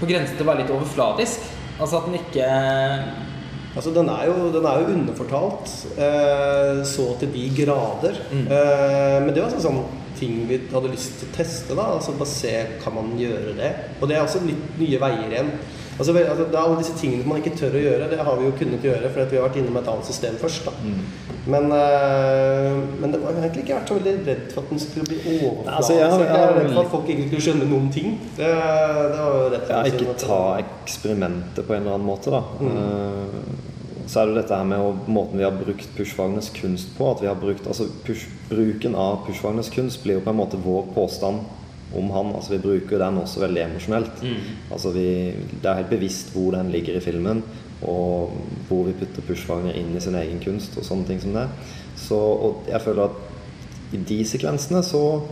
på 0.00 0.08
grensen 0.08 0.34
til 0.34 0.46
å 0.46 0.50
være 0.50 0.64
litt 0.64 0.72
overfladisk? 0.74 1.44
Altså 1.78 2.00
at 2.00 2.08
den 2.08 2.18
ikke 2.18 2.48
Altså, 3.70 3.92
den 3.94 4.08
er 4.10 4.24
jo, 4.26 4.48
den 4.50 4.64
er 4.66 4.80
jo 4.80 4.94
underfortalt 4.96 5.70
eh, 5.94 6.80
så 6.90 7.04
til 7.20 7.30
de 7.30 7.44
grader. 7.54 8.16
Mm. 8.32 8.48
Eh, 8.50 9.18
men 9.22 9.30
det 9.30 9.44
var 9.44 9.46
altså 9.46 9.62
sånn 9.62 9.84
ting 10.18 10.40
vi 10.48 10.58
hadde 10.72 10.90
lyst 10.90 11.20
til 11.20 11.30
å 11.30 11.36
teste. 11.36 11.76
da, 11.78 11.84
altså 11.94 12.16
Bare 12.18 12.32
se 12.32 12.54
kan 12.82 12.96
man 12.96 13.12
gjøre 13.18 13.54
det. 13.60 13.70
Og 14.00 14.10
det 14.10 14.16
er 14.18 14.24
også 14.24 14.42
litt 14.42 14.80
nye 14.80 14.98
veier 15.04 15.30
igjen. 15.30 15.52
Altså, 16.00 16.14
altså, 16.16 16.44
det 16.48 16.56
er 16.56 16.62
alle 16.64 16.78
disse 16.80 16.94
tingene 16.96 17.26
man 17.28 17.42
ikke 17.42 17.52
tør 17.60 17.74
å 17.76 17.82
gjøre, 17.84 18.06
det 18.10 18.18
har 18.24 18.36
vi 18.40 18.46
jo 18.48 18.52
kunnet 18.56 18.84
gjøre 18.88 19.10
fordi 19.12 19.30
vi 19.30 19.36
har 19.36 19.44
vært 19.50 19.58
innom 19.60 19.76
et 19.76 19.88
annet 19.92 20.06
system 20.08 20.38
først. 20.40 20.64
da. 20.64 20.72
Mm. 20.80 21.02
Men, 21.52 21.64
eh, 21.72 22.78
men 23.00 23.12
det 23.12 23.20
var 23.22 23.32
har 23.36 23.42
egentlig 23.46 23.64
ikke 23.64 23.76
vært 23.78 23.88
så 23.92 23.96
veldig 23.98 24.26
redd 24.26 24.46
for 24.54 24.60
at 24.64 24.70
den 24.70 24.80
skulle 24.82 25.06
bli 25.10 25.18
overfladisk. 25.20 25.76
Altså, 25.76 25.92
jeg 25.98 26.10
har- 26.10 26.20
jeg, 26.20 26.28
jeg 26.28 26.36
har 26.40 26.52
var 26.54 26.60
redd 26.60 26.72
for 26.74 26.80
at 26.80 26.90
folk 26.90 27.08
ikke 27.08 27.26
skulle 27.28 27.44
skjønne 27.46 27.68
noen 27.70 27.90
ting. 27.92 28.18
Det, 28.36 28.46
det 28.46 29.18
var 29.20 29.32
jo 29.36 29.48
rett 29.54 29.60
og 29.62 29.68
slett 29.68 29.92
ikke 30.00 30.06
sånn 30.06 30.28
ta 30.28 30.40
eksperimentet 30.64 31.66
på 31.66 31.74
en 31.76 31.82
eller 31.82 31.94
annen 31.98 32.06
måte, 32.06 32.30
da. 32.30 32.42
Eh, 32.60 33.68
Så 34.10 34.18
er 34.20 34.26
det 34.26 34.34
jo 34.34 34.40
dette 34.42 34.56
her 34.58 34.64
med 34.64 34.78
å, 34.82 34.94
måten 35.06 35.38
vi 35.38 35.44
har 35.44 35.52
brukt 35.54 35.86
Pushwagners 35.96 36.48
kunst 36.50 36.88
på. 36.98 37.10
At 37.12 37.20
vi 37.22 37.28
har 37.28 37.36
brukt, 37.38 37.64
altså 37.66 37.84
push, 38.04 38.24
Bruken 38.50 38.96
av 38.98 39.20
Pushwagners 39.26 39.70
kunst 39.70 40.02
blir 40.02 40.14
jo 40.18 40.20
på 40.24 40.30
en 40.30 40.36
måte 40.40 40.58
vår 40.58 40.88
påstand 40.96 41.44
om 41.96 42.10
han. 42.10 42.34
Altså 42.34 42.52
Vi 42.54 42.62
bruker 42.62 42.98
den 42.98 43.18
også 43.18 43.40
veldig 43.40 43.62
emosjonelt. 43.64 44.22
Altså 44.70 44.90
vi, 44.94 45.34
Det 45.62 45.66
er 45.70 45.74
helt 45.82 45.90
bevisst 45.90 46.32
hvor 46.34 46.52
den 46.52 46.70
ligger 46.70 46.96
i 46.96 47.00
filmen, 47.00 47.42
og 47.82 48.32
hvor 48.68 48.84
vi 48.86 48.92
putter 48.92 49.22
Pushwagner 49.22 49.72
inn 49.72 49.96
i 49.96 50.00
sin 50.00 50.14
egen 50.14 50.40
kunst 50.40 50.76
og 50.76 50.84
sånne 50.84 51.06
ting 51.06 51.20
som 51.20 51.32
det. 51.32 51.48
Så, 51.96 52.16
og 52.16 52.64
jeg 52.68 52.80
føler 52.80 53.08
at 53.08 53.94
i 53.94 53.96
de 53.96 54.24
sekvensene 54.24 54.82
så 54.86 55.22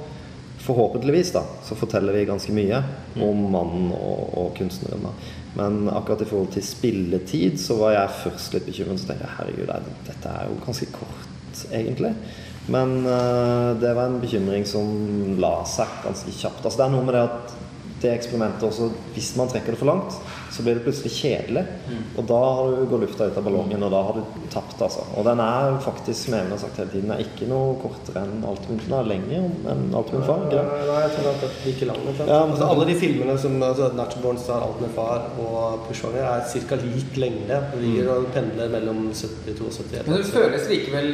Forhåpentligvis 0.58 1.30
da, 1.32 1.44
så 1.64 1.76
forteller 1.78 2.12
vi 2.12 2.24
ganske 2.26 2.52
mye 2.52 2.80
om 3.22 3.44
mannen 3.52 3.92
og, 3.94 4.24
og 4.36 4.48
kunstneren. 4.58 5.04
da. 5.06 5.12
Men 5.54 5.88
akkurat 5.88 6.24
i 6.24 6.28
forhold 6.28 6.50
til 6.52 6.64
spilletid 6.66 7.60
så 7.62 7.76
var 7.78 7.94
jeg 7.94 8.16
først 8.24 8.56
litt 8.56 8.66
bekymret. 8.66 9.00
Så 9.00 9.08
tenkte 9.08 9.24
jeg 9.24 9.36
herregud, 9.38 9.70
dette 10.08 10.32
er 10.34 10.50
jo 10.50 10.58
ganske 10.66 10.90
kort, 10.92 11.62
egentlig. 11.70 12.12
Men 12.72 12.98
eh, 13.06 13.70
det 13.80 13.94
var 13.96 14.08
en 14.08 14.20
bekymring 14.20 14.66
som 14.68 14.90
la 15.40 15.54
seg 15.68 16.02
ganske 16.04 16.34
kjapt. 16.34 16.64
Altså 16.64 16.82
Det 16.82 16.86
er 16.86 16.94
noe 16.94 17.06
med 17.06 17.16
det 17.16 17.24
at 17.28 17.56
det 17.98 18.12
eksperimentet 18.14 18.62
også 18.68 18.92
Hvis 19.16 19.32
man 19.38 19.48
trekker 19.50 19.74
det 19.74 19.80
for 19.80 19.90
langt, 19.90 20.14
så 20.58 20.64
blir 20.66 20.74
det 20.78 20.82
plutselig 20.84 21.12
kjedelig. 21.14 21.62
Og 22.18 22.26
da 22.26 22.38
har 22.58 22.72
du 22.74 22.86
går 22.90 23.02
lufta 23.04 23.28
ut 23.30 23.36
av 23.38 23.44
ballongen, 23.46 23.82
og 23.86 23.92
da 23.94 24.00
har 24.08 24.16
du 24.18 24.46
tapt, 24.50 24.80
altså. 24.82 25.04
Og 25.14 25.24
den 25.28 25.38
er 25.44 25.76
faktisk, 25.84 26.18
som 26.24 26.34
Even 26.38 26.50
har 26.56 26.58
sagt 26.64 26.80
hele 26.82 26.90
tiden, 26.96 27.12
er 27.14 27.22
ikke 27.22 27.46
noe 27.50 27.76
kortere 27.82 28.24
enn 28.26 28.42
Altimund. 28.48 28.82
Den 28.88 28.96
er 28.98 29.08
lenger 29.12 29.46
enn 29.72 29.84
Altimund 29.94 30.26
far. 30.26 30.42
Nei? 30.50 30.64
Nei, 30.90 30.98
jeg 31.04 31.14
tror 31.14 31.28
det 31.28 31.48
er 31.48 31.56
like 31.68 31.88
lang. 31.92 32.02
Ja, 32.18 32.40
altså, 32.42 32.68
alle 32.72 32.88
de 32.90 32.98
filmene 32.98 33.38
som 33.38 33.56
altså, 33.62 33.92
Natural 33.94 34.24
Born 34.26 34.42
Star, 34.42 34.66
Alt 34.68 34.80
med 34.82 34.90
far 34.98 35.28
og 35.38 35.86
Pushwanger 35.86 36.26
er 36.26 36.46
ca. 36.68 36.80
lik 36.82 37.16
lengde. 37.22 37.60
De 37.74 37.82
ligger 37.86 38.10
og 38.16 38.26
pendler 38.34 38.68
mellom 38.74 39.04
72 39.14 39.62
og 39.62 39.72
71. 39.94 40.08
Men 40.08 40.16
det 40.18 40.30
føles 40.34 40.68
likevel 40.74 41.12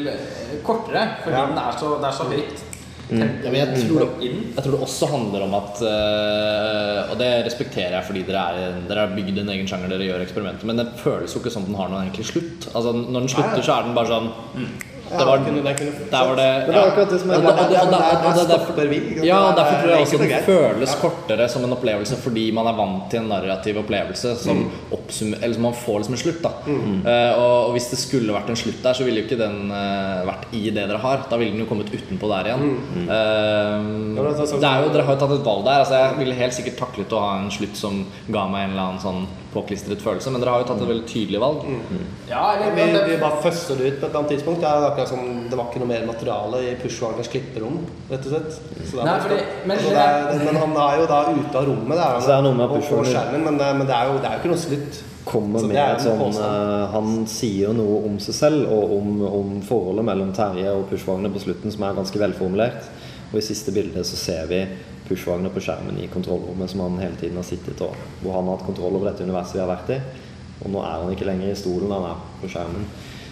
kortere, 0.65 1.09
fordi 1.25 1.37
Ja. 1.37 1.47
den 1.53 1.59
er 1.59 1.77
så, 1.79 1.97
det 2.01 2.09
er 2.09 2.17
så 2.23 2.25
høyt. 2.33 2.65
Ja, 3.11 3.51
men 3.51 3.59
jeg 3.59 3.83
tror, 3.85 4.15
det, 4.17 4.31
jeg 4.57 4.63
tror 4.65 4.73
det 4.73 4.81
også 4.87 5.07
handler 5.11 5.43
om 5.45 5.55
at 5.59 5.83
øh, 5.85 7.11
Og 7.13 7.19
det 7.21 7.29
respekterer 7.45 7.99
jeg 7.99 8.07
fordi 8.07 8.23
dere, 8.25 8.45
er, 8.57 8.79
dere 8.89 9.05
har 9.07 9.13
bygd 9.17 9.43
en 9.43 9.53
egen 9.53 9.69
sjanger, 9.69 9.93
dere 9.93 10.09
gjør 10.09 10.25
eksperimenter, 10.25 10.71
men 10.71 10.81
det 10.81 10.87
føles 11.03 11.35
jo 11.35 11.43
ikke 11.43 11.53
som 11.53 11.67
den 11.69 11.77
har 11.77 11.93
noen 11.93 12.07
egentlig 12.07 12.25
slutt. 12.31 12.71
Altså 12.73 12.95
Når 12.97 13.19
den 13.27 13.29
slutter, 13.35 13.61
så 13.67 13.77
er 13.77 13.89
den 13.89 13.97
bare 13.99 14.13
sånn 14.15 14.31
Ja, 15.11 15.19
Det 15.19 15.27
var, 15.27 15.39
kunne- 15.39 15.63
der 16.11 16.25
var 16.29 16.37
det 16.37 16.49
Men 16.67 16.73
det 16.75 16.81
er 16.81 16.91
akkurat 16.91 17.11
det 17.11 17.21
som 17.21 17.31
er 17.31 17.35
Der. 17.45 19.27
Ja, 19.29 19.37
og 19.45 19.51
er- 19.53 19.57
derfor 19.61 19.75
tror 19.83 19.91
jeg 19.91 20.01
også 20.07 20.19
Det 20.19 20.29
den 20.31 20.45
føles 20.49 20.95
kortere 21.01 21.49
som 21.49 21.65
en 21.65 21.73
opplevelse 21.77 22.17
fordi 22.25 22.45
man 22.53 22.67
er 22.67 22.73
vant 22.79 23.11
til 23.11 23.21
en 23.21 23.29
narrativ 23.29 23.77
opplevelse 23.85 24.37
som 24.37 24.71
Eller 25.43 25.53
som 25.55 25.63
man 25.63 25.73
får 25.75 25.99
liksom 26.01 26.15
en 26.15 26.23
slutt. 26.25 26.43
da 26.43 26.51
Eh, 27.05 27.33
og, 27.39 27.73
hvis 27.73 27.91
det 27.91 27.99
skulle 27.99 28.33
vært 28.33 28.49
en 28.49 28.57
slutt 28.57 28.83
der, 28.83 28.93
så 28.95 29.05
ville 29.05 29.21
jo 29.21 29.27
ikke 29.29 29.39
den 29.39 29.71
eh, 29.71 30.25
vært 30.27 30.45
i 30.53 30.71
det 30.71 30.89
dere 30.89 30.99
har. 30.99 31.19
Da 31.31 31.37
ville 31.37 31.53
den 31.53 31.61
jo 31.61 31.67
kommet 31.67 31.91
utenpå 31.93 32.27
der 32.29 32.45
igjen. 32.51 32.65
Eh, 33.09 34.15
det 34.17 34.49
sånn- 34.49 34.61
det 34.61 34.69
er 34.71 34.83
jo, 34.85 34.89
dere 34.93 35.03
har 35.05 35.15
jo 35.17 35.21
tatt 35.21 35.39
et 35.39 35.45
valg 35.45 35.65
der. 35.65 35.79
Altså, 35.85 35.95
jeg 35.95 36.19
ville 36.19 36.35
helt 36.35 36.53
sikkert 36.55 36.77
taklet 36.79 37.09
å 37.13 37.21
ha 37.21 37.39
en 37.43 37.51
slutt 37.51 37.77
som 37.77 38.07
ga 38.31 38.47
meg 38.49 38.65
en 38.65 38.71
eller 38.71 38.83
annen 38.83 39.01
sånn 39.01 39.27
påklistret 39.55 40.03
følelse, 40.03 40.31
men 40.35 40.43
dere 40.43 40.53
har 40.55 40.65
jo 40.65 40.69
tatt 40.73 40.83
et 40.83 40.91
veldig 40.91 41.07
tydelig 41.09 41.41
valg. 41.43 41.65
Ja, 42.29 42.43
eller, 42.57 42.75
Vi, 42.75 42.87
vi 43.13 43.19
bare 43.23 43.39
føsser 43.45 43.79
det 43.79 43.87
ut 43.93 44.01
på 44.01 44.07
et 44.07 44.11
eller 44.11 44.21
annet 44.21 44.33
tidspunkt. 44.35 44.61
Det, 44.65 44.69
er 44.71 44.89
akkurat 44.91 45.13
som, 45.13 45.25
det 45.51 45.59
var 45.61 45.71
ikke 45.71 45.83
noe 45.85 45.91
mer 45.93 46.05
materiale 46.09 46.61
i 46.67 46.75
Pushwagners 46.83 47.31
klipperom, 47.33 47.81
rett 48.11 48.29
og 48.29 48.35
slett. 48.35 48.61
Så 48.85 48.99
det 48.99 49.01
er 49.01 49.09
Nei, 49.09 49.17
fordi- 49.25 49.49
men- 49.65 49.79
altså, 49.79 49.95
det 49.95 50.05
er, 50.05 50.45
men 50.45 50.61
han 50.65 50.77
er 50.85 51.01
jo 51.01 51.09
da 51.15 51.23
ute 51.31 51.59
av 51.63 51.67
rommet, 51.71 51.97
det 51.97 52.05
er, 52.05 52.15
han, 52.19 52.29
det 52.29 52.37
er 52.37 52.47
noe 52.49 52.61
med 52.61 52.77
og 52.77 53.09
skjermen, 53.09 53.45
men, 53.49 53.59
det, 53.59 53.73
men 53.79 53.87
det, 53.87 53.97
er 53.97 54.13
jo, 54.13 54.19
det 54.21 54.31
er 54.31 54.37
jo 54.37 54.43
ikke 54.45 54.55
noe 54.55 54.65
slutt. 54.67 55.03
kommer 55.25 55.59
Så 55.63 55.69
med 55.71 55.79
et 55.81 56.03
sånn 56.05 56.35
eh, 56.37 56.87
Han 56.93 57.27
sier 57.27 57.73
noe 57.73 58.03
om 58.11 58.19
seg 58.21 58.35
selv 58.37 58.69
og 58.69 58.91
om, 58.99 59.23
om 59.25 59.55
forholdet 59.65 60.05
mellom 60.05 60.35
Terje 60.37 60.69
og 60.77 60.85
Pushwagner 60.91 61.33
på 61.33 61.41
slutten 61.41 61.73
som 61.73 61.87
er 61.89 61.97
ganske 61.97 62.21
velformulert. 62.21 62.91
Og 63.33 63.39
i 63.41 63.45
siste 63.47 63.73
bilde 63.73 64.05
så 64.05 64.17
ser 64.21 64.45
vi 64.51 64.61
Pushwagner 65.09 65.51
på 65.53 65.61
skjermen 65.61 65.99
i 66.01 66.07
kontrollrommet 66.13 66.71
som 66.71 66.81
han 66.81 66.99
hele 67.03 67.17
tiden 67.21 67.37
har 67.37 67.45
sittet 67.45 67.81
og 67.85 67.93
hvor 68.23 68.39
han 68.39 68.47
har 68.49 68.57
hatt 68.57 68.67
kontroll 68.67 68.95
over 68.97 69.11
dette 69.11 69.27
universet 69.27 69.59
vi 69.59 69.61
har 69.65 69.69
vært 69.75 69.91
i. 69.97 69.99
Og 70.65 70.71
nå 70.73 70.81
er 70.81 70.95
han 71.03 71.11
ikke 71.13 71.27
lenger 71.29 71.51
i 71.53 71.59
stolen, 71.59 71.91
han 71.93 72.07
er 72.13 72.23
på 72.41 72.49
skjermen. 72.55 72.87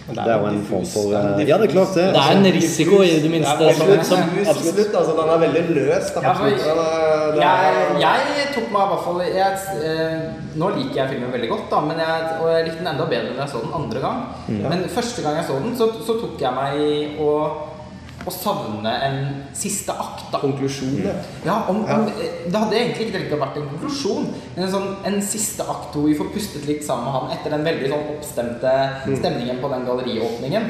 Men 0.05 0.17
Det 0.19 0.23
er 0.33 0.39
jo 0.41 0.45
en 0.49 0.57
diffus- 0.59 0.69
form 0.69 0.85
for 0.91 1.03
det 1.09 1.17
er 1.17 1.27
en 1.33 1.39
eh, 1.39 1.47
Ja, 1.47 1.57
det 1.57 1.65
er 1.69 1.71
klart 1.73 1.93
det. 1.95 2.05
Det 2.13 2.21
er 2.21 2.35
en 2.37 2.47
risiko 2.53 2.97
i 3.07 3.11
det 3.23 3.29
minste. 3.31 3.53
Det 3.57 3.69
er 3.69 3.73
Som, 3.73 3.87
som, 4.03 4.19
absolutt. 4.51 4.95
altså. 4.99 5.13
Den 5.19 5.29
er 5.35 5.39
veldig 5.45 5.63
løs. 5.77 6.09
Da. 6.15 6.21
Ja, 6.27 6.33
for- 6.33 6.49
Den 6.49 6.59
er- 6.59 7.31
det 7.37 7.43
er- 7.43 7.99
jeg, 8.03 8.17
jeg 8.41 8.47
tok 8.55 8.67
meg 8.75 8.81
i 8.83 8.89
hvert 8.91 9.03
fall 9.05 9.19
jeg, 9.23 9.53
eh, 9.87 10.19
Nå 10.59 10.69
liker 10.75 10.95
jeg 11.01 11.09
filmen 11.13 11.31
veldig 11.31 11.49
godt, 11.49 11.69
da, 11.71 11.79
men 11.79 11.97
jeg, 11.97 12.15
og 12.41 12.47
jeg 12.51 12.65
likte 12.65 12.77
den 12.83 12.87
enda 12.93 13.05
bedre 13.05 13.31
når 13.33 13.41
jeg 13.45 13.49
så 13.55 13.61
den 13.63 13.73
andre 13.79 13.99
gang. 14.03 14.19
Men 14.69 14.83
første 14.89 15.21
gang 15.23 15.35
jeg 15.39 15.45
så 15.47 15.53
den, 15.63 15.77
så, 15.77 15.87
så 16.05 16.13
tok 16.21 16.35
jeg 16.41 16.53
meg 16.53 16.69
i 16.83 17.17
å, 17.23 17.29
å 18.25 18.33
savne 18.33 18.93
en 19.07 19.17
siste 19.57 19.93
akt. 19.93 20.25
da 20.31 20.39
Konklusjon, 20.41 20.95
ja. 21.03 21.13
Ja, 21.45 21.55
om, 21.71 21.83
om, 21.83 22.05
Det 22.09 22.55
hadde 22.55 22.77
egentlig 22.79 23.07
ikke 23.07 23.17
trengt 23.17 23.35
å 23.35 23.41
vært 23.41 23.59
en 23.61 23.69
konklusjon, 23.71 24.29
men 24.55 24.65
en, 24.65 24.71
sånn, 24.73 24.89
en 25.09 25.19
siste 25.25 25.65
akt 25.75 25.95
hvor 25.95 26.07
vi 26.07 26.17
får 26.19 26.31
pustet 26.35 26.67
litt 26.69 26.85
sammen 26.85 27.09
med 27.09 27.17
han 27.17 27.33
etter 27.35 27.55
den 27.55 27.67
veldig 27.67 27.91
sånn 27.93 28.11
oppstemte 28.15 28.75
stemningen 29.19 29.61
på 29.63 29.71
den 29.73 29.87
galleriåpningen. 29.89 30.69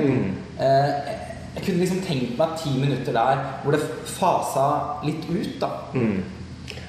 Eh, 0.59 1.19
jeg 1.53 1.65
kunne 1.67 1.83
liksom 1.83 1.99
tenkt 2.05 2.37
meg 2.39 2.55
ti 2.57 2.71
minutter 2.81 3.13
der 3.13 3.43
hvor 3.63 3.75
det 3.75 3.83
fasa 4.09 4.67
litt 5.05 5.27
ut, 5.29 5.59
da. 5.61 5.69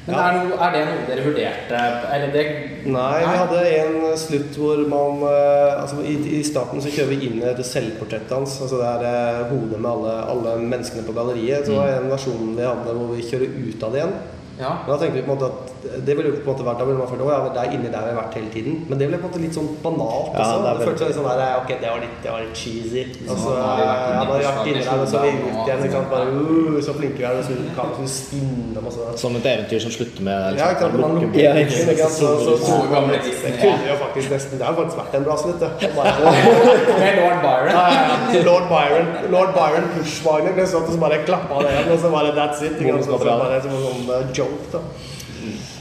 Men 0.07 0.15
Ja. 0.15 0.23
er, 0.29 0.35
noe, 0.45 0.57
er 0.61 0.73
det 0.75 0.81
noe 0.85 1.05
dere 1.09 1.23
vurderte? 1.25 1.79
Eller 2.13 2.33
det 2.35 2.43
Nei, 2.85 3.21
vi 3.25 3.37
hadde 3.41 3.61
en 3.79 4.19
slutt 4.21 4.59
hvor 4.61 4.83
man 4.91 5.23
eh, 5.31 5.81
altså 5.81 6.03
i, 6.05 6.19
I 6.39 6.43
starten 6.45 6.83
så 6.85 6.93
kjører 6.93 7.15
vi 7.15 7.21
inn 7.31 7.39
etter 7.41 7.63
et 7.65 7.71
selvportrett 7.71 8.29
hans. 8.37 8.59
Altså 8.61 8.83
det 8.83 8.91
er 8.91 9.07
eh, 9.09 9.47
hodet 9.49 9.81
med 9.81 9.89
alle, 9.95 10.13
alle 10.35 10.57
menneskene 10.61 11.07
på 11.09 11.15
galleriet. 11.17 11.65
Så 11.65 11.79
var 11.79 11.89
det 11.89 11.97
en 12.03 12.13
versjon 12.13 12.53
vi 12.59 12.67
hadde 12.69 12.97
hvor 12.99 13.15
vi 13.15 13.25
kjører 13.31 13.57
ut 13.65 13.87
av 13.89 13.97
det 13.97 14.03
igjen. 14.03 14.13
Ja. 14.61 14.75
Men 14.85 14.93
da 14.93 14.99
tenkte 15.01 15.17
vi 15.17 15.25
på 15.25 15.33
en 15.33 15.39
måte 15.39 15.49
at 15.55 15.64
det 16.07 16.17
ville 16.17 16.31
jo 16.31 16.37
på 16.37 16.43
en 16.45 16.51
måte 16.53 16.65
vært 16.67 16.81
Da 16.81 16.85
ville 16.89 16.99
man 16.99 17.09
følt 17.11 17.23
at 17.25 17.31
ja, 17.35 17.39
det 17.55 17.63
er 17.63 17.75
inni 17.77 17.91
der 17.93 18.05
vi 18.05 18.13
har 18.13 18.19
vært 18.21 18.37
hele 18.39 18.51
tiden. 18.55 18.75
Men 18.89 19.01
det 19.01 19.09
ble 19.11 19.19
på 19.21 19.27
en 19.27 19.33
måte 19.33 19.43
litt 19.43 19.57
sånn 19.57 19.71
banalt 19.85 20.35
Ja, 20.35 20.45
også. 20.45 20.61
det 20.65 20.71
er 20.71 20.79
Det, 20.79 20.87
føltes 20.89 21.09
litt 21.11 21.19
sånn 21.19 21.29
der 21.31 21.43
Ok, 21.61 21.71
det 21.83 21.91
var 21.91 22.01
litt, 22.05 22.17
det 22.25 22.31
var 22.35 22.45
litt 22.45 22.61
cheesy. 22.61 23.05
Og 23.29 23.41
så 23.45 23.55
har 23.59 23.75
vi 23.79 23.87
vært 23.91 24.45
ja, 24.45 24.53
inni 24.65 24.85
der, 24.85 25.03
og 25.05 25.09
så 25.11 25.21
er 25.21 25.27
vi 25.27 25.35
Forsvaret 25.35 25.45
ut 25.45 25.69
igjen. 25.69 25.85
Ikke 25.85 25.97
sant? 25.97 26.11
Bare 26.15 26.27
uh, 26.35 26.79
så 26.87 26.97
flinke 26.99 27.21
vi 27.21 27.27
er, 27.29 27.39
og 27.41 27.45
så 27.49 27.59
kan 27.79 27.93
vi 27.99 28.09
spinne 28.15 28.81
og 28.81 28.87
masse. 28.89 29.09
som 29.23 29.39
et 29.39 29.49
eventyr 29.53 29.85
som 29.85 29.95
slutter 29.95 30.27
med 30.29 30.57
liksom, 30.57 30.65
Ja, 30.65 30.71
ikke 30.75 30.85
sant? 30.85 30.99
Man 31.05 31.17
lukker 31.21 31.41
Ja, 31.43 31.55
ikke 31.63 31.81
ikke 31.85 32.09
sant? 32.09 32.19
Så, 32.19 32.33
så, 32.45 32.57
så, 32.65 32.73
Gode 32.75 32.91
gamle 32.95 33.21
det 33.25 33.55
kunne 33.61 33.89
jo 33.91 33.97
faktisk 34.03 34.35
nesten 34.35 34.61
Det 34.61 34.69
har 34.69 34.77
faktisk 34.79 35.01
vært 35.03 35.19
en 35.19 35.27
bra 35.29 35.37
slutt, 35.45 35.61
det. 35.63 35.71
Med 37.05 37.19
lord 37.21 37.41
Byron. 37.45 37.73
Ja, 37.75 37.85
ja, 37.95 38.03
ja. 38.35 38.45
Lord 38.49 38.69
Byron 38.73 39.11
Lord 39.35 39.55
Byron 39.57 39.91
Pushwagner 39.95 40.57
ble 40.57 40.67
sånn 40.69 40.87
at 40.87 40.95
så 40.95 41.01
bare 41.01 41.21
klappa 41.27 41.63
det 41.65 41.75
igjen, 41.75 41.91
og 41.95 42.01
så 42.05 42.13
bare 42.15 42.33
that's 42.37 42.63
it. 42.65 42.79
Ikke 42.79 42.97
sant? 42.99 43.11
Så, 43.11 43.19
så 43.19 43.37
bare 43.45 43.61
som 43.65 43.75
en 43.75 43.85
sånn 43.89 44.09
uh, 44.11 44.33
joke, 44.37 44.71
da. 44.73 44.83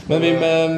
Men 0.08 0.20
vi, 0.20 0.30
men 0.36 0.74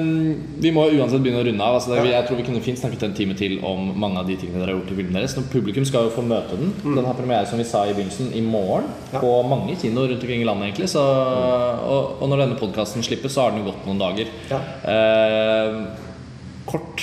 vi 0.63 0.71
må 0.71 0.85
uansett 0.95 1.19
begynne 1.25 1.41
å 1.43 1.47
runde 1.49 1.65
av. 1.67 1.77
Altså, 1.81 1.97
det, 1.97 2.13
jeg 2.13 2.27
tror 2.29 2.39
vi 2.39 2.45
kunne 2.47 2.61
fint 2.63 2.79
snakket 2.79 3.03
en 3.09 3.15
time 3.19 3.35
til 3.35 3.57
om 3.67 3.89
mange 3.99 4.21
av 4.23 4.29
de 4.29 4.37
tingene 4.39 4.61
dere 4.63 4.71
har 4.75 4.79
gjort 4.79 4.93
i 4.95 4.99
filmen 5.01 5.19
deres. 5.19 5.35
Når 5.35 5.49
publikum 5.51 5.87
skal 5.89 6.07
jo 6.07 6.13
få 6.15 6.23
møte 6.23 6.59
den. 6.61 6.71
Den 6.85 7.09
har 7.09 7.19
premiere 7.19 7.49
som 7.51 7.59
vi 7.59 7.67
sa 7.67 7.83
i 7.91 7.95
begynnelsen 7.97 8.31
i 8.39 8.45
morgen 8.47 8.87
Ja. 9.13 9.19
på 9.25 9.33
mange 9.51 9.75
kinoer 9.83 10.13
rundt 10.13 10.23
omkring 10.23 10.45
i 10.45 10.47
landet. 10.47 10.69
egentlig 10.71 10.91
så, 10.95 11.03
og, 11.03 12.23
og 12.23 12.31
når 12.31 12.45
denne 12.45 12.61
podkasten 12.61 13.03
slippes, 13.03 13.35
så 13.35 13.47
har 13.49 13.51
den 13.57 13.65
jo 13.65 13.73
gått 13.73 13.87
noen 13.89 13.99
dager. 14.05 14.31
Ja. 14.53 14.63
Eh, 14.95 15.83
kort. 16.71 17.03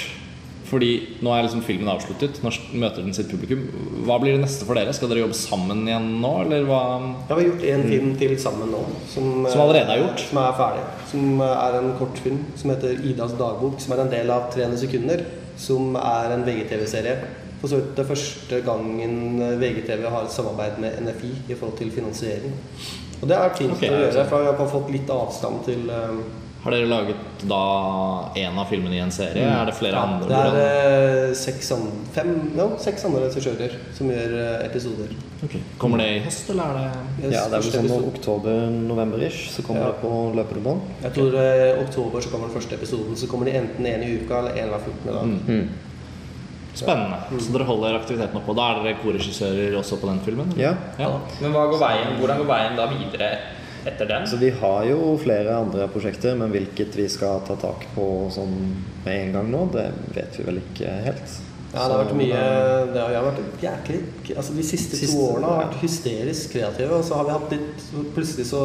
Fordi 0.74 0.92
nå 1.22 1.34
er 1.36 1.46
liksom 1.46 1.62
filmen 1.66 1.92
avsluttet. 1.92 2.40
Nå 2.42 2.50
møter 2.82 3.06
den 3.06 3.14
sitt 3.14 3.30
publikum. 3.30 3.68
Hva 4.08 4.18
blir 4.22 4.34
det 4.34 4.42
neste 4.42 4.66
for 4.66 4.80
dere? 4.80 4.96
Skal 4.96 5.12
dere 5.12 5.22
jobbe 5.22 5.38
sammen 5.38 5.84
igjen 5.86 6.08
nå, 6.24 6.32
eller 6.48 6.66
hva? 6.66 6.82
Ja, 7.30 7.38
vi 7.38 7.44
har 7.44 7.46
gjort 7.52 7.68
en 7.76 7.86
film 7.92 8.10
til 8.18 8.34
sammen 8.42 8.74
nå. 8.74 8.82
Som, 9.12 9.30
Som 9.46 9.64
allerede 9.68 9.94
er 9.94 10.02
gjort? 10.02 10.26
Som 10.32 10.42
er 10.42 10.58
ferdig. 10.58 10.84
Som 11.12 11.46
er 11.46 11.80
en 11.80 11.94
kortfilm 12.00 12.42
som 12.58 12.74
heter 12.74 12.98
'Idas 12.98 13.38
dagbok', 13.38 13.80
som 13.84 13.94
er 13.94 14.04
en 14.04 14.12
del 14.16 14.34
av 14.34 14.50
300 14.56 14.82
sekunder. 14.82 15.26
Som 15.58 15.96
er 15.96 16.34
en 16.34 16.46
VGTV-serie. 16.48 17.18
For 17.62 17.72
så 17.72 17.80
vidt 17.80 17.96
det 17.96 18.08
første 18.10 18.62
gangen 18.66 19.40
VGTV 19.62 20.10
har 20.10 20.26
et 20.26 20.34
samarbeid 20.34 20.82
med 20.84 20.98
NFI 21.06 21.30
i 21.48 21.56
forhold 21.56 21.78
til 21.78 21.92
finansiering. 21.92 22.58
Og 23.22 23.30
det 23.30 23.38
er 23.38 23.54
fint 23.56 23.72
okay, 23.72 23.88
å 23.88 24.00
gjøre, 24.02 24.26
for 24.28 24.44
vi 24.44 24.50
har 24.50 24.72
fått 24.74 24.90
litt 24.92 25.12
avstand 25.14 25.62
til 25.64 25.86
eh, 25.88 26.18
Har 26.64 26.72
dere 26.72 26.88
laget 26.88 27.42
da 27.44 27.60
en 28.40 28.60
av 28.62 28.70
filmene 28.70 28.96
i 28.96 29.00
en 29.04 29.12
serie? 29.12 29.44
Er 29.44 29.68
det 29.68 29.74
flere 29.76 30.00
andre? 30.00 30.30
Det 30.32 30.38
er 30.40 30.60
eh, 31.28 31.34
seks, 31.36 31.74
an, 31.76 31.90
fem, 32.16 32.30
no, 32.56 32.70
seks 32.80 33.04
andre 33.10 33.26
regissører 33.26 33.74
som 33.98 34.08
gjør 34.08 34.36
eh, 34.40 34.62
episoder. 34.70 35.12
Okay. 35.44 35.60
Kommer 35.82 36.00
det 36.00 36.06
i 36.14 36.22
høst, 36.24 36.48
eller 36.54 36.80
er 36.80 36.94
det 37.20 37.34
Ja, 37.34 37.42
det 37.52 37.58
er 37.60 37.66
vel 37.66 37.90
sånn 37.92 38.06
oktober-november-ish, 38.14 39.50
så 39.52 39.66
kommer 39.68 39.84
Ja. 39.84 39.90
det 39.92 40.00
på 40.06 40.12
løpende 40.40 40.64
bånd. 40.64 40.86
Jeg 41.04 41.16
tror 41.18 41.36
eh, 41.42 41.82
oktober 41.84 42.24
så 42.24 42.32
kommer 42.32 42.48
den 42.48 42.56
første 42.56 42.78
episoden. 42.80 43.18
Så 43.20 43.28
kommer 43.28 43.52
de 43.52 43.58
enten 43.60 43.90
en 43.90 44.06
i 44.08 44.14
uka 44.22 44.40
eller 44.40 44.62
en 44.64 44.72
hver 44.72 44.86
14. 44.88 45.18
dag. 45.18 45.34
Mm. 45.50 45.68
Spennende. 46.80 47.20
Så 47.44 47.52
dere 47.54 47.68
holder 47.68 48.00
aktiviteten 48.00 48.40
oppe. 48.40 48.54
Og 48.56 48.58
da 48.58 48.70
er 48.72 48.80
dere 48.80 49.02
korregissører 49.04 49.76
også 49.78 50.00
på 50.00 50.08
den 50.10 50.24
filmen? 50.24 50.56
Ja. 50.58 50.72
ja. 50.96 51.12
Men 51.44 51.52
hva 51.52 51.68
går 51.70 51.84
veien, 51.84 52.16
hvordan 52.22 52.40
går 52.40 52.50
veien 52.50 52.80
da 52.80 52.88
videre 52.96 53.30
etter 53.86 54.10
den? 54.10 54.28
Så 54.28 54.40
vi 54.42 54.50
har 54.60 54.86
jo 54.90 55.14
flere 55.22 55.56
andre 55.60 55.88
prosjekter, 55.92 56.36
men 56.40 56.54
hvilket 56.54 56.96
vi 56.98 57.08
skal 57.12 57.44
ta 57.48 57.58
tak 57.60 57.88
på 57.96 58.08
sånn 58.34 58.54
med 59.04 59.16
en 59.16 59.34
gang 59.38 59.52
nå, 59.54 59.66
det 59.74 59.90
vet 60.16 60.40
vi 60.40 60.48
vel 60.48 60.62
ikke 60.64 60.94
helt. 61.08 61.40
Ja, 61.74 61.88
det 61.88 61.96
har 61.96 62.04
vært 62.04 62.18
mye 62.20 62.42
det 62.94 63.00
har, 63.02 63.14
har 63.18 63.24
vært 63.32 63.64
jæklig 63.64 64.36
altså 64.36 64.54
De 64.54 64.62
siste, 64.62 64.94
Siste, 64.94 65.16
to 65.16 65.24
årene 65.26 65.48
har 65.50 65.64
vært 65.64 65.80
hysterisk 65.82 66.54
kreative. 66.54 67.00
Og 67.00 67.08
så 67.08 67.18
har 67.18 67.26
vi 67.26 67.34
hatt 67.34 67.56
litt 67.56 67.88
Plutselig 68.14 68.46
så 68.52 68.62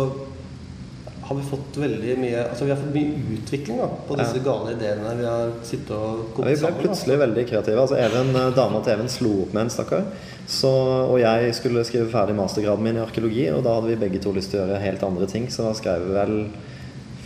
har 1.28 1.36
vi 1.36 1.42
fått 1.44 1.76
veldig 1.76 2.14
mye 2.22 2.42
Altså 2.48 2.64
vi 2.64 2.70
har 2.72 2.78
fått 2.80 2.94
mye 2.94 3.18
utvikling 3.36 3.78
da 3.82 3.88
på 4.08 4.16
disse 4.16 4.38
Ja. 4.40 4.44
gale 4.46 4.72
ideene 4.76 5.10
vi 5.18 5.26
har 5.28 5.50
sittet 5.62 5.90
og 5.92 6.38
Ja, 6.38 6.44
vi 6.44 6.54
ble 6.54 6.56
sammen. 6.56 6.80
plutselig 6.82 7.18
veldig 7.20 7.44
kreative. 7.50 7.82
Altså 7.82 7.98
Even, 8.00 8.30
eh, 8.36 8.50
Dama 8.56 8.80
til 8.82 8.92
Even 8.94 9.08
slo 9.12 9.32
opp 9.42 9.52
med 9.52 9.62
en, 9.66 9.70
stakkar. 9.70 10.04
Så, 10.48 10.70
og 11.12 11.18
jeg 11.20 11.52
skulle 11.54 11.84
skrive 11.84 12.08
ferdig 12.10 12.34
mastergraden 12.38 12.82
min 12.82 12.96
i 12.96 13.04
arkeologi, 13.04 13.50
og 13.52 13.62
da 13.64 13.74
hadde 13.76 13.90
vi 13.92 13.96
begge 14.08 14.22
to 14.24 14.32
lyst 14.32 14.50
til 14.50 14.60
å 14.60 14.64
gjøre 14.66 14.80
helt 14.80 15.02
andre 15.04 15.26
ting, 15.28 15.46
så 15.52 15.68
da 15.68 15.74
skrev 15.76 16.06
vi 16.06 16.14
vel 16.14 16.46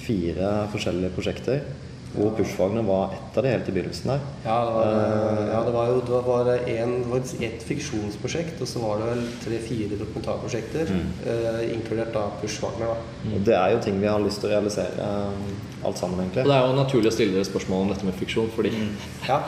fire 0.02 0.66
forskjellige 0.72 1.12
prosjekter. 1.14 1.60
Hvor 2.12 2.30
Pushfagene 2.36 2.82
var 2.84 3.14
ett 3.16 3.36
av 3.38 3.42
de 3.44 3.48
helt 3.54 3.68
i 3.68 3.72
begynnelsen 3.72 4.10
der. 4.12 4.20
Ja, 4.44 4.56
det 4.66 4.72
var, 4.76 5.46
ja, 5.52 5.60
det 5.64 5.72
var 5.72 5.86
jo 5.88 6.00
det 6.10 6.22
var 6.26 6.50
en, 6.52 6.92
det 7.02 7.08
var 7.10 7.18
et 7.48 7.62
fiksjonsprosjekt, 7.64 8.60
og 8.60 8.68
så 8.68 8.82
var 8.84 8.98
det 9.00 9.06
vel 9.14 9.22
tre-fire 9.44 9.96
dokumentarprosjekter, 10.04 10.92
Mm. 10.92 11.06
eh, 11.26 11.72
inkludert 11.74 12.12
da 12.12 12.26
Pushfagene. 12.42 12.86
da. 12.92 13.34
Og 13.34 13.44
det 13.46 13.54
er 13.54 13.70
jo 13.72 13.78
ting 13.80 14.00
vi 14.00 14.06
har 14.06 14.20
lyst 14.20 14.40
til 14.40 14.50
å 14.50 14.52
realisere 14.52 14.92
eh, 14.98 15.71
alt 15.84 15.98
sammen, 15.98 16.20
Og 16.20 16.34
det 16.34 16.54
er 16.54 16.66
jo 16.66 16.76
naturlig 16.76 17.10
å 17.10 17.14
stille 17.14 17.34
dere 17.36 17.48
spørsmål 17.48 17.86
om 17.86 17.92
dette 17.92 18.06
med 18.06 18.16
fiksjon, 18.18 18.50
fordi 18.54 18.72
Ja. 19.30 19.40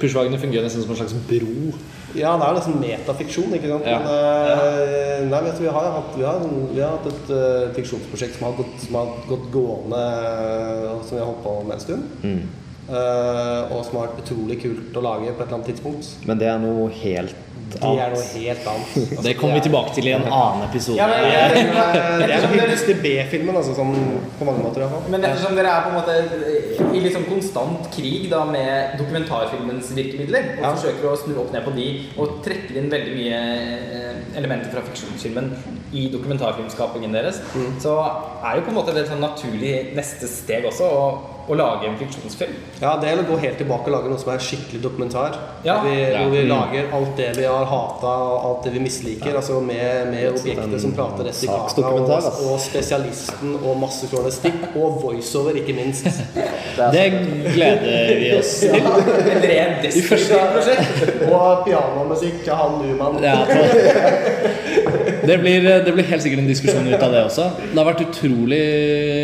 Pushwagner 0.00 0.40
fungerer 0.40 0.66
nesten 0.66 0.84
som 0.84 0.94
en 0.94 1.00
slags 1.02 1.16
bro. 1.28 1.72
Ja, 2.16 2.34
det 2.40 2.46
er 2.46 2.56
nesten 2.56 2.78
metafiksjon, 2.80 3.54
ikke 3.56 3.72
sant. 3.72 3.88
Ja. 3.88 3.98
Men, 4.00 4.12
eh, 4.12 5.24
nei, 5.28 5.40
vet 5.44 5.58
du, 5.58 5.64
vi 5.66 5.72
har 5.74 5.88
hatt, 5.96 6.12
vi 6.16 6.24
har, 6.24 6.44
vi 6.72 6.80
har 6.80 6.94
hatt 6.96 7.08
et 7.10 7.32
uh, 7.32 7.72
fiksjonsprosjekt 7.76 8.38
som 8.38 8.48
har 8.48 8.56
gått, 8.60 8.76
som 8.86 9.00
har 9.00 9.10
gått 9.28 9.50
gående, 9.52 10.04
eh, 10.30 10.94
som 11.04 11.18
vi 11.18 11.20
har 11.20 11.28
holdt 11.28 11.44
på 11.44 11.56
med 11.66 11.76
en 11.76 11.84
stund. 11.84 12.14
Mm. 12.22 12.65
Eh, 12.86 13.72
og 13.74 13.80
som 13.82 13.96
har 13.98 14.06
vært 14.12 14.20
utrolig 14.22 14.60
kult 14.62 14.94
å 14.94 15.02
lage 15.02 15.32
på 15.34 15.42
et 15.42 15.48
eller 15.48 15.58
annet 15.58 15.70
tidspunkt. 15.72 16.12
Men 16.28 16.38
det 16.38 16.46
er 16.52 16.60
noe 16.62 16.86
helt 17.02 17.34
annet. 17.34 17.42
Det 17.66 17.80
er 17.82 18.12
noe 18.12 18.26
helt 18.30 18.68
annet. 18.70 18.90
Altså, 18.94 19.22
Det 19.26 19.32
kommer 19.40 19.56
vi 19.58 19.62
tilbake 19.64 19.94
til 19.96 20.06
i 20.06 20.12
en 20.14 20.26
annen 20.28 20.62
episode. 20.68 21.00
Ja, 21.00 21.08
men, 21.10 21.24
Det 21.26 21.40
er, 21.40 22.20
det 22.22 22.28
er 22.36 22.44
den 22.46 22.54
hylleste 22.54 22.94
B-filmen, 23.02 23.58
altså, 23.58 23.74
sånn, 23.74 23.96
på 24.38 24.46
mange 24.46 24.62
måter 24.62 24.84
iallfall. 24.84 25.02
Men 25.10 25.26
ettersom 25.26 25.58
dere 25.58 25.72
er 25.72 25.82
på 25.82 25.90
en 25.90 25.98
måte 25.98 26.86
i 26.94 27.02
liksom 27.02 27.26
konstant 27.26 27.90
krig 27.96 28.28
da 28.30 28.44
med 28.46 28.94
dokumentarfilmens 29.00 29.90
virkemidler, 29.98 30.52
og 30.60 30.62
Ja. 30.62 30.74
forsøker 30.76 31.10
å 31.10 31.16
snu 31.24 31.34
opp 31.42 31.50
ned 31.56 31.66
på 31.66 31.74
de, 31.74 31.88
og 32.22 32.38
trekker 32.46 32.78
inn 32.78 32.86
veldig 32.92 33.18
mye 33.18 33.42
eh, 33.42 34.22
elementer 34.38 34.70
fra 34.70 34.86
fiksjonsfilmen 34.86 35.50
i 35.92 36.08
dokumentarfilmskapingen 36.12 37.12
deres, 37.14 37.38
så 37.82 37.94
er 38.42 38.56
jo 38.58 38.66
på 38.66 38.72
en 38.74 38.78
måte 38.80 38.92
det 38.94 39.04
et 39.06 39.10
sånn 39.12 39.22
naturlig 39.22 39.94
neste 39.96 40.26
steg 40.28 40.64
også 40.66 40.84
å, 40.84 41.02
å 41.46 41.54
lage 41.54 41.86
en 41.86 41.94
fiksjonsfilm. 42.00 42.56
Ja, 42.82 42.96
det 43.00 43.08
er 43.12 43.20
å 43.22 43.26
gå 43.28 43.36
helt 43.38 43.56
tilbake 43.60 43.86
og 43.86 43.94
lage 43.94 44.10
noe 44.10 44.18
som 44.18 44.32
er 44.34 44.42
skikkelig 44.42 44.80
dokumentar. 44.82 45.36
Ja. 45.64 45.76
Vi, 45.84 45.92
Ja. 46.00 46.22
hvor 46.24 46.30
vi 46.34 46.42
Mm. 46.42 46.48
lager 46.50 46.88
alt 46.92 47.16
det 47.16 47.28
vi 47.36 47.44
har 47.46 47.64
hata 47.70 48.06
og 48.26 48.44
alt 48.48 48.64
det 48.64 48.72
vi 48.74 48.80
misliker. 48.82 49.36
Altså 49.36 49.60
med, 49.60 50.10
med 50.10 50.28
objekter 50.32 50.78
som 50.82 50.92
prater 50.92 51.24
rett 51.24 51.42
i 51.44 51.46
kaka, 51.46 51.86
og, 51.86 52.10
og 52.50 52.58
spesialisten 52.60 53.54
og 53.62 53.78
masse 53.80 54.06
journalistikk. 54.12 54.74
Og 54.76 54.98
voiceover, 55.02 55.54
ikke 55.62 55.74
minst. 55.78 56.06
Det 56.76 57.06
gleder 57.54 58.18
vi 58.20 58.32
oss 58.38 58.58
til. 58.60 58.74
Et 58.74 59.46
rent 59.48 59.82
destruktivt 59.86 60.52
prosjekt. 60.52 61.30
Og 61.30 61.64
pianomusikk 61.64 62.48
av 62.52 62.56
han 62.56 62.78
Numan. 62.82 63.22
Ja, 63.22 63.38
det, 65.28 65.36
blir, 65.42 65.66
det 65.84 65.92
blir 65.94 66.06
helt 66.08 66.22
sikkert 66.24 66.42
en 66.42 66.48
diskusjon 66.50 66.86
ut 66.88 67.02
av 67.02 67.12
det 67.14 67.22
også. 67.26 67.48
Det 67.62 67.76
har 67.78 67.88
vært 67.88 68.02
utrolig 68.06 68.60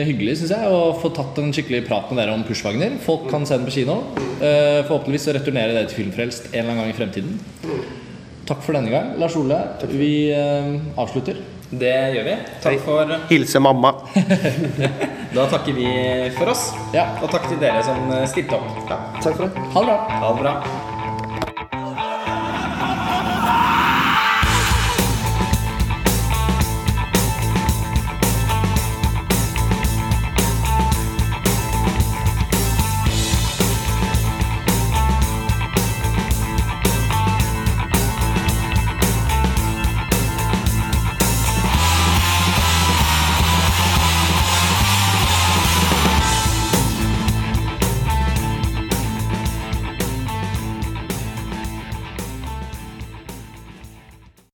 hyggelig 0.08 0.36
synes 0.42 0.52
jeg, 0.56 0.68
å 0.72 0.92
få 1.00 1.10
tatt 1.16 1.38
en 1.42 1.52
skikkelig 1.54 1.84
prat 1.88 2.10
med 2.12 2.22
dere 2.22 2.36
om 2.36 2.44
Pushwagner. 2.48 2.98
Folk 3.04 3.28
kan 3.32 3.46
se 3.48 3.58
den 3.58 3.66
på 3.68 3.74
kino. 3.76 3.98
Eh, 4.42 4.82
Forhåpentligvis 4.88 5.28
så 5.28 5.36
returnerer 5.38 5.74
dere 5.76 5.90
til 5.90 6.02
Filmfrelst 6.02 6.50
en 6.52 6.60
eller 6.60 6.70
annen 6.74 6.84
gang 6.84 6.94
i 6.94 6.98
fremtiden. 6.98 7.40
Takk 8.48 8.62
for 8.66 8.74
denne 8.76 8.90
gang. 8.92 9.12
Lars 9.22 9.36
Ole, 9.38 9.58
vi 9.94 10.12
eh, 10.34 10.72
avslutter. 10.98 11.38
Det 11.72 11.92
gjør 12.12 12.26
vi. 12.26 12.32
Takk 12.60 12.82
for 12.84 13.14
Hilse 13.30 13.62
mamma. 13.64 13.94
Da 15.32 15.46
takker 15.48 15.72
vi 15.72 15.86
for 16.36 16.50
oss. 16.52 16.66
Ja, 16.92 17.06
Og 17.24 17.30
takk 17.32 17.46
til 17.48 17.56
dere 17.62 17.80
som 17.86 18.10
stilte 18.28 18.58
opp. 18.58 18.82
Takk 19.24 19.32
for 19.38 19.46
det. 19.46 19.68
ha 19.72 19.80
det 19.80 19.88
bra. 19.88 20.00
Ha 20.20 20.32
det 20.34 20.42
bra. 20.42 20.91